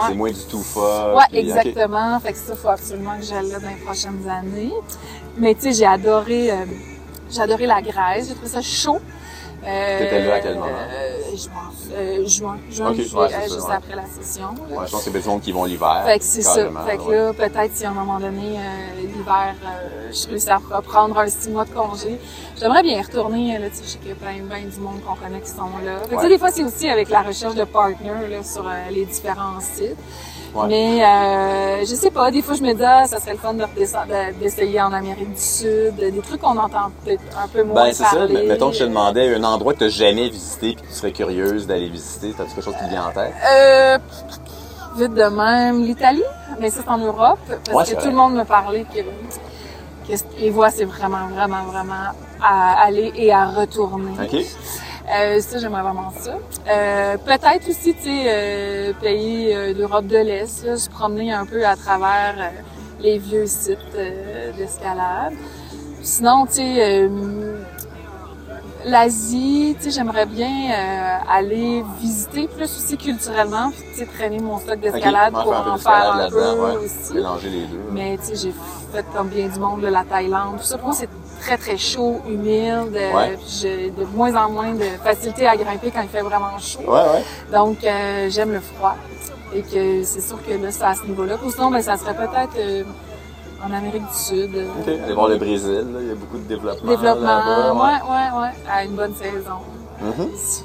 C'est 0.08 0.15
moins 0.15 0.32
du 0.32 0.45
tout 0.49 0.63
fort. 0.63 1.17
Ouais, 1.17 1.39
exactement. 1.39 2.19
Fait 2.19 2.34
que 2.34 2.38
ça, 2.39 2.56
faut 2.56 2.69
absolument 2.69 3.17
que 3.19 3.25
j'aille 3.25 3.49
là 3.49 3.60
dans 3.60 3.69
les 3.69 3.84
prochaines 3.84 4.28
années. 4.30 4.73
Mais 5.38 5.54
tu 5.54 5.62
sais, 5.62 5.73
j'ai 5.73 5.86
adoré, 5.86 6.51
euh, 6.51 6.65
j'ai 7.30 7.41
adoré 7.41 7.65
la 7.67 7.82
Grèce. 7.82 8.30
J'ai 8.30 8.34
trouvé 8.34 8.49
ça 8.49 8.62
chaud. 8.62 8.99
Euh, 9.67 9.99
T'étais 9.99 10.25
là 10.25 10.36
à 10.36 10.39
quel 10.39 10.56
moment? 10.56 10.67
Euh, 10.67 11.36
juin, 11.36 12.21
juin, 12.28 12.58
juin, 12.69 12.91
okay, 12.91 13.04
juillet, 13.04 13.19
ouais, 13.19 13.43
juste 13.43 13.69
après 13.71 13.95
la 13.95 14.06
session. 14.06 14.49
Là. 14.69 14.78
Ouais, 14.78 14.86
je 14.86 14.91
pense 14.91 15.04
que 15.04 15.12
c'est 15.12 15.34
des 15.34 15.39
qui 15.41 15.51
vont 15.51 15.65
l'hiver. 15.65 16.04
Fait 16.06 16.19
que 16.19 16.23
c'est 16.25 16.41
ça. 16.41 16.69
Fait 16.86 16.97
que 16.97 17.12
là, 17.12 17.34
peut-être 17.34 17.71
si 17.73 17.86
à 17.86 17.89
un 17.89 17.93
moment 17.93 18.19
donné, 18.19 18.58
euh, 18.58 19.01
l'hiver, 19.01 19.56
euh, 19.65 20.12
je 20.12 20.28
réussis 20.30 20.49
à 20.49 20.58
reprendre 20.58 21.17
un 21.17 21.28
six 21.28 21.49
mois 21.49 21.65
de 21.65 21.71
congé, 21.71 22.19
j'aimerais 22.60 22.84
bien 22.84 22.99
y 22.99 23.01
retourner. 23.01 23.58
Là, 23.58 23.69
tu 23.69 23.78
sais, 23.78 23.84
je 23.84 23.89
sais 23.89 23.97
qu'il 23.99 24.10
y 24.10 24.12
a 24.12 24.15
plein, 24.15 24.45
plein 24.47 24.62
du 24.62 24.80
monde 24.80 25.01
qu'on 25.06 25.15
connaît 25.15 25.41
qui 25.41 25.49
sont 25.49 25.69
là. 25.84 25.99
Fait 26.10 26.15
que, 26.15 26.21
ouais. 26.21 26.30
des 26.30 26.38
fois, 26.38 26.51
c'est 26.51 26.63
aussi 26.63 26.88
avec 26.88 27.10
la 27.10 27.21
recherche 27.21 27.56
de 27.56 27.63
partners 27.63 28.28
là, 28.30 28.43
sur 28.43 28.65
les 28.91 29.06
différents 29.06 29.60
sites. 29.60 29.97
Mais 30.67 31.03
euh, 31.03 31.79
je 31.81 31.95
sais 31.95 32.11
pas, 32.11 32.31
des 32.31 32.41
fois 32.41 32.55
je 32.55 32.63
me 32.63 32.73
dis 32.73 32.83
ah, 32.83 33.05
ça 33.07 33.19
serait 33.19 33.33
le 33.33 33.37
fun 33.37 33.53
d'essayer 34.39 34.81
en 34.81 34.93
Amérique 34.93 35.33
du 35.33 35.41
Sud, 35.41 35.95
des 35.95 36.11
trucs 36.19 36.41
qu'on 36.41 36.57
entend 36.57 36.91
peut-être 37.03 37.21
un 37.37 37.47
peu 37.47 37.63
moins 37.63 37.85
Ben 37.85 37.93
c'est 37.93 38.03
ça, 38.03 38.27
mettons 38.27 38.69
que 38.69 38.75
je 38.75 38.79
te 38.79 38.83
demandais 38.85 39.35
un 39.35 39.43
endroit 39.43 39.73
que 39.73 39.79
tu 39.79 39.83
n'as 39.85 39.89
jamais 39.89 40.29
visité 40.29 40.69
et 40.69 40.75
que 40.75 40.81
tu 40.81 40.91
serais 40.91 41.11
curieuse 41.11 41.67
d'aller 41.67 41.89
visiter, 41.89 42.33
t'as 42.37 42.45
quelque 42.45 42.61
chose 42.61 42.75
qui 42.75 42.85
te 42.85 42.89
vient 42.89 43.07
en 43.07 43.11
tête? 43.11 43.33
Euh, 43.51 43.97
vite 44.97 45.13
de 45.13 45.23
même 45.23 45.83
l'Italie, 45.83 46.23
mais 46.59 46.69
c'est 46.69 46.87
en 46.87 46.97
Europe 46.97 47.39
parce 47.71 47.89
que 47.89 48.01
tout 48.01 48.07
le 48.07 48.15
monde 48.15 48.33
me 48.35 48.43
parlait 48.43 48.85
que 48.93 49.01
que 50.07 50.13
les 50.39 50.51
voies 50.51 50.69
c'est 50.69 50.85
vraiment 50.85 51.27
vraiment 51.33 51.63
vraiment 51.63 52.13
à 52.41 52.83
aller 52.85 53.11
et 53.15 53.33
à 53.33 53.47
retourner. 53.47 54.11
Okay. 54.23 54.45
Euh, 55.07 55.39
ça, 55.39 55.59
j'aimerais 55.59 55.83
vraiment 55.83 56.11
ça. 56.19 56.33
Euh, 56.67 57.17
peut-être 57.17 57.69
aussi, 57.69 57.93
tu 57.93 58.03
sais, 58.03 58.23
euh, 58.27 58.93
pays 58.99 59.53
euh, 59.53 59.73
d'Europe 59.73 60.07
de 60.07 60.17
l'Est, 60.17 60.75
se 60.75 60.89
promener 60.89 61.31
un 61.31 61.45
peu 61.45 61.63
à 61.65 61.75
travers 61.75 62.35
euh, 62.39 62.49
les 62.99 63.19
vieux 63.19 63.45
sites 63.45 63.77
d'escalade. 64.57 65.33
Sinon, 66.01 66.45
tu 66.47 66.53
sais, 66.53 67.09
l'Asie, 68.85 69.75
tu 69.77 69.85
sais, 69.85 69.91
j'aimerais 69.91 70.25
bien 70.25 70.71
aller 71.29 71.83
visiter 71.99 72.47
plus 72.47 72.63
aussi 72.63 72.97
culturellement, 72.97 73.71
tu 73.71 73.99
sais, 73.99 74.05
traîner 74.05 74.39
mon 74.39 74.59
stock 74.59 74.79
d'escalade 74.79 75.33
pour 75.33 75.55
en 75.55 75.77
faire 75.77 76.13
un 76.13 76.29
peu 76.29 76.83
aussi. 76.83 77.13
Mélanger 77.13 77.49
les 77.49 77.65
deux. 77.65 77.79
Mais 77.91 78.17
tu 78.17 78.25
sais, 78.27 78.35
j'ai 78.35 78.53
fait 78.93 79.05
comme 79.15 79.27
bien 79.29 79.47
du 79.49 79.59
monde, 79.59 79.81
la 79.81 80.03
Thaïlande, 80.03 80.57
tout 80.57 80.63
ça. 80.63 80.77
Pour 80.77 80.87
moi, 80.87 80.95
c'est 80.95 81.09
très 81.45 81.58
très 81.58 81.77
chaud, 81.77 82.21
humide. 82.27 82.93
Ouais. 82.93 83.38
J'ai 83.47 83.91
de 83.91 84.03
moins 84.05 84.36
en 84.36 84.49
moins 84.49 84.73
de 84.73 84.89
facilité 85.03 85.47
à 85.47 85.55
grimper 85.55 85.91
quand 85.91 86.01
il 86.01 86.10
fait 86.10 86.21
vraiment 86.21 86.58
chaud. 86.58 86.79
Ouais, 86.88 87.01
ouais. 87.01 87.23
Donc 87.53 87.84
euh, 87.84 88.29
j'aime 88.29 88.51
le 88.51 88.60
froid. 88.60 88.95
Et 89.53 89.62
que 89.62 90.03
c'est 90.03 90.21
sûr 90.21 90.38
que 90.45 90.51
là, 90.51 90.71
c'est 90.71 90.84
à 90.84 90.95
ce 90.95 91.03
niveau-là. 91.03 91.38
Sinon, 91.49 91.71
ben, 91.71 91.81
ça 91.81 91.97
serait 91.97 92.15
peut-être 92.15 92.58
euh, 92.58 92.84
en 93.63 93.71
Amérique 93.71 94.01
du 94.01 94.17
Sud. 94.17 94.51
OK. 94.81 94.88
Aller 94.88 95.13
voir 95.13 95.29
le 95.29 95.38
Brésil, 95.38 95.86
là. 95.93 95.99
il 96.01 96.08
y 96.08 96.12
a 96.12 96.15
beaucoup 96.15 96.38
de 96.38 96.47
développement. 96.47 96.91
Développement, 96.91 97.38
ouais. 97.38 98.01
ouais, 98.10 98.41
ouais, 98.41 98.53
À 98.69 98.84
une 98.84 98.95
bonne 98.95 99.15
saison. 99.15 99.60
Mm-hmm. 100.03 100.36
Ici. 100.36 100.63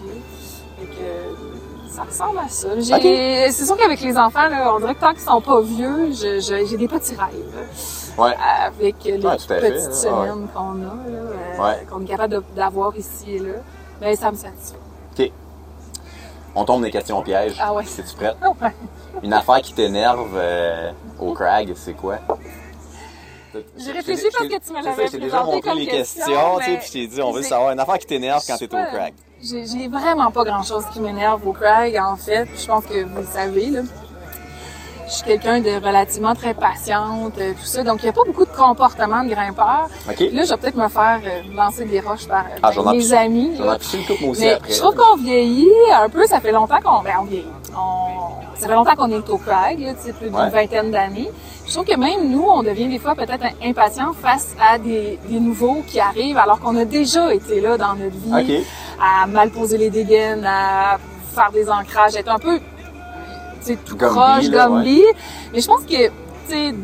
Et 0.83 0.87
que 0.87 1.95
ça 1.95 2.03
ressemble 2.03 2.39
à 2.39 2.49
ça. 2.49 2.69
Okay. 2.69 3.47
C'est 3.53 3.67
sûr 3.67 3.77
qu'avec 3.77 4.01
les 4.01 4.17
enfants, 4.17 4.49
là, 4.49 4.75
on 4.75 4.81
dirait 4.81 4.95
que 4.95 5.01
tant 5.01 5.13
qu'ils 5.13 5.21
sont 5.21 5.41
pas 5.41 5.61
vieux, 5.61 6.11
j'ai 6.13 6.77
des 6.77 6.89
petits 6.89 7.15
rêves 7.15 8.00
ouais. 8.19 8.35
avec 8.65 9.05
les 9.05 9.13
ouais, 9.13 9.37
petites 9.37 9.95
semaines 9.95 10.49
qu'on 10.55 10.83
a, 10.83 10.97
euh, 11.09 11.75
qu'on 11.89 12.03
est 12.03 12.07
capable 12.07 12.43
d'avoir 12.55 12.97
ici 12.97 13.35
et 13.35 13.39
là. 13.39 13.53
Mais 14.01 14.17
ça 14.17 14.31
me 14.31 14.37
satisfait. 14.37 14.79
OK. 15.19 15.33
On 16.55 16.65
tombe 16.65 16.83
les 16.85 16.91
questions 16.91 17.23
pièges. 17.23 17.57
Ah 17.61 17.73
ouais. 17.73 17.85
Es-tu 17.85 18.17
prête? 18.17 18.37
Une 19.23 19.33
affaire 19.33 19.61
qui 19.61 19.75
t'énerve 19.75 20.31
euh, 20.35 20.93
au 21.19 21.33
crag, 21.35 21.73
c'est 21.77 21.95
quoi? 21.95 22.19
J'ai 23.77 23.93
réfléchi 23.93 24.29
parce 24.33 24.49
que 24.49 24.65
tu 24.65 24.73
me 24.73 24.83
l'avais 24.83 25.09
J'ai 25.09 25.19
déjà 25.19 25.43
montré 25.43 25.75
les 25.75 25.87
questions, 25.87 26.59
tu 26.59 26.65
sais, 26.65 26.77
puis 26.77 26.87
je 26.87 26.93
t'ai 26.93 27.07
dit, 27.09 27.21
on 27.21 27.33
veut 27.33 27.43
savoir 27.43 27.73
une 27.73 27.81
affaire 27.81 27.99
qui 27.99 28.07
t'énerve 28.07 28.43
quand 28.47 28.57
t'es 28.57 28.67
au 28.67 28.69
crag. 28.69 29.13
J'ai 29.43 29.89
vraiment 29.89 30.31
pas 30.31 30.45
grand 30.45 30.63
chose 30.63 30.85
qui 30.93 31.01
m'énerve 31.01 31.47
au 31.47 31.53
crag, 31.53 31.97
en 31.97 32.17
fait. 32.17 32.49
Je 32.57 32.67
pense 32.67 32.85
que 32.85 33.05
vous 33.05 33.19
le 33.19 33.27
savez, 33.27 33.71
là 33.71 33.81
je 35.11 35.17
suis 35.17 35.25
quelqu'un 35.25 35.61
de 35.61 35.85
relativement 35.85 36.35
très 36.35 36.55
patiente, 36.55 37.33
euh, 37.39 37.53
tout 37.53 37.67
ça. 37.67 37.83
Donc, 37.83 37.99
il 38.01 38.05
n'y 38.05 38.11
a 38.11 38.13
pas 38.13 38.23
beaucoup 38.25 38.45
de 38.45 38.51
comportement 38.51 39.25
de 39.25 39.31
grimpeur. 39.31 39.89
Okay. 40.09 40.31
Là, 40.31 40.45
je 40.45 40.51
vais 40.51 40.57
peut-être 40.57 40.77
me 40.77 40.89
faire 40.89 41.21
euh, 41.25 41.55
lancer 41.55 41.85
des 41.85 41.99
roches 41.99 42.29
par, 42.29 42.45
ah, 42.63 42.71
mes 42.93 43.13
amis. 43.13 43.53
J'en 43.59 43.65
Mais 43.65 44.53
après. 44.53 44.73
Je 44.73 44.79
trouve 44.79 44.95
qu'on 44.95 45.17
vieillit 45.17 45.69
un 45.93 46.09
peu. 46.09 46.25
Ça 46.27 46.41
fait 46.41 46.53
longtemps 46.53 46.79
qu'on... 46.81 47.03
Ben, 47.03 47.15
on 47.21 47.25
vieillit. 47.25 47.47
On... 47.77 48.57
Ça 48.57 48.69
fait 48.69 48.75
longtemps 48.75 48.95
qu'on 48.95 49.11
est 49.11 49.29
au 49.29 49.39
crag, 49.39 49.79
plus 50.19 50.29
d'une 50.29 50.37
ouais. 50.37 50.51
vingtaine 50.51 50.93
d'années. 50.93 51.31
Je 51.67 51.73
trouve 51.73 51.87
que 51.87 51.97
même 51.97 52.31
nous, 52.31 52.45
on 52.47 52.63
devient 52.63 52.89
des 52.89 52.99
fois 52.99 53.15
peut-être 53.15 53.45
impatients 53.65 54.13
face 54.13 54.55
à 54.61 54.79
des, 54.79 55.19
des, 55.29 55.41
nouveaux 55.41 55.83
qui 55.87 55.99
arrivent 55.99 56.37
alors 56.37 56.61
qu'on 56.61 56.77
a 56.77 56.85
déjà 56.85 57.33
été 57.33 57.61
là 57.61 57.79
dans 57.79 57.95
notre 57.95 58.17
vie 58.17 58.35
okay. 58.35 58.65
à 59.01 59.27
mal 59.27 59.51
poser 59.51 59.79
les 59.79 59.89
dégaines, 59.91 60.45
à 60.45 60.99
faire 61.35 61.51
des 61.53 61.71
ancrages, 61.71 62.17
être 62.17 62.31
un 62.31 62.39
peu 62.39 62.61
tout 63.85 63.97
proche, 63.97 64.49
Gumby. 64.49 65.01
Ouais. 65.01 65.13
Mais 65.53 65.61
je 65.61 65.67
pense 65.67 65.83
que, 65.83 66.07
tu 66.07 66.11
sais, 66.49 66.75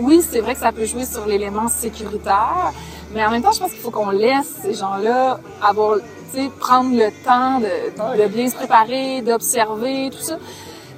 oui, 0.00 0.22
c'est 0.28 0.40
vrai 0.40 0.54
que 0.54 0.60
ça 0.60 0.72
peut 0.72 0.84
jouer 0.84 1.04
sur 1.04 1.26
l'élément 1.26 1.68
sécuritaire, 1.68 2.72
mais 3.14 3.24
en 3.24 3.30
même 3.30 3.42
temps, 3.42 3.52
je 3.52 3.60
pense 3.60 3.70
qu'il 3.70 3.80
faut 3.80 3.90
qu'on 3.90 4.10
laisse 4.10 4.56
ces 4.62 4.74
gens-là 4.74 5.38
avoir, 5.62 5.96
tu 6.32 6.40
sais, 6.40 6.50
prendre 6.58 6.96
le 6.96 7.10
temps 7.24 7.60
de, 7.60 8.22
de 8.22 8.28
bien 8.28 8.48
se 8.48 8.54
préparer, 8.54 9.20
d'observer, 9.22 10.10
tout 10.10 10.22
ça. 10.22 10.38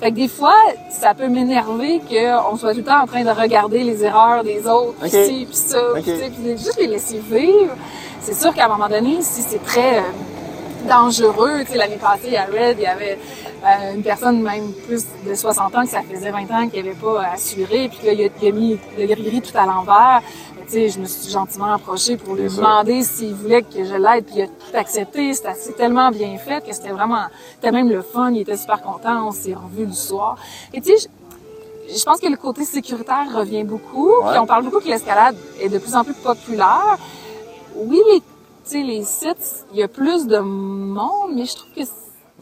Fait 0.00 0.10
que 0.10 0.16
des 0.16 0.28
fois, 0.28 0.56
ça 0.90 1.14
peut 1.14 1.28
m'énerver 1.28 2.00
qu'on 2.00 2.56
soit 2.56 2.72
tout 2.72 2.78
le 2.78 2.84
temps 2.84 3.02
en 3.02 3.06
train 3.06 3.24
de 3.24 3.30
regarder 3.30 3.82
les 3.84 4.04
erreurs 4.04 4.44
des 4.44 4.66
autres, 4.66 4.94
okay. 5.04 5.26
ci, 5.26 5.46
puis 5.46 5.56
ça, 5.56 5.78
okay. 5.92 6.02
puis, 6.02 6.30
puis 6.30 6.50
juste 6.58 6.78
les 6.78 6.88
laisser 6.88 7.20
vivre. 7.30 7.74
C'est 8.20 8.34
sûr 8.34 8.54
qu'à 8.54 8.66
un 8.66 8.68
moment 8.68 8.88
donné, 8.88 9.18
si 9.20 9.42
c'est 9.42 9.62
très 9.62 9.98
euh, 9.98 10.02
dangereux, 10.84 11.60
tu 11.60 11.72
sais, 11.72 11.78
l'année 11.78 11.96
passée 11.96 12.36
à 12.36 12.44
Red, 12.46 12.76
il 12.78 12.82
y 12.82 12.86
avait 12.86 13.18
euh, 13.64 13.94
une 13.94 14.02
personne 14.02 14.42
même 14.42 14.72
plus 14.86 15.04
de 15.26 15.34
60 15.34 15.74
ans 15.74 15.82
que 15.82 15.88
ça 15.88 16.02
faisait 16.02 16.30
20 16.30 16.50
ans 16.50 16.68
qu'il 16.68 16.84
n'avait 16.84 16.96
pas 16.96 17.28
assuré, 17.32 17.88
puis 17.88 17.98
qu'il 17.98 18.08
a, 18.08 18.12
il 18.12 18.48
a 18.48 18.52
mis 18.52 18.78
le 18.98 19.06
gris-gris 19.06 19.42
tout 19.42 19.56
à 19.56 19.66
l'envers. 19.66 20.22
Tu 20.66 20.72
sais, 20.72 20.88
je 20.88 20.98
me 20.98 21.04
suis 21.04 21.30
gentiment 21.30 21.74
approchée 21.74 22.16
pour 22.16 22.34
lui 22.34 22.48
demander 22.48 23.02
s'il 23.02 23.34
voulait 23.34 23.62
que 23.62 23.84
je 23.84 23.94
l'aide, 23.94 24.24
puis 24.24 24.36
il 24.36 24.42
a 24.42 24.46
tout 24.46 24.76
accepté. 24.76 25.34
C'était 25.34 25.52
tellement 25.76 26.10
bien 26.10 26.38
fait 26.38 26.66
que 26.66 26.74
c'était 26.74 26.92
vraiment, 26.92 27.24
c'était 27.54 27.70
même 27.70 27.90
le 27.90 28.00
fun. 28.00 28.30
Il 28.30 28.40
était 28.40 28.56
super 28.56 28.80
content. 28.80 29.28
On 29.28 29.30
s'est 29.30 29.52
revus 29.52 29.86
du 29.86 29.94
soir. 29.94 30.36
Et 30.72 30.80
tu 30.80 30.96
sais, 30.96 31.08
je, 31.88 31.94
je 31.98 32.02
pense 32.02 32.18
que 32.18 32.28
le 32.28 32.36
côté 32.36 32.64
sécuritaire 32.64 33.26
revient 33.34 33.64
beaucoup. 33.64 34.08
Ouais. 34.08 34.30
Puis 34.30 34.38
on 34.38 34.46
parle 34.46 34.64
beaucoup 34.64 34.80
que 34.80 34.88
l'escalade 34.88 35.36
est 35.60 35.68
de 35.68 35.78
plus 35.78 35.94
en 35.94 36.02
plus 36.02 36.14
populaire. 36.14 36.96
Oui, 37.76 38.00
les, 38.12 38.22
sais, 38.70 38.82
les 38.82 39.04
sites, 39.04 39.66
il 39.72 39.78
y 39.78 39.82
a 39.82 39.88
plus 39.88 40.26
de 40.26 40.38
monde, 40.38 41.32
mais 41.34 41.44
je 41.44 41.54
trouve 41.54 41.70
que 41.76 41.82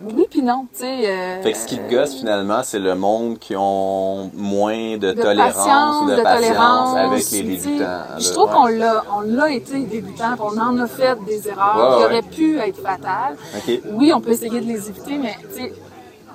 oui 0.05 0.27
puis 0.29 0.43
non, 0.43 0.67
tu 0.73 0.81
sais. 0.81 1.09
Euh, 1.09 1.43
fait 1.43 1.53
que 1.53 1.59
ce 1.59 1.67
qui 1.67 1.79
te 1.79 1.91
gosse 1.91 2.17
finalement, 2.17 2.63
c'est 2.65 2.79
le 2.79 2.95
monde 2.95 3.39
qui 3.39 3.55
ont 3.57 4.31
moins 4.35 4.97
de, 4.97 5.13
tolérance 5.13 6.03
ou 6.03 6.11
de, 6.11 6.23
patience 6.23 6.97
avec 6.97 7.31
les 7.31 7.43
débutants. 7.43 8.01
Je 8.19 8.31
trouve 8.33 8.51
qu'on 8.51 8.67
l'a, 8.67 9.05
on 9.15 9.21
l'a 9.21 9.51
été 9.51 9.81
débutant, 9.85 10.35
on 10.41 10.59
en 10.59 10.79
a 10.79 10.87
fait 10.87 11.17
des 11.25 11.49
erreurs 11.49 11.99
qui 11.99 12.05
auraient 12.05 12.23
pu 12.23 12.59
être 12.59 12.79
fatales. 12.79 13.37
Oui, 13.93 14.13
on 14.13 14.21
peut 14.21 14.31
essayer 14.31 14.61
de 14.61 14.67
les 14.67 14.89
éviter, 14.89 15.19
mais 15.19 15.37
tu 15.55 15.63
sais, 15.63 15.73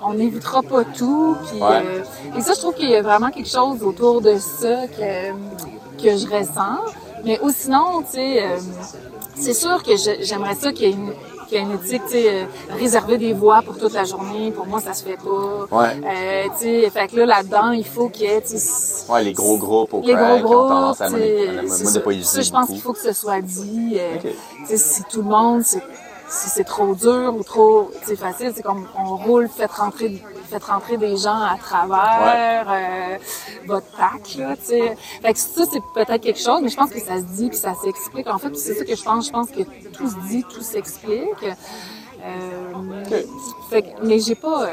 on 0.02 0.13
n'évitera 0.13 0.62
pas 0.62 0.84
tout. 0.84 1.36
Puis, 1.47 1.60
euh, 1.62 2.04
et 2.38 2.41
ça, 2.41 2.54
je 2.54 2.60
trouve 2.60 2.76
qu'il 2.76 2.89
y 2.89 2.95
a 2.95 3.02
vraiment 3.02 3.32
quelque 3.32 3.50
chose 3.50 3.84
autour 3.84 4.21
de 4.21 4.36
ça 4.38 4.88
que, 4.88 5.32
que 6.02 6.15
je 6.15 6.28
ressens. 6.28 6.80
Mais 7.26 7.39
ou 7.41 7.50
sinon, 7.50 8.04
tu 8.04 8.13
sais, 8.13 8.43
euh, 8.43 8.58
c'est 9.39 9.54
sûr 9.54 9.84
que 9.84 9.91
j'aimerais 10.21 10.56
ça 10.56 10.71
qu'il 10.71 10.88
y 10.88 10.91
ait 10.91 10.93
une 10.93 11.13
qu'il 11.47 11.58
y 11.58 11.62
a 11.62 11.63
une 11.63 11.71
éthique, 11.71 12.02
tu 12.06 12.12
sais, 12.12 12.30
euh, 12.30 12.45
réserver 12.78 13.17
des 13.17 13.34
voix 13.34 13.62
pour 13.62 13.78
toute 13.78 13.93
la 13.93 14.04
journée, 14.04 14.52
pour 14.52 14.67
moi, 14.67 14.82
ça 14.82 14.93
se 14.93 15.04
fait 15.04 15.17
pas. 15.17 15.67
Ouais. 15.71 15.95
Euh, 16.06 16.43
tu 16.60 16.65
sais, 16.65 16.89
fait 16.89 17.08
que 17.08 17.15
là, 17.17 17.26
là-dedans, 17.26 17.71
il 17.71 17.86
faut 17.86 18.10
qu'il 18.10 18.26
y 18.26 18.30
ait, 18.30 18.43
Ouais, 19.10 19.23
les 19.23 19.34
gros 19.34 19.58
groupes 19.58 19.93
au 19.93 20.02
Les 20.02 20.13
gros 20.13 20.39
groupes, 20.39 20.95
ça, 20.95 21.08
je 21.08 22.52
pense 22.52 22.67
qu'il 22.67 22.82
faut 22.82 22.93
que 22.93 23.00
ce 23.00 23.13
soit 23.13 23.41
dit. 23.41 23.93
Euh, 23.95 24.17
tu 24.21 24.67
sais, 24.67 24.78
si 24.78 25.04
tout 25.10 25.21
le 25.21 25.30
monde, 25.30 25.63
si 26.29 26.49
c'est 26.49 26.63
trop 26.63 26.93
dur 26.95 27.33
ou 27.37 27.43
trop, 27.43 27.91
facile, 28.17 28.51
c'est 28.55 28.63
comme 28.63 28.87
on 28.97 29.15
roule, 29.15 29.47
faites 29.47 29.71
rentrer 29.71 30.21
faites 30.47 30.63
rentrer 30.63 30.97
des 30.97 31.17
gens 31.17 31.41
à 31.41 31.57
travers 31.61 32.67
euh, 32.69 33.17
votre 33.65 33.87
pack, 33.97 34.35
là, 34.37 34.55
tu 34.55 34.65
sais. 34.65 34.97
Fait 35.21 35.33
que 35.33 35.39
ça, 35.39 35.63
c'est 35.71 35.81
peut-être 35.93 36.21
quelque 36.21 36.39
chose, 36.39 36.61
mais 36.61 36.69
je 36.69 36.77
pense 36.77 36.89
que 36.89 36.99
ça 36.99 37.17
se 37.17 37.23
dit 37.23 37.49
puis 37.49 37.57
ça 37.57 37.73
s'explique. 37.73 38.27
En 38.27 38.37
fait, 38.37 38.55
c'est 38.55 38.73
ça 38.73 38.85
que 38.85 38.95
je 38.95 39.03
pense. 39.03 39.27
Je 39.27 39.31
pense 39.31 39.49
que 39.49 39.63
tout 39.91 40.09
se 40.09 40.15
dit, 40.27 40.43
tout 40.43 40.61
s'explique. 40.61 41.43
Euh, 42.23 43.03
fait 43.69 43.83
que, 43.83 43.87
mais 44.03 44.19
j'ai 44.19 44.35
pas, 44.35 44.63
euh, 44.63 44.67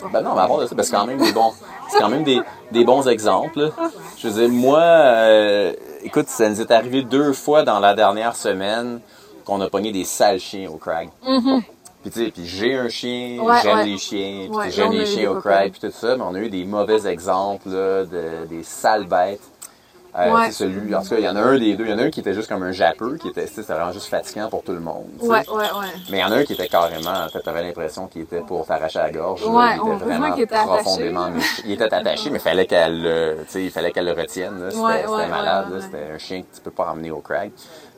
pas 0.00 0.08
Ben 0.12 0.22
non, 0.22 0.34
mais 0.34 0.40
avant 0.40 0.58
de 0.58 0.66
ça, 0.66 0.74
c'est 0.82 0.90
quand 0.90 1.06
même 1.06 1.18
des 1.18 1.32
bons, 1.32 1.52
c'est 1.88 1.98
quand 1.98 2.08
même 2.08 2.24
des, 2.24 2.40
des 2.72 2.84
bons 2.84 3.06
exemples. 3.08 3.72
Je 4.16 4.28
veux 4.28 4.40
dire, 4.40 4.48
moi, 4.48 4.80
euh, 4.80 5.72
écoute, 6.02 6.28
ça 6.28 6.48
nous 6.48 6.60
est 6.60 6.70
arrivé 6.70 7.02
deux 7.02 7.32
fois 7.32 7.62
dans 7.62 7.78
la 7.78 7.94
dernière 7.94 8.36
semaine 8.36 9.00
qu'on 9.46 9.60
a 9.60 9.70
pogné 9.70 9.92
des 9.92 10.04
sales 10.04 10.40
chiens 10.40 10.68
au 10.68 10.76
crag. 10.76 11.08
Mm-hmm. 11.24 11.62
Puis 12.02 12.10
tu 12.10 12.24
sais, 12.24 12.30
puis 12.30 12.46
j'ai 12.46 12.74
un 12.74 12.88
chien, 12.88 13.38
j'aime 13.62 13.86
les 13.86 13.98
chiens, 13.98 14.48
puis 14.50 14.70
j'aime 14.70 14.92
les 14.92 15.06
chiens 15.06 15.30
au 15.30 15.40
crack, 15.40 15.72
puis 15.72 15.80
tout 15.80 15.90
ça, 15.90 16.16
mais 16.16 16.22
on 16.22 16.34
a 16.34 16.38
eu 16.38 16.50
des 16.50 16.64
mauvais 16.64 17.06
exemples 17.06 17.68
là, 17.68 18.04
de 18.04 18.46
des 18.48 18.62
sales 18.62 19.06
bêtes. 19.06 19.40
Euh, 20.18 20.34
c'est 20.46 20.52
celui, 20.52 20.94
en 20.94 21.02
tout 21.02 21.10
cas, 21.10 21.16
il 21.18 21.24
y 21.24 21.28
en 21.28 21.36
a 21.36 21.42
un 21.42 21.58
des 21.58 21.76
deux. 21.76 21.84
Il 21.84 21.90
y 21.90 21.92
en 21.92 21.98
a 21.98 22.04
un 22.04 22.10
qui 22.10 22.20
était 22.20 22.32
juste 22.32 22.48
comme 22.48 22.62
un 22.62 22.72
jappeux, 22.72 23.18
qui 23.18 23.28
était, 23.28 23.46
c'était 23.46 23.74
vraiment 23.74 23.92
juste 23.92 24.06
fatigant 24.06 24.48
pour 24.48 24.62
tout 24.62 24.72
le 24.72 24.80
monde. 24.80 25.08
Ouais, 25.20 25.28
ouais, 25.28 25.56
ouais. 25.56 25.86
Mais 26.10 26.18
il 26.18 26.20
y 26.20 26.24
en 26.24 26.32
a 26.32 26.36
un 26.36 26.44
qui 26.44 26.54
était 26.54 26.68
carrément, 26.68 27.10
en 27.10 27.28
fait, 27.28 27.40
t'avais 27.40 27.62
l'impression 27.62 28.06
qu'il 28.06 28.22
était 28.22 28.40
pour 28.40 28.64
t'arracher 28.64 28.98
la 28.98 29.10
gorge. 29.10 29.44
Ouais, 29.44 29.76
il 29.76 29.92
était 29.92 30.04
vraiment 30.04 30.34
était 30.34 30.46
profondément. 30.46 31.28
Il 31.66 31.72
était 31.72 31.92
attaché, 31.92 32.30
mais 32.30 32.38
fallait 32.38 32.66
qu'elle, 32.66 33.36
tu 33.44 33.52
sais, 33.52 33.64
il 33.64 33.70
fallait 33.70 33.92
qu'elle 33.92 34.06
le 34.06 34.12
retienne. 34.12 34.58
Là. 34.58 34.70
C'était, 34.70 35.28
malade. 35.28 35.66
Là. 35.70 35.80
C'était 35.82 36.12
un 36.14 36.18
chien 36.18 36.40
que 36.40 36.56
tu 36.56 36.62
peux 36.62 36.70
pas 36.70 36.90
emmener 36.92 37.10
au 37.10 37.20
crack. 37.20 37.50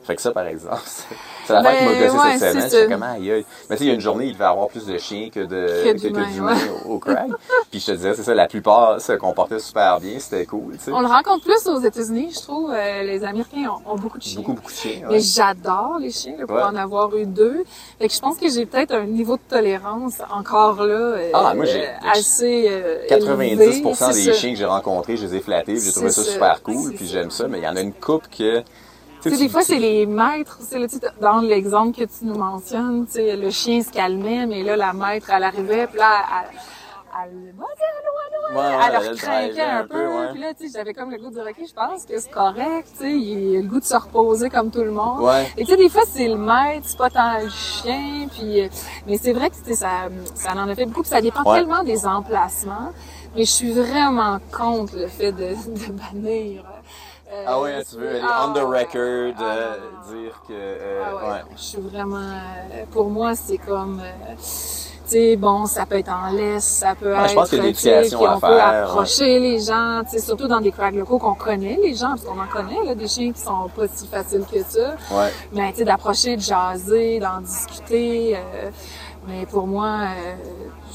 Fait 0.09 0.15
que 0.15 0.23
ça, 0.23 0.31
par 0.31 0.47
exemple, 0.47 0.81
c'est 1.45 1.53
la 1.53 1.61
fin 1.61 1.75
qui 1.75 1.85
m'a 1.85 1.91
ben, 1.91 2.11
gossé 2.11 2.39
cette 2.39 2.51
semaine. 2.53 2.69
J'étais 2.71 2.87
comment, 2.91 3.13
aïe, 3.13 3.45
Mais 3.69 3.75
tu 3.75 3.77
sais, 3.77 3.83
il 3.83 3.87
y 3.89 3.91
a 3.91 3.93
une 3.93 4.01
journée, 4.01 4.25
il 4.25 4.33
devait 4.33 4.45
avoir 4.45 4.67
plus 4.67 4.87
de 4.87 4.97
chiens 4.97 5.29
que 5.29 5.41
de, 5.41 5.93
que, 5.93 6.33
d'humains 6.33 6.57
au, 6.87 6.97
crag. 6.97 7.29
Puis 7.69 7.79
je 7.79 7.85
te 7.85 7.91
disais, 7.91 8.15
c'est 8.15 8.23
ça, 8.23 8.33
la 8.33 8.47
plupart 8.47 8.99
se 8.99 9.11
comportaient 9.11 9.59
super 9.59 9.99
bien, 9.99 10.17
c'était 10.17 10.47
cool, 10.47 10.77
tu 10.79 10.85
sais. 10.85 10.91
On 10.91 11.01
le 11.01 11.07
rencontre 11.07 11.45
plus 11.45 11.67
aux 11.67 11.79
États-Unis, 11.79 12.31
je 12.33 12.41
trouve. 12.41 12.71
Euh, 12.73 13.03
les 13.03 13.23
Américains 13.23 13.69
ont, 13.85 13.97
beaucoup 13.97 14.17
de 14.17 14.23
chiens. 14.23 14.39
Beaucoup, 14.39 14.53
beaucoup 14.53 14.71
de 14.71 14.77
chiens, 14.77 15.01
Mais 15.11 15.19
j'adore 15.19 15.99
les 16.01 16.09
chiens, 16.09 16.37
pour 16.47 16.57
en 16.57 16.75
avoir 16.75 17.15
eu 17.15 17.27
deux. 17.27 17.63
Fait 17.99 18.07
que 18.07 18.13
je 18.15 18.19
pense 18.19 18.37
que 18.37 18.49
j'ai 18.49 18.65
peut-être 18.65 18.95
un 18.95 19.05
niveau 19.05 19.35
de 19.35 19.43
tolérance 19.47 20.23
encore 20.33 20.83
là, 20.83 20.95
euh, 20.95 21.29
ah, 21.35 21.53
moi, 21.53 21.65
j'ai, 21.65 21.87
assez 22.11 22.65
euh, 22.67 23.05
90% 23.11 24.25
des 24.25 24.33
chiens 24.33 24.53
que 24.53 24.57
j'ai 24.57 24.65
rencontrés, 24.65 25.17
je 25.17 25.27
les 25.27 25.35
ai 25.35 25.39
flattés, 25.39 25.75
j'ai 25.79 25.91
trouvé 25.91 26.09
ça, 26.09 26.23
super 26.23 26.63
cool, 26.63 26.95
puis 26.95 27.05
j'aime 27.05 27.29
ça. 27.29 27.47
Mais 27.47 27.59
il 27.59 27.63
y 27.63 27.67
en 27.67 27.75
a 27.75 27.81
une 27.81 27.93
coupe 27.93 28.23
que 28.35 28.63
tu 29.21 29.29
sais, 29.29 29.37
des 29.37 29.49
fois, 29.49 29.61
c'est 29.61 29.79
les 29.79 30.05
maîtres. 30.05 30.59
C'est 30.61 30.79
dans 31.19 31.39
l'exemple 31.41 31.97
que 31.97 32.05
tu 32.05 32.25
nous 32.25 32.35
mentionnes, 32.37 33.05
tu 33.05 33.13
sais, 33.13 33.35
le 33.35 33.49
chien 33.49 33.81
se 33.81 33.91
calmait, 33.91 34.45
mais 34.45 34.63
là, 34.63 34.75
la 34.75 34.93
maître, 34.93 35.29
elle 35.31 35.43
arrivait, 35.43 35.87
puis 35.87 35.97
là, 35.97 36.21
elle, 36.41 36.57
elle, 37.21 37.53
elle, 38.51 38.93
leur 38.93 39.15
craquait 39.15 39.61
un, 39.61 39.85
peu. 39.85 40.07
Puis 40.31 40.41
là, 40.41 40.53
tu 40.53 40.67
sais, 40.67 40.77
j'avais 40.77 40.93
comme 40.93 41.11
le 41.11 41.17
goût 41.17 41.29
de 41.29 41.33
dire, 41.33 41.43
OK, 41.47 41.65
je 41.67 41.73
pense 41.73 42.05
que 42.05 42.19
c'est 42.19 42.31
correct, 42.31 42.87
tu 42.93 43.03
sais, 43.03 43.11
il 43.11 43.57
a 43.57 43.61
le 43.61 43.67
goût 43.67 43.79
de 43.79 43.85
se 43.85 43.95
reposer 43.95 44.49
comme 44.49 44.71
tout 44.71 44.83
le 44.83 44.91
monde. 44.91 45.29
Et 45.57 45.65
tu 45.65 45.71
sais, 45.71 45.77
des 45.77 45.89
fois, 45.89 46.03
c'est 46.07 46.27
le 46.27 46.37
maître, 46.37 46.85
c'est 46.87 46.97
pas 46.97 47.09
tant 47.09 47.39
le 47.39 47.49
chien, 47.49 48.27
puis... 48.31 48.61
Euh, 48.61 48.67
mais 49.07 49.17
c'est 49.17 49.33
vrai 49.33 49.49
que, 49.49 49.55
ça, 49.75 50.09
ça 50.35 50.53
en 50.53 50.69
a 50.69 50.75
fait 50.75 50.85
beaucoup, 50.85 51.01
puis 51.01 51.09
ça 51.09 51.21
dépend 51.21 51.43
tellement 51.43 51.83
des 51.83 52.05
emplacements. 52.05 52.91
Mais 53.35 53.45
je 53.45 53.51
suis 53.51 53.71
vraiment 53.71 54.39
contre 54.51 54.95
le 54.95 55.07
fait 55.07 55.31
de, 55.31 55.49
de 55.49 55.91
bannir 55.91 56.63
euh, 57.31 57.43
ah 57.45 57.61
oui, 57.61 57.69
hein, 57.71 57.81
tu 57.87 57.97
veux 57.97 58.09
aller 58.09 58.21
ah, 58.23 58.47
on 58.47 58.53
the 58.53 58.63
record, 58.63 59.35
ah, 59.37 59.43
euh, 59.43 59.77
dire 60.09 60.41
que. 60.47 60.53
Euh, 60.53 61.03
ah 61.05 61.15
ouais, 61.15 61.41
Je 61.55 61.61
suis 61.61 61.79
vraiment. 61.79 62.39
pour 62.91 63.09
moi, 63.09 63.35
c'est 63.35 63.59
comme. 63.59 64.01
tu 64.35 64.43
sais, 65.05 65.35
bon, 65.35 65.67
ça 65.67 65.85
peut 65.85 65.99
être 65.99 66.11
en 66.11 66.31
laisse, 66.31 66.63
ça 66.63 66.95
peut 66.95 67.13
être. 67.13 67.29
Je 67.29 67.35
pense 67.35 67.49
qu'il 67.49 67.59
y 67.59 67.61
a 67.61 67.65
l'éducation 67.65 68.25
à 68.25 68.35
on 68.35 68.39
peut 68.39 68.59
approcher 68.59 69.39
les 69.39 69.59
gens, 69.59 70.01
tu 70.05 70.17
sais, 70.17 70.25
surtout 70.25 70.47
dans 70.47 70.59
des 70.59 70.71
cracks 70.71 70.95
locaux 70.95 71.19
qu'on 71.19 71.35
connaît, 71.35 71.77
les 71.79 71.93
gens, 71.93 72.09
parce 72.09 72.23
qu'on 72.23 72.39
en 72.39 72.47
connaît, 72.47 72.83
là, 72.83 72.95
des 72.95 73.07
chiens 73.07 73.31
qui 73.31 73.41
sont 73.41 73.69
pas 73.75 73.87
si 73.87 74.07
faciles 74.07 74.45
que 74.51 74.63
ça. 74.63 74.95
Ouais. 75.11 75.31
Mais, 75.53 75.71
tu 75.71 75.79
sais, 75.79 75.85
d'approcher, 75.85 76.35
de 76.35 76.41
jaser, 76.41 77.19
d'en 77.19 77.41
discuter. 77.41 78.39
mais 79.27 79.45
pour 79.45 79.67
moi, 79.67 80.07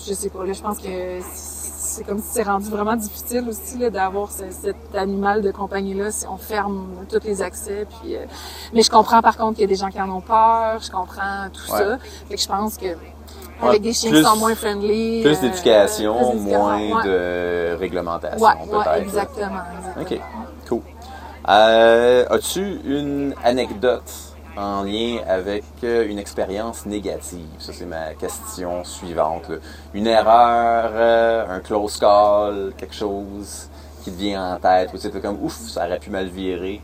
je 0.04 0.12
sais 0.12 0.30
pas, 0.30 0.44
là, 0.44 0.52
je 0.52 0.62
pense 0.62 0.78
que 0.78 1.20
c'est 1.94 2.04
comme 2.04 2.18
si 2.18 2.28
c'est 2.32 2.42
rendu 2.42 2.68
vraiment 2.70 2.96
difficile 2.96 3.44
aussi 3.48 3.78
d'avoir 3.90 4.28
cet 4.30 4.76
animal 4.94 5.42
de 5.42 5.50
compagnie-là 5.52 6.10
si 6.10 6.26
on 6.26 6.36
ferme 6.36 6.88
tous 7.08 7.24
les 7.24 7.40
accès. 7.40 7.86
Puis, 7.88 8.16
euh, 8.16 8.24
mais 8.72 8.82
je 8.82 8.90
comprends 8.90 9.22
par 9.22 9.36
contre 9.36 9.54
qu'il 9.54 9.62
y 9.62 9.64
a 9.64 9.68
des 9.68 9.76
gens 9.76 9.90
qui 9.90 10.00
en 10.00 10.10
ont 10.10 10.20
peur, 10.20 10.80
je 10.80 10.90
comprends 10.90 11.48
tout 11.52 11.66
ça. 11.66 11.98
Fait 12.28 12.34
que 12.34 12.40
je 12.40 12.48
pense 12.48 12.76
que 12.76 12.86
avec 13.62 13.82
des 13.82 13.92
chiens 13.92 14.10
qui 14.10 14.22
sont 14.22 14.36
moins 14.36 14.54
friendly. 14.54 15.22
Plus 15.22 15.36
euh, 15.36 15.40
d'éducation, 15.42 16.34
moins 16.34 17.04
de 17.04 17.76
réglementation, 17.78 18.46
peut-être. 18.70 18.94
exactement, 18.96 19.62
exactement. 19.78 20.18
OK, 20.18 20.20
cool. 20.68 20.80
Euh, 21.48 22.24
As-tu 22.28 22.80
une 22.84 23.34
anecdote 23.44 24.33
en 24.56 24.82
lien 24.82 25.18
avec 25.26 25.64
euh, 25.82 26.08
une 26.08 26.18
expérience 26.18 26.86
négative? 26.86 27.46
Ça, 27.58 27.72
c'est 27.72 27.86
ma 27.86 28.14
question 28.14 28.84
suivante. 28.84 29.50
Une 29.94 30.06
erreur, 30.06 30.90
euh, 30.94 31.46
un 31.48 31.60
close 31.60 31.98
call, 31.98 32.72
quelque 32.76 32.94
chose 32.94 33.68
qui 34.02 34.10
te 34.10 34.18
vient 34.18 34.54
en 34.54 34.58
tête, 34.58 34.90
où 34.92 34.98
tu 34.98 35.10
comme 35.20 35.42
ouf, 35.42 35.54
ça 35.54 35.86
aurait 35.86 35.98
pu 35.98 36.10
mal 36.10 36.26
virer. 36.26 36.80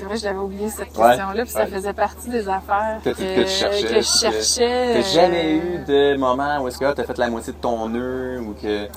C'est 0.00 0.06
vrai, 0.06 0.16
je 0.16 0.24
l'avais 0.24 0.38
oublié 0.38 0.70
cette 0.70 0.92
question-là, 0.92 1.42
puis 1.42 1.50
ça 1.50 1.66
faisait 1.66 1.92
partie 1.92 2.30
des 2.30 2.48
affaires 2.48 3.00
que, 3.04 3.10
que, 3.10 3.46
je 3.46 4.00
cherchais. 4.00 4.94
T'as 4.94 5.02
jamais 5.02 5.56
eu 5.56 5.84
de 5.86 6.16
moment 6.16 6.62
où 6.62 6.68
est-ce 6.68 6.78
que 6.78 6.90
tu 6.94 7.00
as 7.00 7.04
fait 7.04 7.18
la 7.18 7.28
moitié 7.28 7.52
de 7.52 7.58
ton 7.58 7.88
nœud 7.88 8.40
ou 8.40 8.54
que 8.54 8.88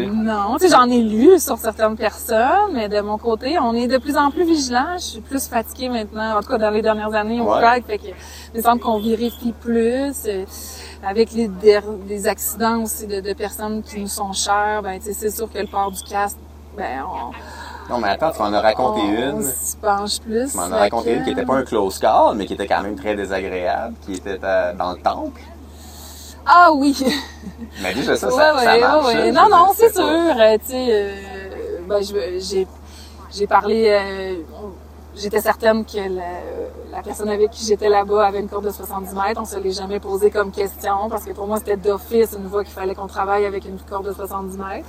non, 0.00 0.56
tu 0.56 0.66
sais, 0.66 0.74
j'en 0.74 0.88
ai 0.88 1.02
lu 1.02 1.38
sur 1.38 1.58
certaines 1.58 1.96
personnes, 1.96 2.72
mais 2.72 2.88
de 2.88 3.00
mon 3.00 3.18
côté, 3.18 3.58
on 3.58 3.74
est 3.74 3.86
de 3.86 3.98
plus 3.98 4.16
en 4.16 4.30
plus 4.30 4.44
vigilant. 4.44 4.94
Je 4.94 5.04
suis 5.04 5.20
plus 5.20 5.46
fatiguée 5.48 5.88
maintenant, 5.88 6.38
en 6.38 6.40
tout 6.40 6.48
cas 6.48 6.58
dans 6.58 6.70
les 6.70 6.82
dernières 6.82 7.14
années 7.14 7.40
au 7.40 7.52
ouais. 7.52 7.82
fait 7.86 7.98
que 7.98 8.06
il 8.54 8.58
me 8.58 8.62
semble 8.62 8.80
qu'on 8.80 9.00
vérifie 9.00 9.52
plus. 9.52 10.14
Euh, 10.26 10.44
avec 11.06 11.32
les 11.32 11.48
des 11.48 12.26
accidents 12.26 12.82
aussi 12.82 13.06
de, 13.06 13.32
personnes 13.34 13.82
qui 13.82 14.00
nous 14.00 14.08
sont 14.08 14.32
chères, 14.32 14.80
ben 14.82 14.98
tu 14.98 15.06
sais, 15.06 15.12
c'est 15.12 15.30
sûr 15.30 15.52
que 15.52 15.58
le 15.58 15.66
port 15.66 15.90
du 15.90 16.02
casque, 16.02 16.38
ben 16.76 17.04
on 17.06 17.32
non, 17.90 17.98
mais 17.98 18.08
attends, 18.08 18.30
tu 18.30 18.38
m'en 18.38 18.52
as 18.52 18.62
raconté 18.62 19.02
une. 19.02 19.34
On 19.34 19.42
s'y 19.42 19.76
penche 19.76 20.18
plus. 20.20 20.50
Tu 20.50 20.56
m'en 20.56 20.72
as 20.72 20.78
raconté 20.78 21.14
une 21.14 21.24
qui 21.24 21.30
était 21.30 21.44
pas 21.44 21.56
un 21.56 21.64
close 21.64 21.98
call, 21.98 22.34
mais 22.34 22.46
qui 22.46 22.54
était 22.54 22.66
quand 22.66 22.82
même 22.82 22.96
très 22.96 23.14
désagréable, 23.14 23.94
qui 24.06 24.14
était 24.14 24.38
euh, 24.42 24.72
dans 24.72 24.92
le 24.92 24.98
temple. 24.98 25.40
Ah 26.46 26.70
oui! 26.72 26.96
Mais 27.82 27.94
déjà 27.94 28.16
ça, 28.16 28.30
ça, 28.30 28.54
ouais, 28.54 28.64
ça 28.64 28.78
marche. 28.78 29.14
Ouais, 29.14 29.32
non, 29.32 29.48
non, 29.50 29.72
c'est 29.74 29.92
sûr. 29.92 30.02
Euh, 30.04 30.58
tu 30.58 30.72
sais, 30.72 30.86
euh, 30.90 31.78
ben, 31.88 32.02
j'ai, 32.02 32.66
j'ai 33.32 33.46
parlé... 33.46 33.88
Euh, 33.88 34.34
j'étais 35.16 35.40
certaine 35.40 35.84
que 35.84 35.96
la, 35.96 37.02
personne 37.02 37.28
avec 37.28 37.50
qui 37.50 37.64
j'étais 37.64 37.88
là-bas 37.88 38.26
avait 38.26 38.40
une 38.40 38.48
corde 38.48 38.66
de 38.66 38.70
70 38.70 39.14
mètres. 39.14 39.40
On 39.40 39.44
se 39.44 39.58
l'est 39.58 39.72
jamais 39.72 40.00
posé 40.00 40.30
comme 40.30 40.50
question 40.50 41.08
parce 41.08 41.24
que 41.24 41.32
pour 41.32 41.46
moi, 41.46 41.58
c'était 41.58 41.76
d'office 41.76 42.36
une 42.38 42.48
fois 42.48 42.64
qu'il 42.64 42.72
fallait 42.72 42.94
qu'on 42.94 43.06
travaille 43.06 43.44
avec 43.46 43.64
une 43.64 43.78
corde 43.78 44.06
de 44.06 44.12
70 44.12 44.58
mètres. 44.58 44.86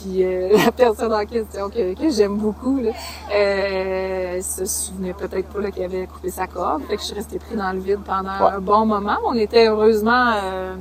Puis 0.00 0.24
euh, 0.24 0.56
la 0.64 0.72
personne 0.72 1.12
en 1.12 1.24
question 1.26 1.68
que, 1.68 1.94
que 1.94 2.10
j'aime 2.10 2.36
beaucoup, 2.36 2.80
là, 2.80 2.90
euh, 3.34 4.40
se 4.40 4.64
souvenait 4.64 5.12
peut-être 5.12 5.48
pas 5.48 5.70
qu'il 5.70 5.84
avait 5.84 6.06
coupé 6.06 6.30
sa 6.30 6.46
corde. 6.46 6.82
Fait 6.88 6.96
que 6.96 7.02
je 7.02 7.06
suis 7.06 7.14
restée 7.14 7.38
pris 7.38 7.56
dans 7.56 7.72
le 7.72 7.80
vide 7.80 8.00
pendant 8.04 8.30
un 8.30 8.60
bon 8.60 8.86
moment. 8.86 9.18
On 9.26 9.34
était 9.34 9.68
heureusement 9.68 10.32
euh, 10.42 10.74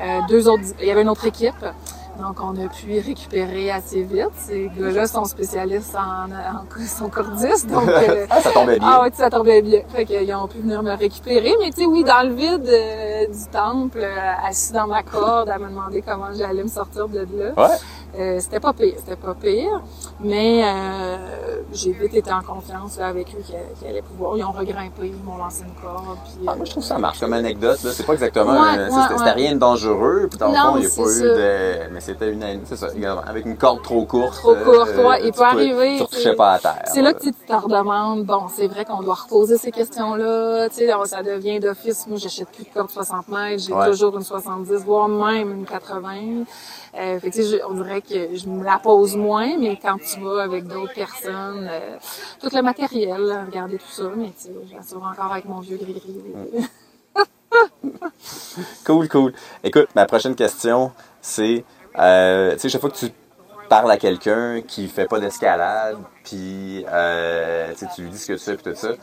euh, 0.00 0.20
deux 0.28 0.48
autres. 0.48 0.62
Il 0.80 0.86
y 0.86 0.90
avait 0.90 1.02
une 1.02 1.08
autre 1.08 1.26
équipe 1.26 1.64
Donc, 2.20 2.40
on 2.40 2.50
a 2.56 2.68
pu 2.68 2.98
récupérer 2.98 3.70
assez 3.70 4.02
vite. 4.02 4.30
Ces 4.36 4.70
gars-là 4.76 5.06
sont 5.06 5.24
spécialistes 5.24 5.94
en, 5.94 6.30
en 6.30 6.86
sont 6.86 7.08
cordistes, 7.08 7.68
donc... 7.68 7.88
Euh, 7.88 8.26
ah, 8.30 8.40
ça 8.40 8.50
tombait 8.50 8.78
bien. 8.78 8.88
Ah 8.90 9.00
oui, 9.02 9.10
ça 9.14 9.30
tombait 9.30 9.62
bien. 9.62 9.82
Fait 9.88 10.04
qu'ils 10.04 10.32
ont 10.34 10.48
pu 10.48 10.58
venir 10.58 10.82
me 10.82 10.94
récupérer. 10.96 11.54
Mais 11.60 11.70
tu 11.70 11.82
sais, 11.82 11.86
oui, 11.86 12.04
dans 12.04 12.26
le 12.28 12.34
vide 12.34 12.68
euh, 12.68 13.26
du 13.26 13.50
temple, 13.52 14.00
euh, 14.02 14.32
assis 14.44 14.72
dans 14.72 14.86
ma 14.86 15.02
corde, 15.02 15.48
à 15.48 15.58
me 15.58 15.68
demander 15.68 16.02
comment 16.02 16.32
j'allais 16.36 16.62
me 16.62 16.68
sortir 16.68 17.08
de 17.08 17.20
là. 17.20 17.52
Ouais. 17.56 17.76
Euh, 18.16 18.40
c'était 18.40 18.60
pas 18.60 18.72
pire, 18.72 18.94
c'était 18.96 19.16
pas 19.16 19.34
pire. 19.34 19.82
Mais 20.20 20.62
euh, 20.64 21.16
j'ai 21.72 21.92
vite 21.92 22.14
été 22.14 22.32
en 22.32 22.40
confiance 22.40 22.98
avec 22.98 23.28
eux 23.34 23.42
qu'ils 23.44 23.88
allaient 23.88 24.02
pouvoir. 24.02 24.36
Ils 24.36 24.44
ont 24.44 24.52
regrimpé, 24.52 25.06
ils 25.06 25.24
m'ont 25.24 25.36
lancé 25.36 25.62
une 25.62 25.74
corde. 25.80 26.16
Puis, 26.24 26.46
ah, 26.46 26.54
moi, 26.56 26.64
je 26.64 26.70
trouve 26.70 26.82
ça 26.82 26.98
marche 26.98 27.20
comme 27.20 27.34
anecdote. 27.34 27.82
Là. 27.84 27.90
C'est 27.92 28.06
pas 28.06 28.14
exactement... 28.14 28.64
c'était 29.16 29.30
rien 29.32 29.54
de 29.54 29.58
dangereux. 29.58 30.26
Puis 30.30 30.38
dans 30.38 30.48
le 30.48 30.54
fond, 30.54 30.76
il 30.76 30.80
n'y 30.80 30.86
a 30.86 30.90
pas 30.90 31.16
eu 31.16 31.22
de... 31.22 31.92
Mais 31.92 32.00
c'était 32.00 32.32
une... 32.32 32.60
C'est 32.64 32.76
ça, 32.76 32.88
avec 33.26 33.44
une 33.44 33.56
corde 33.56 33.82
trop 33.82 34.04
courte. 34.04 34.34
Trop 34.34 34.54
courte, 34.54 34.90
euh, 34.96 35.08
ouais. 35.08 35.26
Il 35.26 35.32
peut 35.32 35.42
arriver... 35.42 36.02
Tu 36.10 36.34
pas 36.34 36.52
à 36.52 36.58
terre. 36.58 36.82
C'est 36.86 37.02
là 37.02 37.12
que 37.12 37.22
tu 37.22 37.32
te 37.32 37.52
redemandes, 37.52 38.24
bon, 38.24 38.46
c'est 38.48 38.66
vrai 38.66 38.84
qu'on 38.84 39.02
doit 39.02 39.14
reposer 39.14 39.58
ces 39.58 39.70
questions-là. 39.70 40.68
Tu 40.70 40.86
sais, 40.86 40.90
ça 41.04 41.22
devient 41.22 41.60
d'office. 41.60 42.06
Moi, 42.06 42.18
j'achète 42.18 42.48
plus 42.48 42.64
de 42.64 42.70
corde 42.70 42.90
60 42.90 43.28
mètres. 43.28 43.62
J'ai 43.62 43.90
toujours 43.90 44.16
une 44.16 44.24
70, 44.24 44.72
voire 44.84 45.08
même 45.08 45.52
une 45.52 45.64
80. 45.66 46.44
Euh, 46.98 47.20
fait 47.20 47.30
que, 47.30 47.64
on 47.66 47.74
dirait 47.74 48.02
que 48.02 48.34
je 48.34 48.48
me 48.48 48.64
la 48.64 48.78
pose 48.78 49.16
moins, 49.16 49.56
mais 49.56 49.78
quand 49.80 49.98
tu 49.98 50.20
vas 50.20 50.42
avec 50.42 50.66
d'autres 50.66 50.94
personnes, 50.94 51.68
euh, 51.70 51.96
tout 52.40 52.48
le 52.52 52.60
matériel, 52.60 53.44
regarder 53.46 53.78
tout 53.78 53.90
ça, 53.90 54.10
mais 54.16 54.32
tu 54.36 54.46
sais, 54.46 54.52
j'assure 54.72 55.04
encore 55.04 55.32
avec 55.32 55.44
mon 55.44 55.60
vieux 55.60 55.76
gris-gris. 55.76 56.68
cool, 58.84 59.08
cool. 59.08 59.32
Écoute, 59.62 59.88
ma 59.94 60.06
prochaine 60.06 60.34
question, 60.34 60.90
c'est, 61.20 61.64
euh, 61.98 62.54
tu 62.54 62.60
sais, 62.60 62.68
chaque 62.68 62.80
fois 62.80 62.90
que 62.90 62.96
tu 62.96 63.12
parles 63.68 63.90
à 63.90 63.96
quelqu'un 63.96 64.62
qui 64.62 64.88
fait 64.88 65.06
pas 65.06 65.20
d'escalade, 65.20 65.98
puis 66.24 66.84
tu 67.94 68.02
lui 68.02 68.10
dis 68.10 68.18
ce 68.18 68.26
que 68.26 68.32
tu 68.32 68.38
sais, 68.38 68.56
puis 68.56 68.72
tout 68.72 68.78
ça, 68.78 68.94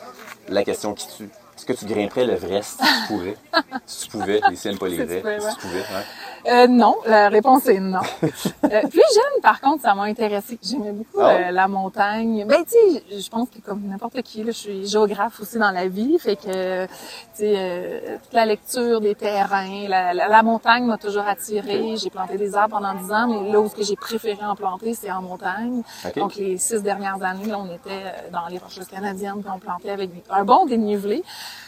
la 0.49 0.63
question 0.65 0.93
qui 0.93 1.07
tue. 1.15 1.29
Est-ce 1.55 1.65
que 1.65 1.73
tu 1.73 1.85
grimperais 1.85 2.25
l'Everest? 2.25 2.81
Si 2.81 2.85
tu 2.85 3.07
pourrais? 3.07 3.37
si 3.85 4.03
tu 4.03 4.09
pouvais, 4.09 4.41
les 4.49 4.55
signes 4.57 4.77
pas 4.77 4.89
les 4.89 5.05
vrais, 5.05 5.39
si 5.39 5.55
tu 5.55 5.61
pouvais, 5.61 5.79
ouais. 5.79 6.05
Euh, 6.47 6.67
non, 6.67 6.95
la 7.07 7.29
réponse 7.29 7.67
est 7.67 7.79
non. 7.79 7.99
euh, 8.23 8.81
plus 8.81 9.01
jeune, 9.13 9.41
par 9.41 9.59
contre, 9.61 9.81
ça 9.81 9.95
m'a 9.95 10.03
intéressé. 10.03 10.59
J'aimais 10.61 10.91
beaucoup 10.91 11.19
ah 11.19 11.31
euh, 11.31 11.51
la 11.51 11.67
montagne. 11.67 12.45
Ben, 12.47 12.63
tu 12.63 12.71
sais, 12.71 13.03
je 13.19 13.29
pense 13.29 13.49
que 13.49 13.59
comme 13.65 13.81
n'importe 13.81 14.21
qui, 14.21 14.43
là, 14.43 14.51
je 14.51 14.57
suis 14.57 14.87
géographe 14.87 15.39
aussi 15.39 15.57
dans 15.57 15.71
la 15.71 15.87
vie, 15.87 16.17
fait 16.19 16.35
que, 16.35 16.85
tu 16.85 16.91
sais, 17.33 17.53
euh, 17.57 18.17
toute 18.23 18.33
la 18.33 18.45
lecture 18.45 19.01
des 19.01 19.15
terrains, 19.15 19.87
la, 19.87 20.13
la, 20.13 20.43
montagne 20.43 20.85
m'a 20.85 20.97
toujours 20.97 21.27
attirée. 21.27 21.95
J'ai 21.97 22.09
planté 22.09 22.37
des 22.37 22.55
arbres 22.55 22.77
pendant 22.77 22.93
dix 22.93 23.11
ans, 23.11 23.27
mais 23.27 23.51
là 23.51 23.59
où 23.59 23.69
j'ai 23.79 23.95
préféré 23.95 24.45
en 24.45 24.55
planter, 24.55 24.93
c'est 24.93 25.11
en 25.11 25.21
montagne. 25.21 25.81
Donc, 26.15 26.35
les 26.35 26.57
six 26.57 26.81
dernières 26.83 27.21
années, 27.23 27.45
là, 27.45 27.57
on 27.59 27.73
était 27.73 28.29
dans 28.31 28.47
les 28.49 28.59
Rocheuses 28.59 28.87
canadiennes, 28.87 29.41
puis 29.41 29.51
on 29.53 29.59
plantait 29.59 29.89
avec 29.89 30.11
un 30.29 30.43
bon 30.43 30.65
dénivelé. 30.65 31.23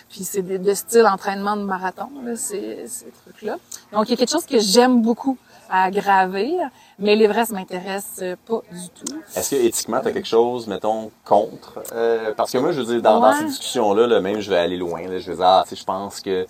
Puis 0.09 0.23
c'est 0.23 0.41
de, 0.41 0.73
style 0.73 1.05
entraînement 1.05 1.57
de 1.57 1.63
marathon, 1.63 2.09
là, 2.23 2.35
ces, 2.35 2.87
ces 2.87 3.11
trucs-là. 3.23 3.57
Donc, 3.91 4.07
il 4.07 4.11
y 4.11 4.13
a 4.13 4.17
quelque 4.17 4.31
chose 4.31 4.45
que 4.45 4.59
j'aime 4.59 5.01
beaucoup 5.01 5.37
à 5.69 5.91
gravir, 5.91 6.69
mais 6.97 7.15
l'Everest 7.15 7.51
m'intéresse 7.51 8.23
pas 8.45 8.61
du 8.71 8.89
tout. 8.89 9.17
Est-ce 9.35 9.51
que 9.51 9.55
éthiquement, 9.55 9.99
tu 9.99 10.07
as 10.07 10.11
quelque 10.13 10.27
chose, 10.27 10.65
mettons, 10.67 11.11
contre? 11.25 11.83
Euh, 11.91 12.33
parce 12.35 12.51
que 12.51 12.57
moi, 12.57 12.71
je 12.71 12.79
veux 12.79 12.85
dire, 12.85 13.01
dans, 13.01 13.19
dans 13.19 13.33
ces 13.33 13.45
discussions-là, 13.45 14.07
là, 14.07 14.21
même 14.21 14.39
je 14.39 14.49
vais 14.49 14.57
aller 14.57 14.77
loin. 14.77 15.01
Là, 15.01 15.19
je 15.19 15.29
vais 15.29 15.35
dire, 15.35 15.45
ah, 15.45 15.63
tu 15.63 15.71
sais, 15.71 15.81
je 15.81 15.83
pense 15.83 16.21
que 16.21 16.47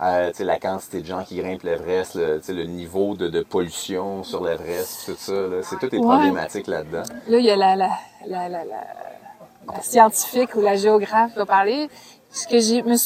euh, 0.00 0.32
la 0.38 0.58
quantité 0.58 1.00
de 1.00 1.06
gens 1.06 1.24
qui 1.24 1.36
grimpent 1.36 1.62
l'Everest, 1.62 2.14
le, 2.14 2.40
le 2.46 2.64
niveau 2.64 3.14
de, 3.14 3.28
de 3.28 3.40
pollution 3.40 4.22
sur 4.22 4.44
l'Everest, 4.44 5.06
tout 5.06 5.16
ça, 5.16 5.32
c'est 5.62 5.78
toutes 5.78 5.92
les 5.92 6.00
problématiques 6.00 6.66
là-dedans. 6.66 7.04
Là, 7.26 7.38
il 7.38 7.44
y 7.44 7.50
a 7.50 7.56
la, 7.56 7.74
la, 7.74 7.88
la, 8.26 8.48
la, 8.50 8.64
la 8.64 9.82
scientifique 9.82 10.54
ou 10.54 10.60
la 10.60 10.76
géographe 10.76 11.32
qui 11.32 11.38
va 11.38 11.46
parler 11.46 11.88
ce 12.30 12.46
que 12.46 12.60
j'ai 12.60 12.82
me 12.82 12.96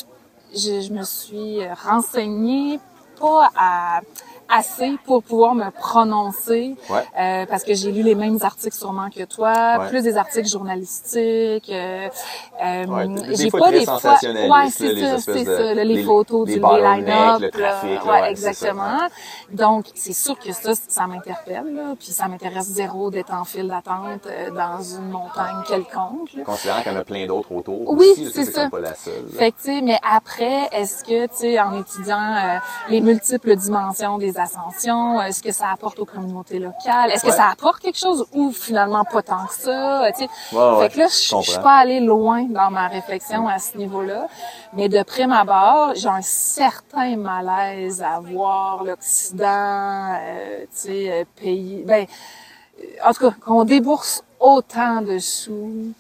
je, 0.55 0.83
je, 0.83 0.93
me 0.93 1.03
suis 1.05 1.67
renseignée 1.85 2.79
pas 3.19 3.51
à 3.57 4.01
assez 4.49 4.97
pour 5.05 5.23
pouvoir 5.23 5.55
me 5.55 5.71
prononcer 5.71 6.77
euh, 6.91 7.47
parce 7.47 7.65
que 7.65 7.75
j'ai 7.75 7.93
lu 7.93 8.03
les 8.03 8.15
mêmes 8.15 8.39
articles 8.43 8.77
sûrement 8.77 9.11
que 9.11 9.25
toi, 9.25 9.87
plus 9.89 10.03
des 10.03 10.17
articles 10.17 10.49
journalistiques. 10.49 11.71
Euh, 11.71 12.09
euh, 12.63 13.17
j'ai 13.33 13.51
pas 13.51 13.71
des 13.71 13.85
fois, 13.85 14.01
ouais, 14.03 14.71
c'est 14.71 15.01
ça, 15.01 15.19
c'est 15.19 15.45
ça, 15.45 15.75
les, 15.75 16.03
photos 16.03 16.47
du 16.47 16.59
line-up, 16.59 17.41
le 17.41 17.51
trafic, 17.51 18.05
ouais, 18.05 18.31
exactement. 18.31 18.99
Donc 19.51 19.87
c'est 19.95 20.13
sûr 20.13 20.39
que 20.39 20.53
ça, 20.53 20.73
ça 20.75 21.07
m'interpelle, 21.07 21.97
puis 21.99 22.09
ça 22.09 22.29
m'intéresse 22.29 22.67
zéro 22.67 23.11
d'être 23.11 23.33
en 23.33 23.45
file 23.45 23.69
d'attente 23.69 24.27
euh, 24.27 24.51
dans 24.51 24.83
une 24.83 25.11
montagne 25.11 25.63
quelconque. 25.67 26.33
Là. 26.35 26.45
Considérant 26.45 26.83
qu'il 26.83 26.93
y 26.93 26.95
en 26.95 26.99
a 26.99 27.05
plein 27.05 27.27
d'autres 27.27 27.53
autour. 27.53 27.91
Oui, 27.91 28.31
c'est 28.33 28.45
ça. 28.45 28.69
Pas 28.69 28.81
la 28.81 28.95
seule. 28.95 29.27
Fait 29.37 29.53
que 29.53 29.57
tu 29.59 29.65
sais, 29.65 29.81
mais 29.83 29.99
après, 30.03 30.69
est-ce 30.73 31.05
que 31.05 31.27
tu 31.27 31.37
sais, 31.37 31.61
en 31.61 31.79
étudiant 31.81 32.17
euh, 32.19 32.59
les 32.89 33.01
multiples 33.01 33.55
dimensions 33.57 34.19
des 34.19 34.32
ascension? 34.39 35.21
Est-ce 35.23 35.43
que 35.43 35.53
ça 35.53 35.71
apporte 35.71 35.99
aux 35.99 36.05
communautés 36.05 36.59
locales? 36.59 37.11
Est-ce 37.11 37.25
que 37.25 37.33
ça 37.33 37.49
apporte 37.49 37.81
quelque 37.81 37.99
chose 37.99 38.27
ou 38.33 38.53
finalement 38.53 39.05
pas 39.05 39.23
tant 39.23 39.47
que 39.47 39.55
ça? 39.55 40.11
Tu 40.17 40.27
fait 40.51 40.89
que 40.89 40.99
là, 40.99 41.07
je 41.09 41.43
suis 41.43 41.59
pas 41.59 41.77
allée 41.79 42.01
loin 42.01 42.43
dans 42.45 42.71
ma 42.71 42.89
réflexion 42.89 43.49
à 43.49 43.59
ce 43.59 43.77
niveau-là. 43.77 44.27
Mais 44.75 44.89
de 44.89 45.03
prime 45.03 45.33
abord, 45.33 45.95
j'ai 45.95 46.09
un 46.09 46.23
certain 46.23 47.17
malaise 47.17 48.03
à 48.03 48.21
voir 48.21 48.85
l'Occident, 48.85 50.15
euh, 50.15 50.61
tu 50.63 50.67
sais, 50.73 51.13
euh, 51.13 51.25
pays... 51.37 51.83
Ben, 51.87 52.07
en 53.05 53.13
tout 53.13 53.29
cas, 53.29 53.35
qu'on 53.45 53.65
débourse 53.65 54.25
autant 54.41 55.03
de 55.03 55.19
sous 55.19 55.93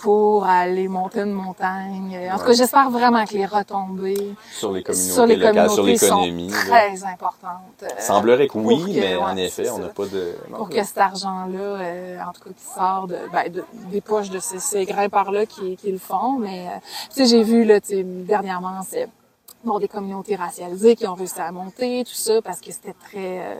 pour 0.00 0.46
aller 0.46 0.86
monter 0.86 1.20
une 1.20 1.32
montagne. 1.32 2.30
En 2.32 2.38
tout 2.38 2.44
cas, 2.44 2.52
j'espère 2.52 2.88
vraiment 2.90 3.24
que 3.24 3.34
les 3.34 3.46
retombées 3.46 4.34
sur 4.52 4.70
les 4.72 4.82
communautés, 4.82 5.12
sur 5.12 5.26
les 5.26 5.36
locales, 5.36 5.70
sur 5.70 5.82
l'économie, 5.82 6.50
sont 6.50 6.56
très 6.56 7.04
importantes. 7.04 7.84
Semblerait 7.98 8.48
que 8.48 8.58
oui, 8.58 8.84
mais 8.94 9.16
en 9.16 9.36
effet, 9.36 9.68
on 9.70 9.78
n'a 9.78 9.88
pas 9.88 10.06
de... 10.06 10.36
pour 10.56 10.68
que 10.68 10.82
cet 10.84 10.98
argent-là, 10.98 11.58
euh, 11.58 12.20
en 12.20 12.32
tout 12.32 12.42
cas, 12.42 12.50
qui 12.50 12.64
sort 12.64 13.06
de, 13.08 13.18
ben, 13.32 13.50
de 13.50 13.64
des 13.90 14.00
poches 14.00 14.30
de 14.30 14.38
ces, 14.38 14.60
ces 14.60 14.84
grimpeurs-là 14.84 15.46
qui, 15.46 15.76
qui 15.76 15.90
le 15.90 15.98
font. 15.98 16.38
Mais, 16.38 16.68
euh, 16.68 16.78
tu 17.12 17.16
sais, 17.16 17.26
j'ai 17.26 17.42
vu, 17.42 17.64
là, 17.64 17.80
dernièrement, 17.82 18.80
c'est 18.86 19.08
bon, 19.64 19.78
des 19.78 19.88
communautés 19.88 20.36
racialisées 20.36 20.94
qui 20.94 21.06
ont 21.06 21.14
réussi 21.14 21.40
à 21.40 21.50
monter, 21.50 22.04
tout 22.04 22.14
ça, 22.14 22.40
parce 22.42 22.60
que 22.60 22.70
c'était 22.72 22.94
très... 23.04 23.58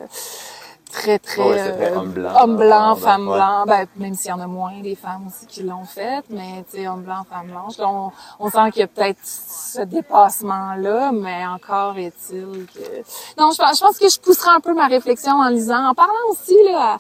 Euh, 0.99 1.19
très, 1.19 1.19
très, 1.19 1.41
euh, 1.43 1.97
homme 1.97 2.11
blanc, 2.11 2.31
homme 2.43 2.57
blanc, 2.57 2.97
femme 2.97 3.27
blanc, 3.27 3.65
ben, 3.67 3.87
même 3.97 4.15
s'il 4.15 4.31
y 4.31 4.33
en 4.33 4.41
a 4.41 4.47
moins 4.47 4.81
des 4.81 4.95
femmes 4.95 5.27
aussi 5.29 5.47
qui 5.47 5.63
l'ont 5.63 5.85
fait, 5.85 6.25
mais 6.31 6.65
tu 6.71 6.79
sais, 6.79 6.89
homme 6.89 7.03
blanc, 7.03 7.25
femme 7.29 7.47
blanche. 7.49 7.75
on, 7.79 8.11
on 8.41 8.51
sent 8.51 8.71
qu'il 8.73 8.81
y 8.81 8.83
a 8.83 8.89
peut-être 8.89 9.19
ce 9.23 9.83
dépassement-là, 9.83 11.13
mais 11.13 11.47
encore 11.47 11.97
est-il 11.99 12.67
que... 12.67 13.41
Non, 13.41 13.51
je, 13.51 13.57
je 13.57 13.81
pense 13.81 13.99
que 13.99 14.09
je 14.09 14.19
pousserai 14.19 14.51
un 14.51 14.61
peu 14.61 14.75
ma 14.75 14.87
réflexion 14.87 15.33
en 15.33 15.49
lisant, 15.49 15.89
en 15.89 15.95
parlant 15.95 16.13
aussi 16.31 16.57
là, 16.65 16.95
à, 16.95 16.99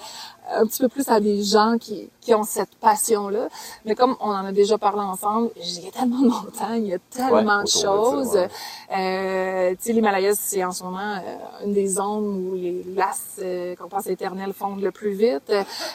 un 0.55 0.67
petit 0.67 0.81
peu 0.81 0.89
plus 0.89 1.09
à 1.09 1.21
des 1.21 1.43
gens 1.43 1.77
qui, 1.79 2.11
qui 2.21 2.35
ont 2.35 2.45
cette 2.45 2.75
passion-là. 2.77 3.49
Mais 3.85 3.95
comme 3.95 4.17
on 4.21 4.31
en 4.31 4.45
a 4.45 4.53
déjà 4.53 4.79
parlé 4.79 5.01
ensemble, 5.01 5.51
il 5.57 5.85
y 5.85 5.89
a 5.89 5.91
tellement 5.91 6.21
de 6.21 6.29
montagnes, 6.29 6.85
il 6.85 6.91
y 6.91 6.95
a 6.95 6.99
tellement 7.11 7.63
de 7.63 7.69
choses. 7.69 8.37
euh, 8.37 9.71
tu 9.73 9.77
sais, 9.81 9.93
l'Himalaya, 9.93 10.35
c'est 10.35 10.65
en 10.65 10.73
ce 10.73 10.85
moment 10.85 10.99
euh, 11.17 11.65
une 11.65 11.73
des 11.73 11.87
zones 11.87 12.49
où 12.51 12.55
les 12.55 12.83
glaces 12.87 13.41
euh, 13.43 13.75
qu'on 13.77 13.89
pense 13.89 14.07
éternelles 14.07 14.53
fondent 14.53 14.83
le 14.83 14.91
plus 14.91 15.13
vite. 15.13 15.53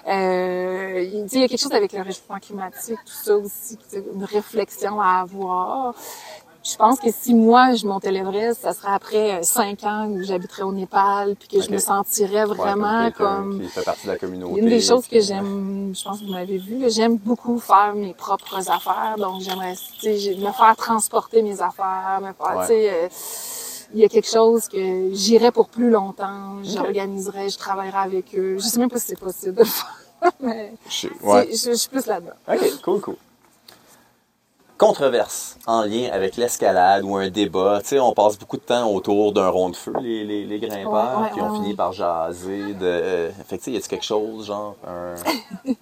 Euh, 0.07 1.09
il 1.11 1.39
y 1.39 1.43
a 1.43 1.47
quelque 1.47 1.59
chose 1.59 1.73
avec 1.73 1.93
le 1.93 2.01
réchauffement 2.01 2.39
climatique, 2.39 2.99
tout 3.05 3.13
ça 3.23 3.37
aussi, 3.37 3.77
une 4.13 4.23
réflexion 4.23 4.99
à 5.01 5.21
avoir 5.21 5.93
je 6.63 6.77
pense 6.77 6.99
que 6.99 7.11
si 7.11 7.33
moi 7.33 7.73
je 7.75 7.85
montais 7.85 8.11
l'Everest, 8.11 8.61
ça 8.61 8.73
serait 8.73 8.93
après 8.93 9.33
euh, 9.33 9.43
cinq 9.43 9.83
ans 9.83 10.07
où 10.07 10.23
j'habiterais 10.23 10.63
au 10.63 10.71
Népal, 10.71 11.35
puis 11.35 11.49
que 11.49 11.61
je 11.61 11.69
me 11.69 11.77
sentirais 11.77 12.45
vraiment 12.45 13.11
comme, 13.11 13.61
qui 13.61 13.67
fait 13.67 13.83
partie 13.83 14.07
de 14.07 14.11
la 14.11 14.17
communauté. 14.17 14.61
Une 14.61 14.69
des 14.69 14.79
choses 14.79 15.05
que 15.07 15.19
j'aime, 15.19 15.93
je 15.93 16.01
pense 16.03 16.21
que 16.21 16.25
vous 16.25 16.31
m'avez 16.31 16.57
vu, 16.57 16.89
j'aime 16.89 17.17
beaucoup 17.17 17.59
faire 17.59 17.93
mes 17.95 18.13
propres 18.13 18.71
affaires, 18.71 19.15
donc 19.17 19.41
j'aimerais, 19.41 19.75
me 20.05 20.51
faire 20.51 20.75
transporter 20.77 21.41
mes 21.41 21.61
affaires, 21.61 22.21
me 22.21 22.31
faire, 22.31 22.61
tu 22.61 22.67
sais. 22.67 22.89
Euh, 22.89 23.07
il 23.95 23.99
y 23.99 24.05
a 24.05 24.09
quelque 24.09 24.29
chose 24.29 24.67
que 24.67 25.13
j'irais 25.13 25.51
pour 25.51 25.67
plus 25.67 25.91
longtemps, 25.91 26.63
j'organiserais, 26.63 27.49
je 27.49 27.57
travaillerais 27.59 27.99
avec 27.99 28.33
eux. 28.35 28.57
Je 28.57 28.63
sais 28.63 28.79
même 28.79 28.89
pas 28.89 28.97
si 28.97 29.07
c'est 29.09 29.19
possible 29.19 29.53
de 29.53 29.59
le 29.59 29.65
faire, 29.65 30.31
mais 30.39 30.73
je, 30.89 31.09
je 31.21 31.73
suis 31.73 31.89
plus 31.89 32.07
là-dedans. 32.07 32.31
OK, 32.47 32.81
cool, 32.81 33.01
cool 33.01 33.15
controverse 34.83 35.57
en 35.65 35.83
lien 35.83 36.09
avec 36.11 36.35
l'escalade 36.35 37.03
ou 37.05 37.15
un 37.15 37.29
débat. 37.29 37.79
Tu 37.81 37.89
sais, 37.89 37.99
on 37.99 38.13
passe 38.13 38.37
beaucoup 38.37 38.57
de 38.57 38.63
temps 38.63 38.91
autour 38.91 39.31
d'un 39.31 39.47
rond 39.47 39.69
de 39.69 39.77
feu, 39.77 39.93
les, 40.01 40.25
les, 40.25 40.45
les 40.45 40.59
grimpeurs, 40.59 41.31
qui 41.33 41.39
ont 41.39 41.55
fini 41.55 41.73
par 41.73 41.93
jaser 41.93 42.73
de... 42.73 42.85
Euh, 42.85 43.31
fait 43.47 43.57
que, 43.57 43.63
tu 43.63 43.71
sais, 43.71 43.71
y 43.71 43.77
a 43.77 43.87
quelque 43.87 44.03
chose, 44.03 44.47
genre, 44.47 44.75
un... 44.85 45.13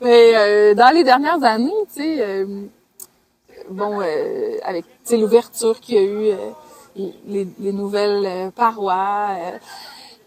Mais 0.00 0.32
euh, 0.34 0.74
dans 0.74 0.94
les 0.94 1.04
dernières 1.04 1.42
années, 1.44 1.70
tu 1.94 2.02
sais, 2.02 2.16
euh, 2.20 2.46
bon, 3.68 4.00
euh, 4.00 4.56
avec, 4.64 4.86
l'ouverture 5.10 5.78
qu'il 5.80 5.94
y 5.96 5.98
a 5.98 6.02
eu, 6.02 6.34
les, 7.26 7.46
les, 7.58 7.72
nouvelles 7.72 8.50
parois 8.52 9.28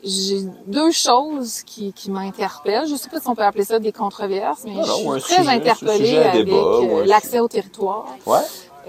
j'ai 0.04 0.42
deux 0.68 0.92
choses 0.92 1.62
qui, 1.64 1.94
qui 1.94 2.10
m'interpellent. 2.12 2.88
Je 2.88 2.96
sais 2.96 3.10
pas 3.10 3.20
si 3.20 3.28
on 3.28 3.36
peut 3.36 3.44
appeler 3.44 3.64
ça 3.66 3.80
des 3.80 3.92
controverses, 3.92 4.64
mais 4.66 4.74
Ah 4.80 4.84
je 4.86 4.92
suis 4.92 5.22
très 5.22 5.38
sujet- 5.44 5.50
interpellée 5.50 6.18
avec 6.18 6.48
euh, 6.50 7.06
l'accès 7.06 7.40
au 7.40 7.48
territoire. 7.48 8.06
Ouais. 8.26 8.40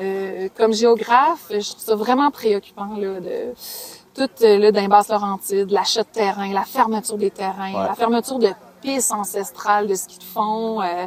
Euh, 0.00 0.48
comme 0.56 0.72
géographe, 0.72 1.46
je 1.50 1.58
trouve 1.70 1.82
ça 1.84 1.94
vraiment 1.94 2.30
préoccupant 2.30 2.96
là, 2.96 3.20
de 3.20 3.52
tout 4.14 4.28
euh, 4.42 4.56
les 4.70 4.88
basses 4.88 5.08
Laurentides, 5.08 5.70
l'achat 5.70 6.02
de 6.02 6.08
terrain, 6.08 6.50
la 6.52 6.64
fermeture 6.64 7.18
des 7.18 7.30
terrains, 7.30 7.72
Ouais. 7.74 7.86
la 7.88 7.94
fermeture 7.94 8.38
de 8.38 8.48
pistes 8.82 9.12
ancestrales 9.12 9.86
de 9.86 9.94
ski 9.94 10.18
de 10.18 10.24
fond, 10.24 10.80
euh, 10.82 11.06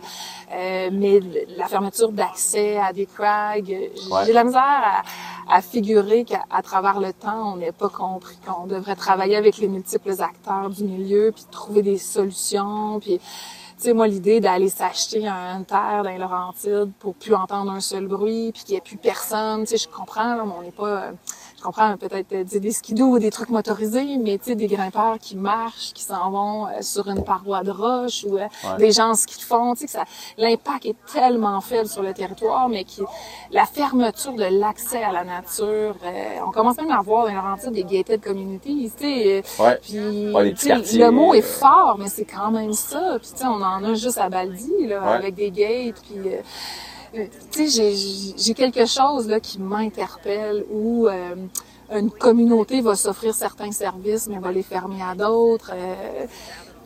euh, 0.53 0.89
mais 0.91 1.19
la 1.57 1.67
fermeture 1.67 2.11
d'accès 2.11 2.77
à 2.77 2.93
des 2.93 3.05
crags. 3.05 3.65
J'ai 3.67 3.91
Ouais. 4.11 4.25
j'ai 4.25 4.33
la 4.33 4.43
misère 4.43 4.61
à, 5.47 5.55
à 5.57 5.61
figurer 5.61 6.23
qu'à 6.25 6.61
travers 6.63 6.99
le 6.99 7.11
temps, 7.13 7.53
on 7.53 7.57
n'ait 7.57 7.71
pas 7.71 7.89
compris 7.89 8.37
qu'on 8.45 8.65
devrait 8.65 8.95
travailler 8.95 9.35
avec 9.35 9.57
les 9.57 9.67
multiples 9.67 10.15
acteurs 10.21 10.69
du 10.69 10.83
milieu, 10.83 11.31
puis 11.35 11.45
trouver 11.51 11.81
des 11.81 11.97
solutions, 11.97 12.99
puis 12.99 13.19
tu 13.77 13.83
sais, 13.83 13.93
moi, 13.93 14.07
l'idée 14.07 14.39
d'aller 14.39 14.69
s'acheter 14.69 15.27
un 15.27 15.61
terre 15.63 16.01
dans 16.03 16.09
les 16.09 16.17
Laurentides 16.17 16.93
pour 16.97 17.13
plus 17.13 17.35
entendre 17.35 17.71
un 17.73 17.81
seul 17.81 18.07
bruit, 18.07 18.53
puis 18.53 18.63
qu'il 18.63 18.73
n'y 18.73 18.77
ait 18.77 18.81
plus 18.81 18.95
personne, 18.97 19.61
tu 19.65 19.71
sais, 19.71 19.77
je 19.77 19.89
comprends, 19.89 20.35
là, 20.35 20.43
mais 20.45 20.53
on 20.57 20.61
n'est 20.61 20.71
pas... 20.71 21.11
comprends 21.65 21.97
peut-être 21.97 22.31
euh, 22.33 22.43
des 22.43 22.71
skidoo 22.71 23.05
ou 23.15 23.19
des 23.19 23.31
trucs 23.31 23.49
motorisés, 23.49 24.17
mais 24.17 24.37
tu 24.37 24.45
sais, 24.45 24.55
des 24.55 24.67
grimpeurs 24.67 25.17
qui 25.19 25.35
marchent, 25.35 25.91
qui 25.93 26.03
s'en 26.03 26.29
vont 26.31 26.67
euh, 26.67 26.81
sur 26.81 27.07
une 27.09 27.23
paroi 27.23 27.63
de 27.63 27.71
roche, 27.71 28.23
ou 28.27 28.37
euh, 28.37 28.47
Ouais. 28.63 28.77
des 28.77 28.91
gens 28.91 29.11
de 29.11 29.41
fond, 29.41 29.73
tu 29.73 29.79
sais, 29.81 29.85
que 29.85 29.91
ça... 29.91 30.03
L'impact 30.37 30.85
est 30.85 30.95
tellement 31.11 31.59
faible 31.61 31.87
sur 31.87 32.01
le 32.03 32.13
territoire, 32.13 32.69
mais 32.69 32.83
qui... 32.83 33.01
La 33.51 33.65
fermeture 33.65 34.33
de 34.33 34.45
l'accès 34.45 35.03
à 35.03 35.11
la 35.11 35.23
nature, 35.23 35.95
euh, 36.03 36.39
on 36.47 36.51
commence 36.51 36.77
même 36.77 36.91
à 36.91 37.01
voir 37.01 37.25
Laurentides 37.31 37.71
des 37.73 37.83
gated 37.83 38.21
communities, 38.21 38.91
tu 38.97 39.03
sais, 39.03 39.43
euh, 39.59 39.63
Ouais. 39.63 39.79
puis, 39.81 40.31
Ouais, 40.33 40.53
tu 40.53 40.69
sais, 40.83 40.97
le 40.97 41.11
mot 41.11 41.33
est 41.33 41.41
fort, 41.41 41.97
mais 41.99 42.07
c'est 42.07 42.25
quand 42.25 42.51
même 42.51 42.73
ça. 42.73 43.17
Puis, 43.21 43.31
tu 43.33 43.37
sais, 43.39 43.45
on 43.47 43.61
en 43.61 43.83
a 43.83 43.93
juste 43.93 44.17
à 44.17 44.29
Baldi, 44.29 44.87
là, 44.87 45.01
avec 45.03 45.35
des 45.35 45.51
gates. 45.51 46.01
Puis, 46.07 46.19
euh, 46.33 46.41
tu 47.51 47.67
sais, 47.69 48.33
j'ai- 48.37 48.53
quelque 48.53 48.85
chose 48.85 49.27
là 49.27 49.39
qui 49.39 49.59
m'interpelle 49.59 50.65
où 50.71 51.07
euh, 51.07 51.35
une 51.91 52.11
communauté 52.11 52.81
va 52.81 52.95
s'offrir 52.95 53.33
certains 53.33 53.71
services, 53.71 54.27
mais 54.27 54.39
va 54.39 54.51
les 54.51 54.63
fermer 54.63 55.01
à 55.01 55.15
d'autres. 55.15 55.71
Euh, 55.73 56.25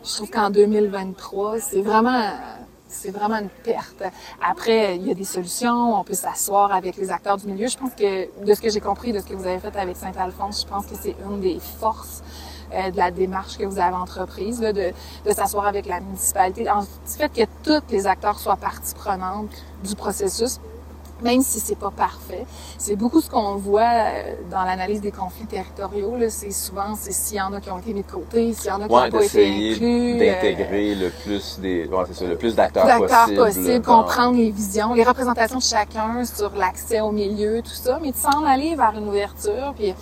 je 0.03 0.15
trouve 0.15 0.29
qu'en 0.29 0.49
2023, 0.49 1.59
c'est 1.59 1.81
vraiment 1.81 2.31
c'est 2.91 3.11
vraiment 3.11 3.37
une 3.37 3.49
perte. 3.63 4.01
Après, 4.41 4.95
il 4.95 5.07
y 5.07 5.11
a 5.11 5.13
des 5.13 5.23
solutions, 5.23 5.99
on 5.99 6.03
peut 6.03 6.15
s'asseoir 6.15 6.71
avec 6.73 6.97
les 6.97 7.11
acteurs 7.11 7.37
du 7.37 7.45
milieu. 7.45 7.67
Je 7.67 7.77
pense 7.77 7.91
que, 7.93 8.43
de 8.43 8.53
ce 8.53 8.59
que 8.59 8.69
j'ai 8.69 8.79
compris, 8.79 9.13
de 9.13 9.19
ce 9.19 9.25
que 9.25 9.35
vous 9.35 9.45
avez 9.45 9.59
fait 9.59 9.75
avec 9.77 9.95
Saint-Alphonse, 9.95 10.63
je 10.63 10.67
pense 10.67 10.87
que 10.87 10.95
c'est 10.99 11.15
une 11.29 11.39
des 11.39 11.59
forces 11.79 12.23
euh, 12.73 12.91
de 12.91 12.97
la 12.97 13.11
démarche 13.11 13.57
que 13.57 13.65
vous 13.65 13.79
avez 13.79 13.95
entreprise, 13.95 14.61
là, 14.61 14.73
de, 14.73 14.91
de 15.25 15.31
s'asseoir 15.31 15.65
avec 15.67 15.85
la 15.87 15.99
municipalité. 15.99 16.69
En, 16.69 16.81
fait 17.05 17.29
que 17.29 17.41
tous 17.63 17.81
les 17.91 18.07
acteurs 18.07 18.39
soient 18.39 18.55
partie 18.57 18.93
prenante 18.95 19.47
du 19.83 19.95
processus, 19.95 20.59
même 21.21 21.41
si 21.41 21.59
c'est 21.59 21.75
pas 21.77 21.91
parfait. 21.91 22.45
C'est 22.77 22.95
beaucoup 22.95 23.19
ce 23.19 23.29
qu'on 23.29 23.55
voit 23.55 23.81
euh, 23.81 24.35
dans 24.49 24.63
l'analyse 24.63 25.01
des 25.01 25.11
conflits 25.11 25.47
territoriaux. 25.47 26.15
là. 26.15 26.29
C'est 26.29 26.51
souvent, 26.51 26.95
c'est 26.97 27.11
s'il 27.11 27.35
y 27.35 27.41
en 27.41 27.51
a 27.51 27.59
qui 27.59 27.69
ont 27.69 27.77
été 27.79 27.93
mis 27.93 28.03
de 28.03 28.09
côté, 28.09 28.53
s'il 28.53 28.67
y 28.69 28.71
en 28.71 28.79
a 28.81 28.87
qui 28.87 28.93
Ouais, 28.93 29.09
n'ont 29.09 29.17
pas 29.17 29.25
été 29.25 29.45
inclus. 29.73 30.13
euh, 30.15 30.19
d'intégrer 30.19 30.95
le 30.95 31.09
plus 31.09 31.59
des, 31.59 31.87
ouais, 31.87 32.03
c'est 32.07 32.13
ça, 32.13 32.25
le 32.25 32.37
plus 32.37 32.55
d'acteurs 32.55 32.85
possible. 32.99 33.35
possibles, 33.37 33.79
dans- 33.85 34.03
comprendre 34.03 34.37
les 34.37 34.49
visions, 34.49 34.93
les 34.93 35.03
représentations 35.03 35.57
de 35.57 35.63
chacun 35.63 36.23
sur 36.23 36.55
l'accès 36.55 37.01
au 37.01 37.11
milieu, 37.11 37.61
tout 37.63 37.71
ça, 37.73 37.99
mais 38.01 38.11
de 38.11 38.15
s'en 38.17 38.45
aller 38.45 38.75
vers 38.77 38.93
une 38.97 39.09
ouverture. 39.09 39.73
Puis, 39.77 39.93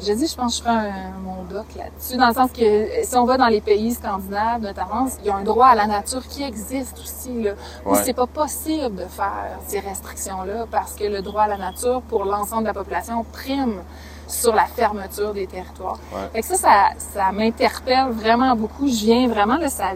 je 0.00 0.12
dis, 0.12 0.26
je 0.26 0.34
pense 0.36 0.60
que 0.60 0.64
je 0.66 0.70
ferai 0.70 0.88
un, 0.90 1.18
mon 1.22 1.42
doc 1.44 1.66
là-dessus, 1.76 2.16
dans 2.16 2.28
le 2.28 2.34
sens 2.34 2.50
que 2.52 2.88
si 3.02 3.16
on 3.16 3.24
va 3.24 3.36
dans 3.38 3.46
les 3.46 3.60
pays 3.60 3.94
scandinaves, 3.94 4.60
notamment, 4.62 5.06
il 5.20 5.26
y 5.26 5.30
a 5.30 5.36
un 5.36 5.42
droit 5.42 5.66
à 5.68 5.74
la 5.74 5.86
nature 5.86 6.26
qui 6.28 6.42
existe 6.42 6.98
aussi, 6.98 7.42
là, 7.42 7.52
où 7.84 7.92
Ouais. 7.92 7.98
c'est 8.04 8.12
pas 8.12 8.26
possible 8.26 8.94
de 8.96 9.04
faire 9.04 9.58
ces 9.66 9.80
restrictions-là 9.80 10.66
parce 10.70 10.94
que 10.94 11.04
le 11.04 11.22
droit 11.22 11.42
à 11.42 11.48
la 11.48 11.56
nature 11.58 12.02
pour 12.02 12.24
l'ensemble 12.24 12.62
de 12.62 12.68
la 12.68 12.74
population 12.74 13.24
prime 13.32 13.82
sur 14.26 14.54
la 14.54 14.66
fermeture 14.66 15.32
des 15.32 15.46
territoires. 15.46 15.98
Ouais. 16.12 16.28
Fait 16.32 16.40
que 16.40 16.46
ça, 16.46 16.56
ça, 16.56 16.74
ça 16.98 17.32
m'interpelle 17.32 18.10
vraiment 18.10 18.54
beaucoup. 18.56 18.86
Je 18.88 19.04
viens 19.04 19.28
vraiment, 19.28 19.56
là, 19.56 19.68
ça, 19.68 19.92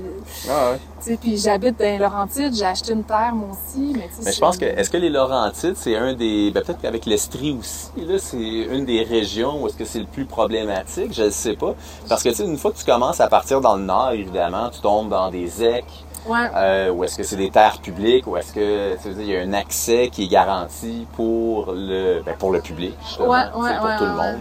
Ah 0.49 0.71
ouais. 0.73 0.79
tu 1.03 1.11
sais, 1.11 1.17
puis 1.17 1.37
j'habite 1.37 1.79
dans 1.79 1.85
les 1.85 1.99
Laurentides, 1.99 2.55
j'ai 2.55 2.65
acheté 2.65 2.93
une 2.93 3.05
terre 3.05 3.33
moi 3.35 3.49
aussi, 3.51 3.93
mais 3.95 4.09
je 4.33 4.39
pense 4.39 4.57
que, 4.57 4.65
est-ce 4.65 4.91
que 4.91 4.97
les 4.97 5.11
Laurentides, 5.11 5.77
c'est 5.77 5.97
un 5.97 6.15
des, 6.15 6.51
ben 6.53 6.63
peut-être 6.63 6.81
qu'avec 6.81 7.07
l'Estrie 7.07 7.57
aussi, 7.59 7.91
là, 7.97 8.19
c'est 8.19 8.37
une 8.39 8.85
des 8.85 9.03
régions 9.03 9.63
où 9.63 9.67
est-ce 9.67 9.77
que 9.77 9.85
c'est 9.85 10.01
le 10.01 10.07
plus 10.07 10.25
problématique, 10.25 11.13
je 11.13 11.25
ne 11.25 11.31
sais 11.31 11.55
pas. 11.55 11.75
Parce 12.09 12.23
que, 12.23 12.29
tu 12.29 12.37
sais, 12.37 12.45
une 12.45 12.57
fois 12.59 12.71
que 12.73 12.79
tu 12.79 12.85
commences 12.85 13.21
à 13.21 13.29
partir 13.29 13.61
dans 13.61 13.77
le 13.77 13.83
nord, 13.83 14.11
évidemment, 14.13 14.71
tu 14.71 14.81
tombes 14.81 15.09
dans 15.09 15.31
des 15.31 15.65
ecs, 15.65 15.85
Ouais, 16.27 16.51
euh, 16.55 16.91
ou 16.91 17.05
est-ce 17.05 17.17
que 17.17 17.23
c'est 17.23 17.37
des 17.37 17.51
terres 17.51 17.79
publiques, 17.81 18.27
ou 18.27 18.37
est-ce 18.37 18.53
que, 18.53 18.95
tu 18.97 19.03
sais, 19.03 19.11
il 19.19 19.27
y 19.27 19.37
a 19.37 19.41
un 19.41 19.53
accès 19.55 20.09
qui 20.13 20.25
est 20.25 20.29
garanti 20.29 21.07
pour 21.15 21.73
le, 21.73 22.21
ben, 22.25 22.35
pour 22.39 22.51
le 22.53 22.61
public, 22.61 22.95
justement, 23.07 23.29
Ouais, 23.29 23.39
ouais, 23.57 23.77
pour 23.79 23.97
tout 23.99 24.05
le 24.05 24.11
monde. 24.11 24.41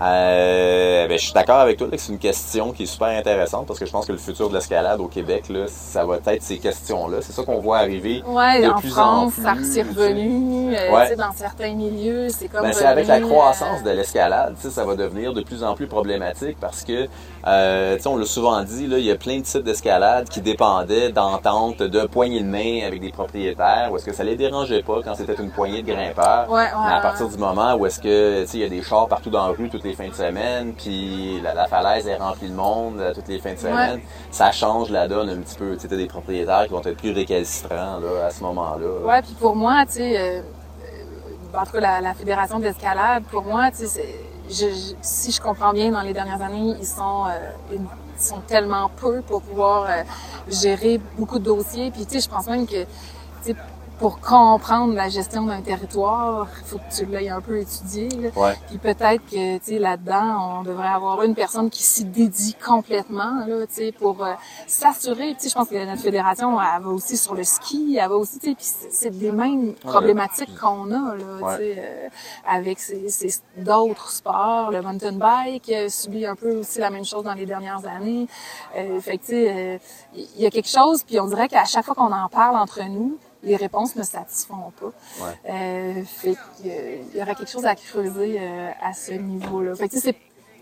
Euh, 0.00 1.08
ben, 1.08 1.18
je 1.18 1.24
suis 1.24 1.32
d'accord 1.32 1.60
avec 1.60 1.78
toi 1.78 1.86
là, 1.90 1.96
que 1.96 2.02
c'est 2.02 2.12
une 2.12 2.18
question 2.18 2.72
qui 2.72 2.82
est 2.82 2.86
super 2.86 3.08
intéressante 3.08 3.66
parce 3.66 3.78
que 3.78 3.86
je 3.86 3.92
pense 3.92 4.06
que 4.06 4.12
le 4.12 4.18
futur 4.18 4.48
de 4.50 4.54
l'escalade 4.54 5.00
au 5.00 5.06
Québec, 5.08 5.44
là, 5.48 5.64
ça 5.68 6.04
va 6.04 6.18
être 6.26 6.42
ces 6.42 6.58
questions-là. 6.58 7.18
C'est 7.22 7.32
ça 7.32 7.42
qu'on 7.44 7.60
voit 7.60 7.78
arriver. 7.78 8.22
ouais, 8.26 8.62
de 8.62 8.68
en 8.68 8.78
plus 8.78 8.92
en 8.98 9.30
France, 9.30 9.34
plus, 9.34 9.42
ça 9.42 9.54
c'est 9.64 9.82
revenu, 9.82 10.76
euh, 10.76 10.92
Ouais. 10.92 11.16
dans 11.16 11.32
certains 11.34 11.74
milieux, 11.74 12.28
c'est 12.28 12.48
comme 12.48 12.62
Ben, 12.62 12.72
c'est 12.72 12.84
avec 12.84 13.06
la 13.06 13.20
croissance 13.20 13.80
euh, 13.80 13.90
de 13.90 13.96
l'escalade, 13.96 14.54
ça 14.58 14.84
va 14.84 14.94
devenir 14.96 15.32
de 15.32 15.42
plus 15.42 15.62
en 15.64 15.74
plus 15.74 15.86
problématique 15.86 16.58
parce 16.60 16.82
que, 16.84 17.08
euh, 17.46 17.98
on 18.06 18.16
l'a 18.16 18.26
souvent 18.26 18.62
dit, 18.62 18.86
là, 18.86 18.98
il 18.98 19.04
y 19.04 19.10
a 19.10 19.16
plein 19.16 19.40
de 19.40 19.46
sites 19.46 19.64
d'escalade 19.64 20.28
qui 20.28 20.40
dépendaient 20.40 21.10
d'ententes 21.10 21.82
de 21.82 22.06
poignées 22.06 22.40
de 22.40 22.46
main 22.46 22.86
avec 22.86 23.00
des 23.00 23.10
propriétaires, 23.10 23.88
où 23.90 23.96
est-ce 23.96 24.04
que 24.04 24.12
ça 24.12 24.24
les 24.24 24.36
dérangeait 24.36 24.82
pas 24.82 25.00
quand 25.02 25.14
c'était 25.14 25.34
une 25.34 25.50
poignée 25.50 25.82
de 25.82 25.90
grimpeurs. 25.92 26.50
Ouais, 26.50 26.66
Mais 26.86 26.92
à 26.92 27.00
partir 27.00 27.28
du 27.28 27.36
moment 27.38 27.74
où 27.74 27.86
est-ce 27.86 28.00
que, 28.00 28.44
il 28.52 28.60
y 28.60 28.64
a 28.64 28.68
des 28.68 28.82
chars 28.82 29.08
partout 29.08 29.30
dans 29.30 29.46
la 29.46 29.52
rue 29.52 29.68
toutes 29.68 29.85
les 29.86 29.94
fins 29.94 30.08
de 30.08 30.14
semaine, 30.14 30.72
puis 30.74 31.40
la, 31.40 31.54
la 31.54 31.66
falaise 31.66 32.06
est 32.06 32.16
remplie 32.16 32.48
de 32.50 32.54
monde 32.54 32.98
euh, 33.00 33.14
toutes 33.14 33.28
les 33.28 33.38
fins 33.38 33.52
de 33.54 33.58
semaine, 33.58 34.00
ça 34.30 34.52
change 34.52 34.90
la 34.90 35.08
donne 35.08 35.30
un 35.30 35.38
petit 35.38 35.56
peu. 35.56 35.74
Tu 35.74 35.80
sais, 35.82 35.88
t'as 35.88 35.96
des 35.96 36.06
propriétaires 36.06 36.64
qui 36.64 36.72
vont 36.72 36.80
être 36.82 36.96
plus 36.96 37.12
récalcitrants, 37.12 37.98
là, 37.98 38.26
à 38.26 38.30
ce 38.30 38.42
moment-là. 38.42 39.06
Ouais, 39.06 39.22
puis 39.22 39.34
pour 39.38 39.56
moi, 39.56 39.84
tu 39.86 39.92
sais, 39.94 40.18
euh, 40.18 40.40
en 41.54 41.64
tout 41.64 41.72
cas, 41.72 41.80
la, 41.80 42.00
la 42.00 42.14
fédération 42.14 42.58
d'escalade, 42.58 43.22
pour 43.30 43.42
moi, 43.44 43.70
tu 43.70 43.78
sais, 43.78 43.86
c'est- 43.86 44.20
je, 44.48 44.66
je- 44.72 44.94
si 45.00 45.32
je 45.32 45.40
comprends 45.40 45.72
bien, 45.72 45.90
dans 45.90 46.02
les 46.02 46.12
dernières 46.12 46.40
années, 46.42 46.74
ils 46.78 46.86
sont, 46.86 47.24
euh, 47.26 47.74
une- 47.74 47.86
ils 48.18 48.22
sont 48.24 48.40
tellement 48.46 48.90
peu 48.96 49.20
pour 49.22 49.42
pouvoir 49.42 49.84
euh, 49.88 50.02
gérer 50.48 51.00
beaucoup 51.18 51.38
de 51.38 51.44
dossiers. 51.44 51.90
Puis, 51.90 52.06
tu 52.06 52.14
sais, 52.20 52.20
je 52.20 52.28
pense 52.34 52.46
même 52.46 52.66
que, 52.66 52.84
pour 53.98 54.20
comprendre 54.20 54.92
la 54.92 55.08
gestion 55.08 55.46
d'un 55.46 55.62
territoire, 55.62 56.48
il 56.60 56.66
faut 56.66 56.76
que 56.76 56.94
tu 56.94 57.06
l'aies 57.06 57.30
un 57.30 57.40
peu 57.40 57.58
étudié. 57.58 58.08
là. 58.10 58.28
Ouais. 58.36 58.54
Puis 58.68 58.76
peut-être 58.76 59.24
que, 59.24 59.56
tu 59.56 59.64
sais, 59.64 59.78
là-dedans, 59.78 60.58
on 60.58 60.62
devrait 60.64 60.88
avoir 60.88 61.22
une 61.22 61.34
personne 61.34 61.70
qui 61.70 61.82
s'y 61.82 62.04
dédie 62.04 62.54
complètement, 62.62 63.46
là, 63.46 63.66
tu 63.66 63.74
sais, 63.74 63.92
pour 63.92 64.22
euh, 64.22 64.34
s'assurer. 64.66 65.34
Tu 65.34 65.44
sais, 65.44 65.48
je 65.48 65.54
pense 65.54 65.68
que 65.68 65.82
notre 65.86 66.02
fédération, 66.02 66.60
elle 66.60 66.82
va 66.82 66.90
aussi 66.90 67.16
sur 67.16 67.34
le 67.34 67.42
ski, 67.42 67.96
elle 67.98 68.08
va 68.10 68.16
aussi, 68.16 68.38
tu 68.38 68.50
sais, 68.50 68.54
puis 68.54 68.66
c'est- 68.90 69.10
des 69.16 69.32
mêmes 69.32 69.72
problématiques 69.74 70.54
qu'on 70.60 70.90
a, 70.92 71.14
là, 71.16 71.24
Ouais. 71.40 71.56
tu 71.56 71.62
sais, 71.62 71.74
euh, 71.78 72.08
avec 72.46 72.78
ces, 72.78 73.08
ces- 73.08 73.40
d'autres 73.56 74.10
sports. 74.10 74.70
Le 74.72 74.82
mountain 74.82 75.12
bike 75.12 75.70
euh, 75.70 75.88
subit 75.88 76.26
un 76.26 76.34
peu 76.34 76.56
aussi 76.56 76.80
la 76.80 76.90
même 76.90 77.04
chose 77.06 77.24
dans 77.24 77.32
les 77.34 77.46
dernières 77.46 77.86
années. 77.86 78.26
Euh, 78.76 79.00
fait 79.00 79.16
que, 79.16 79.22
tu 79.24 79.28
sais, 79.32 79.50
euh, 79.50 79.78
il 80.14 80.42
y 80.42 80.46
a 80.46 80.50
quelque 80.50 80.68
chose, 80.68 81.02
puis 81.02 81.18
on 81.18 81.26
dirait 81.26 81.48
qu'à 81.48 81.64
chaque 81.64 81.84
fois 81.86 81.94
qu'on 81.94 82.12
en 82.12 82.28
parle 82.28 82.56
entre 82.56 82.82
nous, 82.84 83.16
les 83.46 83.56
réponses 83.56 83.94
ne 83.96 84.02
satisfont 84.02 84.72
pas. 84.78 84.92
Ouais. 85.24 85.34
Euh, 85.48 86.04
fait 86.04 86.36
qu'il 86.56 87.16
y 87.18 87.22
aurait 87.22 87.34
quelque 87.36 87.50
chose 87.50 87.64
à 87.64 87.76
creuser 87.76 88.38
euh, 88.40 88.70
à 88.82 88.92
ce 88.92 89.12
niveau-là. 89.12 89.74
Fait 89.76 89.88
que 89.88 89.94
tu 89.94 90.00
sais, 90.00 90.08
c'est 90.12 90.16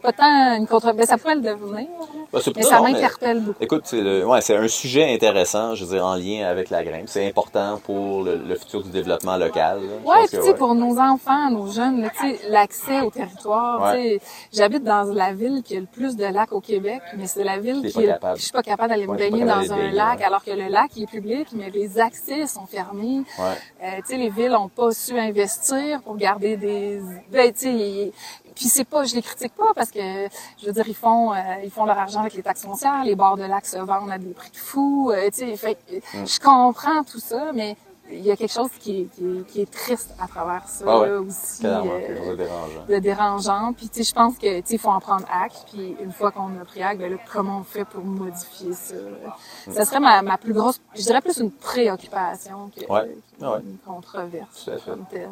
pas 0.04 0.12
tant 0.12 0.56
une 0.56 0.66
contre... 0.66 0.92
Ben, 0.92 1.06
ça 1.06 1.16
pourrait 1.18 1.36
le 1.36 1.40
devenir, 1.40 1.88
Ben, 2.32 2.40
c'est 2.42 2.54
mais 2.56 2.62
ça 2.62 2.80
m'interpelle 2.80 3.40
beaucoup. 3.40 3.58
Écoute, 3.62 3.82
c'est 3.86 4.00
le- 4.00 4.26
ouais, 4.26 4.40
c'est 4.42 4.54
un 4.56 4.68
sujet 4.68 5.12
intéressant, 5.14 5.74
je 5.74 5.84
veux 5.84 5.94
dire, 5.96 6.04
en 6.04 6.14
lien 6.14 6.46
avec 6.46 6.68
la 6.70 6.84
grimpe. 6.84 7.06
C'est 7.08 7.26
important 7.26 7.80
pour 7.82 8.22
le, 8.22 8.36
le 8.36 8.54
futur 8.56 8.82
du 8.82 8.90
développement 8.90 9.36
local. 9.36 9.80
pense 10.04 10.14
puis 10.18 10.26
que 10.26 10.36
tu 10.36 10.42
sais, 10.42 10.48
ouais. 10.50 10.54
pour 10.56 10.74
nos 10.74 10.98
enfants, 10.98 11.50
nos 11.50 11.66
jeunes, 11.70 12.02
là, 12.02 12.10
tu 12.10 12.18
sais, 12.36 12.40
l'accès 12.50 13.00
au 13.00 13.10
territoire, 13.10 13.82
Ouais. 13.82 14.18
tu 14.18 14.18
sais, 14.18 14.20
j'habite 14.52 14.84
dans 14.84 15.04
la 15.04 15.32
ville 15.32 15.62
qui 15.64 15.76
a 15.76 15.80
le 15.80 15.86
plus 15.86 16.16
de 16.16 16.24
lacs 16.26 16.52
au 16.52 16.60
Québec, 16.60 17.00
mais 17.16 17.26
c'est 17.26 17.44
la 17.44 17.58
ville 17.58 17.80
qui 17.90 18.04
est- 18.04 18.18
je 18.36 18.42
suis 18.42 18.52
pas 18.52 18.62
capable 18.62 18.90
d'aller 18.90 19.06
me 19.06 19.16
baigner 19.16 19.44
dans 19.44 19.72
un 19.72 19.76
baigner, 19.76 19.92
lac, 19.92 20.20
alors 20.22 20.44
que 20.44 20.50
le 20.50 20.68
lac 20.68 20.90
il 20.96 21.04
est 21.04 21.06
public, 21.10 21.48
mais 21.54 21.70
les 21.70 21.98
accès 21.98 22.46
sont 22.46 22.66
fermés. 22.66 23.22
Ouais. 23.38 23.44
Euh, 23.82 23.86
tu 24.06 24.12
sais, 24.12 24.16
les 24.16 24.28
villes 24.28 24.54
ont 24.54 24.68
pas 24.68 24.90
su 24.92 25.18
investir 25.18 26.02
pour 26.02 26.16
garder 26.16 26.56
des, 26.56 27.00
ben, 27.32 27.52
tu 27.52 27.58
sais, 27.60 27.72
ils- 27.72 28.12
puis 28.54 28.66
c'est 28.66 28.84
pas, 28.84 29.04
je 29.04 29.14
les 29.14 29.22
critique 29.22 29.54
pas 29.54 29.72
parce 29.74 29.90
que, 29.90 30.28
je 30.60 30.66
veux 30.66 30.72
dire, 30.72 30.86
ils 30.88 30.94
font, 30.94 31.32
euh, 31.32 31.36
ils 31.64 31.70
font 31.70 31.84
leur 31.84 31.98
argent 31.98 32.20
avec 32.20 32.34
les 32.34 32.42
taxes 32.42 32.62
foncières, 32.62 33.04
les 33.04 33.14
bords 33.14 33.36
de 33.36 33.44
lac 33.44 33.66
se 33.66 33.78
vendent 33.78 34.10
à 34.10 34.18
des 34.18 34.32
prix 34.32 34.50
de 34.50 34.56
fous, 34.56 35.10
euh, 35.12 35.28
tu 35.30 35.40
sais, 35.40 35.56
fait 35.56 35.78
Mm. 36.14 36.26
je 36.26 36.40
comprends 36.40 37.04
tout 37.04 37.18
ça, 37.20 37.52
mais 37.52 37.76
il 38.10 38.20
y 38.20 38.30
a 38.30 38.36
quelque 38.36 38.52
chose 38.52 38.70
qui 38.78 39.02
est, 39.02 39.44
qui 39.46 39.60
est, 39.62 39.70
triste 39.70 40.14
à 40.20 40.28
travers 40.28 40.68
ça 40.68 40.84
ah 40.86 41.06
là, 41.06 41.20
aussi. 41.20 41.66
Euh, 41.66 42.36
dérangeant. 42.36 42.84
De 42.88 42.98
dérangeant. 42.98 43.72
Puis 43.72 43.88
tu 43.88 43.98
sais, 43.98 44.10
je 44.10 44.14
pense 44.14 44.36
que 44.36 44.60
tu 44.60 44.66
sais, 44.66 44.78
faut 44.78 44.90
en 44.90 45.00
prendre 45.00 45.26
acte. 45.30 45.64
Puis 45.72 45.96
une 46.02 46.12
fois 46.12 46.30
qu'on 46.30 46.48
a 46.60 46.64
pris 46.64 46.82
acte, 46.82 47.00
ben 47.00 47.10
là, 47.10 47.16
comment 47.32 47.58
on 47.58 47.64
fait 47.64 47.84
pour 47.84 48.04
modifier 48.04 48.72
ça? 48.72 48.94
Mm. 48.94 49.72
Ça 49.72 49.84
serait 49.84 50.00
ma, 50.00 50.22
ma, 50.22 50.36
plus 50.36 50.52
grosse, 50.52 50.80
je 50.94 51.02
dirais 51.02 51.20
plus 51.20 51.38
une 51.38 51.50
préoccupation 51.50 52.70
que 52.76 52.84
ah 52.90 53.04
une 53.40 53.78
controverse 53.84 54.70
comme 54.84 55.04
telle. 55.10 55.30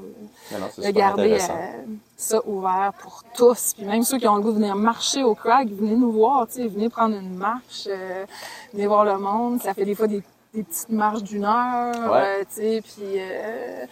de 0.50 0.90
garder 0.90 1.38
euh, 1.40 1.82
ça 2.16 2.40
ouvert 2.46 2.92
pour 3.00 3.22
tous. 3.34 3.74
Puis 3.76 3.84
même 3.84 4.02
ceux 4.02 4.18
qui 4.18 4.26
ont 4.26 4.36
le 4.36 4.42
goût 4.42 4.50
de 4.50 4.56
venir 4.56 4.76
marcher 4.76 5.22
au 5.22 5.34
crack, 5.34 5.68
venez 5.68 5.94
nous 5.94 6.12
voir, 6.12 6.46
tu 6.46 6.54
sais, 6.54 6.68
venez 6.68 6.88
prendre 6.88 7.16
une 7.16 7.34
marche, 7.34 7.86
euh, 7.86 8.24
venez 8.72 8.86
voir 8.86 9.04
le 9.04 9.18
monde. 9.18 9.60
Ça 9.60 9.74
fait 9.74 9.84
des 9.84 9.94
fois 9.94 10.06
des 10.06 10.22
des 10.54 10.62
petites 10.62 10.90
marches 10.90 11.22
d'une 11.22 11.44
heure, 11.44 12.12
euh, 12.14 12.40
tu 12.40 12.46
sais, 12.56 12.82
puis 12.82 13.18
euh, 13.18 13.86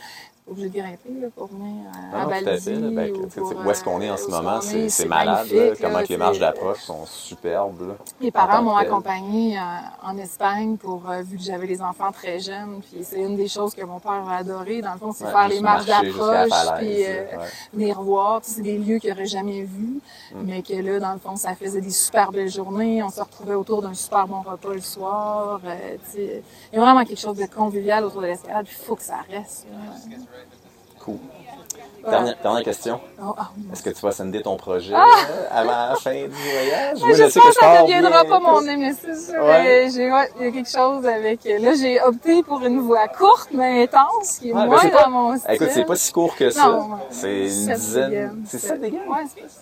obligé 0.50 0.68
de 0.68 0.78
grimper 0.78 1.20
là, 1.20 1.28
pour 1.34 1.46
venir 1.46 1.86
à, 1.94 2.16
non, 2.16 2.22
à 2.24 2.40
Baldi. 2.40 2.72
Ben, 2.94 3.12
où 3.12 3.70
est-ce 3.70 3.84
qu'on 3.84 4.00
est 4.00 4.10
en 4.10 4.16
ce 4.16 4.28
moment? 4.28 4.60
C'est 4.60 5.06
malade. 5.06 5.48
comment 5.80 6.00
les 6.08 6.16
marches 6.16 6.38
d'approche 6.38 6.80
sont 6.80 7.06
superbes. 7.06 7.88
Là, 7.88 7.94
Mes 8.20 8.30
parents 8.30 8.62
m'ont 8.62 8.76
accompagné 8.76 9.56
en, 10.02 10.16
Espagne 10.18 10.76
pour, 10.76 11.08
euh, 11.08 11.22
vu 11.22 11.38
que 11.38 11.42
j'avais 11.42 11.66
les 11.66 11.80
enfants 11.80 12.12
très 12.12 12.40
jeunes. 12.40 12.80
Puis 12.82 13.04
c'est 13.04 13.20
une 13.20 13.36
des 13.36 13.48
choses 13.48 13.74
que 13.74 13.82
mon 13.84 14.00
père 14.00 14.24
a 14.28 14.38
adoré. 14.38 14.82
Dans 14.82 14.92
le 14.92 14.98
fond, 14.98 15.12
c'est 15.12 15.24
faire 15.24 15.48
les 15.48 15.60
marches 15.60 15.86
d'approche, 15.86 16.50
puis 16.78 17.06
euh, 17.06 17.24
venir 17.72 18.02
voir. 18.02 18.40
C'est 18.42 18.60
des 18.62 18.76
lieux 18.76 18.98
qu'il 18.98 19.10
n'aurait 19.10 19.26
jamais 19.26 19.62
vus. 19.62 20.00
Mm. 20.34 20.42
Mais 20.44 20.62
que 20.62 20.74
là, 20.74 20.98
dans 20.98 21.12
le 21.12 21.18
fond, 21.18 21.36
ça 21.36 21.54
faisait 21.54 21.80
des 21.80 21.90
super 21.90 22.32
belles 22.32 22.50
journées. 22.50 23.02
On 23.02 23.10
se 23.10 23.20
retrouvait 23.20 23.54
autour 23.54 23.82
d'un 23.82 23.94
super 23.94 24.26
bon 24.26 24.42
repas 24.42 24.74
le 24.74 24.80
soir. 24.80 25.60
Euh, 25.64 25.96
il 26.16 26.42
y 26.72 26.76
a 26.76 26.80
vraiment 26.80 27.04
quelque 27.04 27.20
chose 27.20 27.36
de 27.36 27.46
convivial 27.46 28.04
autour 28.04 28.20
de 28.20 28.26
l'escalade. 28.26 28.66
Il 28.68 28.74
faut 28.74 28.96
que 28.96 29.02
ça 29.02 29.20
reste. 29.30 29.66
Cool. 31.00 31.39
Dernière, 32.08 32.62
question. 32.62 33.00
Oh, 33.22 33.34
ah, 33.36 33.50
Est-ce 33.72 33.82
que 33.82 33.90
tu 33.90 34.00
vas 34.00 34.12
sender 34.12 34.42
ton 34.42 34.56
projet 34.56 34.94
ah! 34.96 35.04
euh, 35.30 35.46
avant 35.50 35.90
la 35.90 35.94
fin 35.96 36.12
du 36.12 36.28
voyage? 36.28 36.98
je, 36.98 37.14
je 37.14 37.38
pense 37.38 37.54
que 37.54 37.60
ça 37.60 37.82
ne 37.82 37.82
deviendra 37.82 38.24
pas 38.24 38.40
mon 38.40 38.62
némesis. 38.62 39.30
Ouais. 39.38 39.88
il 39.88 40.02
y 40.02 40.10
a 40.10 40.50
quelque 40.50 40.68
chose 40.68 41.06
avec... 41.06 41.44
Là, 41.44 41.74
j'ai 41.74 42.00
opté 42.00 42.42
pour 42.42 42.64
une 42.64 42.80
voie 42.80 43.06
courte 43.08 43.50
mais 43.52 43.82
intense, 43.82 44.38
qui 44.38 44.50
est 44.50 44.54
moins 44.54 44.68
ben, 44.82 44.90
dans 44.90 45.10
mon 45.10 45.36
style. 45.36 45.52
Écoute, 45.52 45.68
c'est 45.72 45.84
pas 45.84 45.96
si 45.96 46.12
court 46.12 46.34
que 46.34 46.50
ça. 46.50 46.80
C'est 47.10 47.40
une 47.40 47.74
dizaine... 47.74 48.44
C'est 48.46 48.58
ça, 48.58 48.76
des 48.76 48.90
gars? 48.90 48.98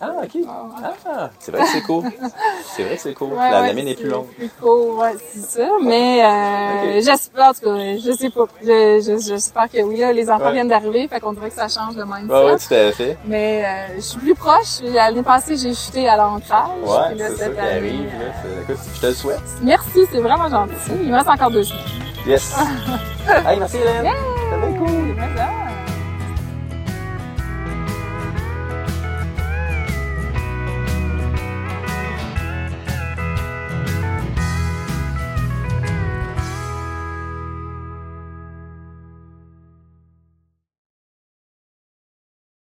Ah, 0.00 0.12
OK. 0.22 0.42
Ah, 0.46 1.30
c'est 1.40 1.50
vrai 1.50 1.62
que 1.62 1.68
c'est 1.68 1.82
court. 1.82 2.04
c'est 2.76 2.84
vrai 2.84 2.96
que 2.96 3.02
c'est 3.02 3.14
court. 3.14 3.34
la, 3.34 3.62
la 3.62 3.72
mienne 3.72 3.88
est 3.88 3.94
plus 3.94 4.08
longue. 4.08 4.26
plus 4.26 4.50
court, 4.60 4.98
ouais, 4.98 5.16
c'est 5.32 5.60
ça. 5.60 5.68
Mais 5.82 6.24
euh, 6.24 7.00
j'espère, 7.02 7.48
en 7.48 7.52
tout 7.52 7.60
cas, 7.62 7.96
je 7.96 8.12
sais 8.16 8.30
pas. 8.30 8.46
J'espère 8.62 9.70
que 9.70 9.82
oui, 9.82 9.96
là, 9.96 10.12
les 10.12 10.30
enfants 10.30 10.52
viennent 10.52 10.68
d'arriver, 10.68 11.08
fait 11.08 11.20
qu'on 11.20 11.32
dirait 11.32 11.50
que 11.50 11.56
ça 11.56 11.68
change 11.68 11.96
même 12.08 12.30
Ouais, 12.30 12.56
tout 12.56 12.74
à 12.74 12.92
fait. 12.92 13.16
Mais 13.26 13.64
euh, 13.64 13.96
je 13.96 14.00
suis 14.00 14.18
plus 14.18 14.34
proche. 14.34 14.80
L'année 14.82 15.22
passée, 15.22 15.56
j'ai 15.56 15.74
chuté 15.74 16.08
à 16.08 16.16
l'ancrage. 16.16 16.68
Ouais, 16.82 17.16
c'est 17.16 17.36
ça 17.36 17.48
qui 17.50 17.60
arrive. 17.60 18.08
Euh, 18.46 18.62
écoute, 18.62 18.78
je 18.94 19.00
te 19.00 19.06
le 19.06 19.14
souhaite. 19.14 19.40
Merci, 19.62 20.00
c'est 20.10 20.20
vraiment 20.20 20.48
gentil. 20.48 20.72
Il 21.02 21.10
me 21.10 21.16
reste 21.16 21.28
encore 21.28 21.50
deux 21.50 21.64
semaines. 21.64 21.84
Yes. 22.26 22.56
hey, 23.46 23.58
merci 23.58 23.76
Hélène. 23.78 24.04
Yeah. 24.04 24.14
C'était 24.50 24.66
bien 24.66 24.78
cool. 24.78 25.67